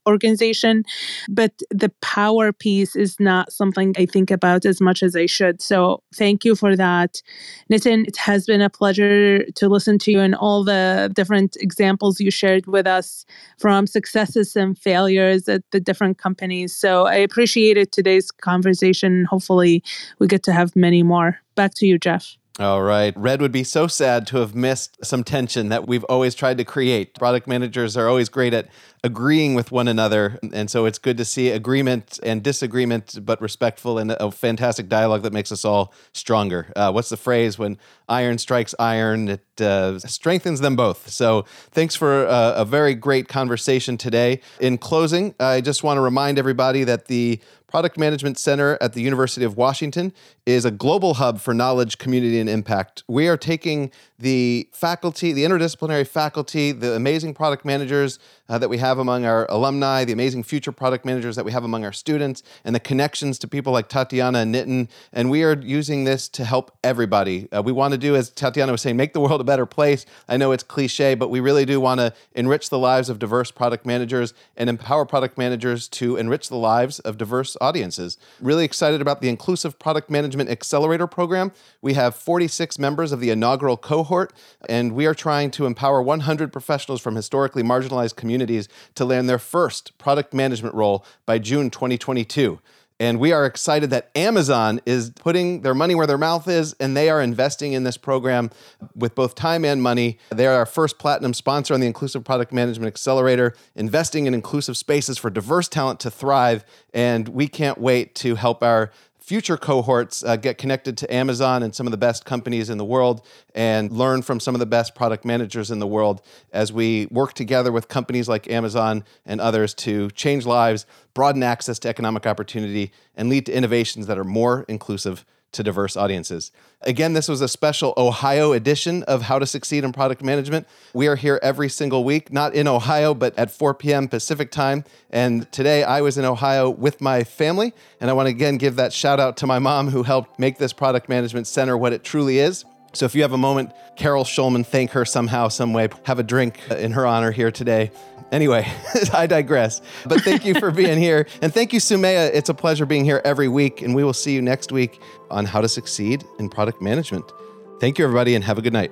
organization. 0.07 0.85
But 1.29 1.53
the 1.71 1.91
power 2.01 2.53
piece 2.53 2.97
is 2.97 3.19
not 3.21 3.53
something 3.53 3.95
I 3.97 4.07
think 4.07 4.31
about 4.31 4.65
as 4.65 4.81
much 4.81 5.03
as 5.03 5.15
I 5.17 5.27
should. 5.27 5.61
So 5.63 6.03
thank 6.15 6.45
you 6.45 6.55
for 6.55 6.77
that. 6.77 7.23
Nitin, 7.71 8.07
it 8.07 8.17
has 8.17 8.47
been 8.47 8.61
a 8.61 8.71
pleasure 8.71 9.45
to 9.45 9.69
listen 9.69 9.99
to 9.99 10.13
you 10.13 10.21
and 10.21 10.35
all 10.35 10.65
the 10.65 11.11
different 11.15 11.57
examples 11.61 12.21
you 12.21 12.31
shared 12.31 12.67
with 12.67 12.87
us 12.87 13.25
from 13.59 13.87
successes 13.87 14.57
and 14.57 14.79
failures 14.89 15.49
at 15.51 15.63
the 15.71 15.81
different 15.81 16.17
companies. 16.17 16.75
So 16.75 17.05
I 17.07 17.17
appreciated 17.17 17.93
today's 17.93 18.31
conversation. 18.31 19.27
Hopefully, 19.27 19.83
we 20.19 20.27
get 20.27 20.43
to 20.45 20.53
have 20.53 20.75
many 20.75 21.03
more. 21.03 21.39
Back 21.57 21.73
to 21.75 21.87
you, 21.87 21.99
Jeff. 21.99 22.39
All 22.59 22.83
right. 22.83 23.17
Red 23.17 23.41
would 23.41 23.53
be 23.53 23.63
so 23.63 23.87
sad 23.87 24.27
to 24.29 24.39
have 24.39 24.53
missed 24.53 25.05
some 25.05 25.23
tension 25.23 25.69
that 25.69 25.87
we've 25.87 26.03
always 26.05 26.35
tried 26.35 26.59
to 26.59 26.65
create. 26.65 27.15
Product 27.15 27.47
managers 27.47 27.97
are 27.97 28.09
always 28.09 28.29
great 28.29 28.53
at 28.53 28.67
agreeing 29.05 29.55
with 29.55 29.71
one 29.71 29.87
another. 29.87 30.41
And 30.53 30.69
so 30.69 30.85
it's 30.85 30.99
good 30.99 31.17
to 31.19 31.25
see 31.25 31.51
agreement 31.51 32.19
and 32.21 32.43
disagreement, 32.43 33.25
but 33.25 33.41
respectful 33.41 33.97
and 33.99 34.11
a 34.11 34.33
fantastic 34.33 34.89
dialogue 34.89 35.23
that 35.23 35.33
makes 35.33 35.53
us 35.53 35.65
all 35.65 35.95
stronger. 36.13 36.73
Uh, 36.75 36.91
what's 36.91 37.11
the 37.11 37.17
phrase? 37.17 37.61
When 37.61 37.79
iron 38.09 38.39
strikes 38.39 38.75
iron, 38.81 39.29
it 39.29 39.61
uh, 39.61 40.01
strengthens 40.01 40.59
them 40.59 40.75
both. 40.75 41.11
So 41.11 41.45
thanks 41.71 41.95
for 41.95 42.27
uh, 42.27 42.55
a 42.57 42.65
very 42.65 42.95
great 42.95 43.29
conversation 43.29 43.97
today. 43.97 44.41
In 44.59 44.79
closing, 44.79 45.37
I 45.39 45.61
just 45.61 45.85
want 45.85 45.99
to 45.99 46.03
remind 46.03 46.41
everybody 46.41 46.83
that 46.83 47.07
the 47.07 47.41
Product 47.69 47.99
Management 47.99 48.39
Center 48.39 48.79
at 48.81 48.95
the 48.95 49.03
University 49.03 49.45
of 49.45 49.59
Washington 49.59 50.15
is 50.47 50.65
a 50.65 50.71
global 50.71 51.15
hub 51.15 51.39
for 51.39 51.53
knowledge, 51.53 51.99
community, 51.99 52.41
and 52.41 52.49
impact. 52.49 53.05
We 53.07 53.29
are 53.29 53.37
taking 53.37 53.93
the 54.19 54.69
faculty, 54.73 55.33
the 55.33 55.45
interdisciplinary 55.45 56.07
faculty, 56.07 56.73
the 56.73 56.95
amazing 56.95 57.35
product 57.35 57.65
managers 57.65 58.19
uh, 58.49 58.59
that 58.59 58.69
we 58.69 58.79
have 58.79 58.99
among 58.99 59.25
our 59.25 59.47
alumni, 59.49 60.05
the 60.05 60.13
amazing 60.13 60.43
future 60.43 60.73
product 60.73 61.05
managers 61.05 61.37
that 61.37 61.45
we 61.45 61.53
have 61.53 61.63
among 61.63 61.85
our 61.85 61.93
students, 61.93 62.43
and 62.65 62.75
the 62.75 62.81
connections 62.81 63.39
to 63.39 63.47
people 63.47 63.73
like 63.73 63.89
Tatiana 63.89 64.41
and 64.41 64.55
Nitin. 64.55 64.89
And 65.13 65.31
we 65.31 65.45
are 65.45 65.57
using 65.61 66.05
this 66.05 66.29
to 66.31 66.45
help 66.45 66.77
everybody. 66.83 67.49
Uh, 67.53 67.63
we 67.63 67.71
want 67.71 67.93
to 67.93 67.99
do, 67.99 68.17
as 68.17 68.31
Tatiana 68.31 68.73
was 68.73 68.83
saying, 68.83 68.97
make 68.97 69.13
the 69.13 69.21
world 69.21 69.41
a 69.41 69.45
better 69.45 69.67
place. 69.67 70.05
I 70.29 70.37
know 70.37 70.51
it's 70.51 70.65
cliche, 70.65 71.15
but 71.15 71.31
we 71.31 71.39
really 71.39 71.65
do 71.65 71.81
want 71.81 72.01
to 72.01 72.13
enrich 72.35 72.71
the 72.71 72.79
lives 72.79 73.09
of 73.09 73.21
diverse 73.21 73.53
product 73.53 73.87
managers 73.87 74.35
and 74.57 74.69
empower 74.69 75.05
product 75.07 75.39
managers 75.39 75.87
to 75.89 76.17
enrich 76.17 76.49
the 76.49 76.57
lives 76.57 76.99
of 77.01 77.19
diverse 77.19 77.57
audiences. 77.61 78.17
Really 78.41 78.65
excited 78.65 79.01
about 79.01 79.21
the 79.21 79.29
Inclusive 79.29 79.79
Product 79.79 80.11
Management 80.11 80.51
Accelerator 80.51 81.07
Program. 81.07 81.53
We 81.83 81.95
have 81.95 82.17
46 82.17 82.79
members 82.81 83.13
of 83.13 83.21
the 83.21 83.31
inaugural 83.31 83.77
cohort 83.77 84.08
cohort, 84.09 84.33
and 84.69 84.93
we 84.93 85.07
are 85.07 85.15
trying 85.15 85.51
to 85.53 85.67
empower 85.67 86.03
100 86.03 86.53
professionals 86.53 87.01
from 87.01 87.15
historically 87.15 87.63
marginalized 87.63 88.17
communities 88.17 88.69
to 88.95 89.05
land 89.05 89.29
their 89.29 89.39
first 89.39 89.97
product 89.99 90.33
management 90.33 90.75
role 90.75 91.05
by 91.27 91.39
June 91.39 91.71
2022. 91.71 92.59
And 93.01 93.21
we 93.21 93.31
are 93.31 93.47
excited 93.47 93.91
that 93.91 94.11
Amazon 94.17 94.81
is 94.85 95.11
putting 95.11 95.61
their 95.61 95.75
money 95.75 95.95
where 95.95 96.07
their 96.07 96.19
mouth 96.19 96.49
is, 96.49 96.75
and 96.81 96.97
they 96.97 97.09
are 97.09 97.23
investing 97.23 97.73
in 97.73 97.85
this 97.85 97.97
program 97.97 98.51
with 98.97 99.15
both 99.15 99.37
time 99.37 99.65
and 99.65 99.81
money. 99.81 100.19
They 100.31 100.49
are 100.49 100.55
our 100.55 100.67
first 100.67 100.99
platinum 100.99 101.33
sponsor 101.33 101.75
on 101.75 101.81
the 101.81 101.87
Inclusive 101.87 102.25
Product 102.25 102.53
Management 102.53 102.89
Accelerator, 102.89 103.55
investing 103.77 104.27
in 104.27 104.35
inclusive 104.35 104.77
spaces 104.77 105.17
for 105.17 105.31
diverse 105.31 105.69
talent 105.69 106.01
to 106.01 106.11
thrive. 106.11 106.65
And 106.93 107.29
we 107.29 107.47
can't 107.47 107.79
wait 107.79 108.17
to 108.17 108.35
help 108.35 108.65
our 108.65 108.91
future 109.29 109.59
cohorts 109.59 110.25
uh, 110.25 110.37
get 110.37 110.57
connected 110.57 110.97
to 110.97 111.15
Amazon 111.15 111.63
and 111.63 111.75
some 111.75 111.87
of 111.87 111.91
the 111.91 111.99
best 111.99 112.25
companies 112.25 112.71
in 112.71 112.79
the 112.79 112.85
world 112.85 113.21
and 113.55 113.93
learn 113.93 114.23
from 114.23 114.41
some 114.41 114.55
of 114.55 114.59
the 114.59 114.65
best 114.65 114.95
product 114.95 115.23
managers 115.23 115.71
in 115.71 115.81
the 115.81 115.87
world 115.87 116.23
as 116.51 116.73
we 116.73 117.07
work 117.11 117.35
together 117.35 117.71
with 117.71 117.89
companies 117.89 118.27
like 118.27 118.51
Amazon 118.51 119.05
and 119.27 119.39
others 119.39 119.75
to 119.75 120.11
change 120.13 120.47
lives, 120.47 120.87
broaden 121.13 121.43
access 121.43 121.79
to 121.79 121.91
economic 121.91 122.27
opportunity, 122.27 122.91
and 123.17 123.29
lead 123.29 123.45
to 123.45 123.53
innovations 123.53 124.07
that 124.07 124.17
are 124.17 124.25
more 124.25 124.65
inclusive 124.67 125.27
to 125.53 125.63
diverse 125.63 125.97
audiences. 125.97 126.53
Again, 126.83 127.13
this 127.13 127.29
was 127.29 127.41
a 127.41 127.49
special 127.49 127.95
Ohio 127.97 128.53
edition 128.53 129.03
of 129.05 129.23
How 129.23 129.39
to 129.39 129.47
Succeed 129.47 129.83
in 129.83 129.93
Product 129.93 130.23
Management. 130.23 130.67
We 130.95 131.09
are 131.09 131.17
here 131.17 131.41
every 131.43 131.69
single 131.69 132.05
week, 132.05 132.33
not 132.33 132.55
in 132.55 132.69
Ohio, 132.69 133.15
but 133.15 133.37
at 133.39 133.51
4 133.51 133.75
p.m. 133.75 134.09
Pacific 134.09 134.51
time. 134.51 134.85
And 135.11 135.51
today 135.51 135.83
I 135.83 136.03
was 136.03 136.19
in 136.19 136.25
Ohio 136.25 136.71
with 136.71 137.01
my 137.01 137.25
family. 137.25 137.73
And 138.01 138.11
I 138.11 138.13
want 138.13 138.27
to 138.27 138.31
again 138.31 138.59
give 138.59 138.77
that 138.77 138.93
shout 138.93 139.19
out 139.19 139.37
to 139.39 139.47
my 139.47 139.59
mom 139.59 139.89
who 139.89 140.03
helped 140.03 140.39
make 140.39 140.59
this 140.59 140.73
product 140.73 141.09
management 141.09 141.47
center 141.47 141.77
what 141.77 141.93
it 141.93 142.05
truly 142.05 142.39
is. 142.39 142.65
So 142.95 143.07
if 143.07 143.15
you 143.15 143.23
have 143.23 143.33
a 143.33 143.39
moment, 143.39 143.73
Carol 143.97 144.25
Shulman, 144.25 144.67
thank 144.67 144.93
her 144.93 145.05
somehow, 145.05 145.49
some 145.49 145.73
way, 145.73 145.89
have 146.05 146.19
a 146.19 146.23
drink 146.23 146.59
uh, 146.71 146.77
in 146.77 146.93
her 146.93 147.07
honor 147.07 147.31
here 147.31 147.51
today. 147.51 147.91
Anyway, 148.31 148.71
I 149.13 149.27
digress. 149.27 149.81
But 150.07 150.23
thank 150.23 150.45
you 150.45 150.55
for 150.55 150.71
being 150.71 150.99
here. 150.99 151.27
And 151.41 151.55
thank 151.55 151.73
you, 151.73 151.81
Sumaya. 151.81 152.31
It's 152.35 152.49
a 152.49 152.55
pleasure 152.55 152.85
being 152.85 153.05
here 153.05 153.23
every 153.25 153.49
week. 153.49 153.81
And 153.81 153.95
we 153.95 154.03
will 154.03 154.13
see 154.13 154.35
you 154.35 154.43
next 154.43 154.73
week 154.73 155.01
on 155.31 155.45
how 155.45 155.61
to 155.61 155.69
succeed 155.69 156.25
in 156.39 156.49
product 156.49 156.83
management. 156.83 157.33
Thank 157.81 157.99
you, 157.99 158.05
everybody, 158.05 158.35
and 158.35 158.45
have 158.45 158.59
a 158.59 158.63
good 158.63 158.73
night. 158.73 158.91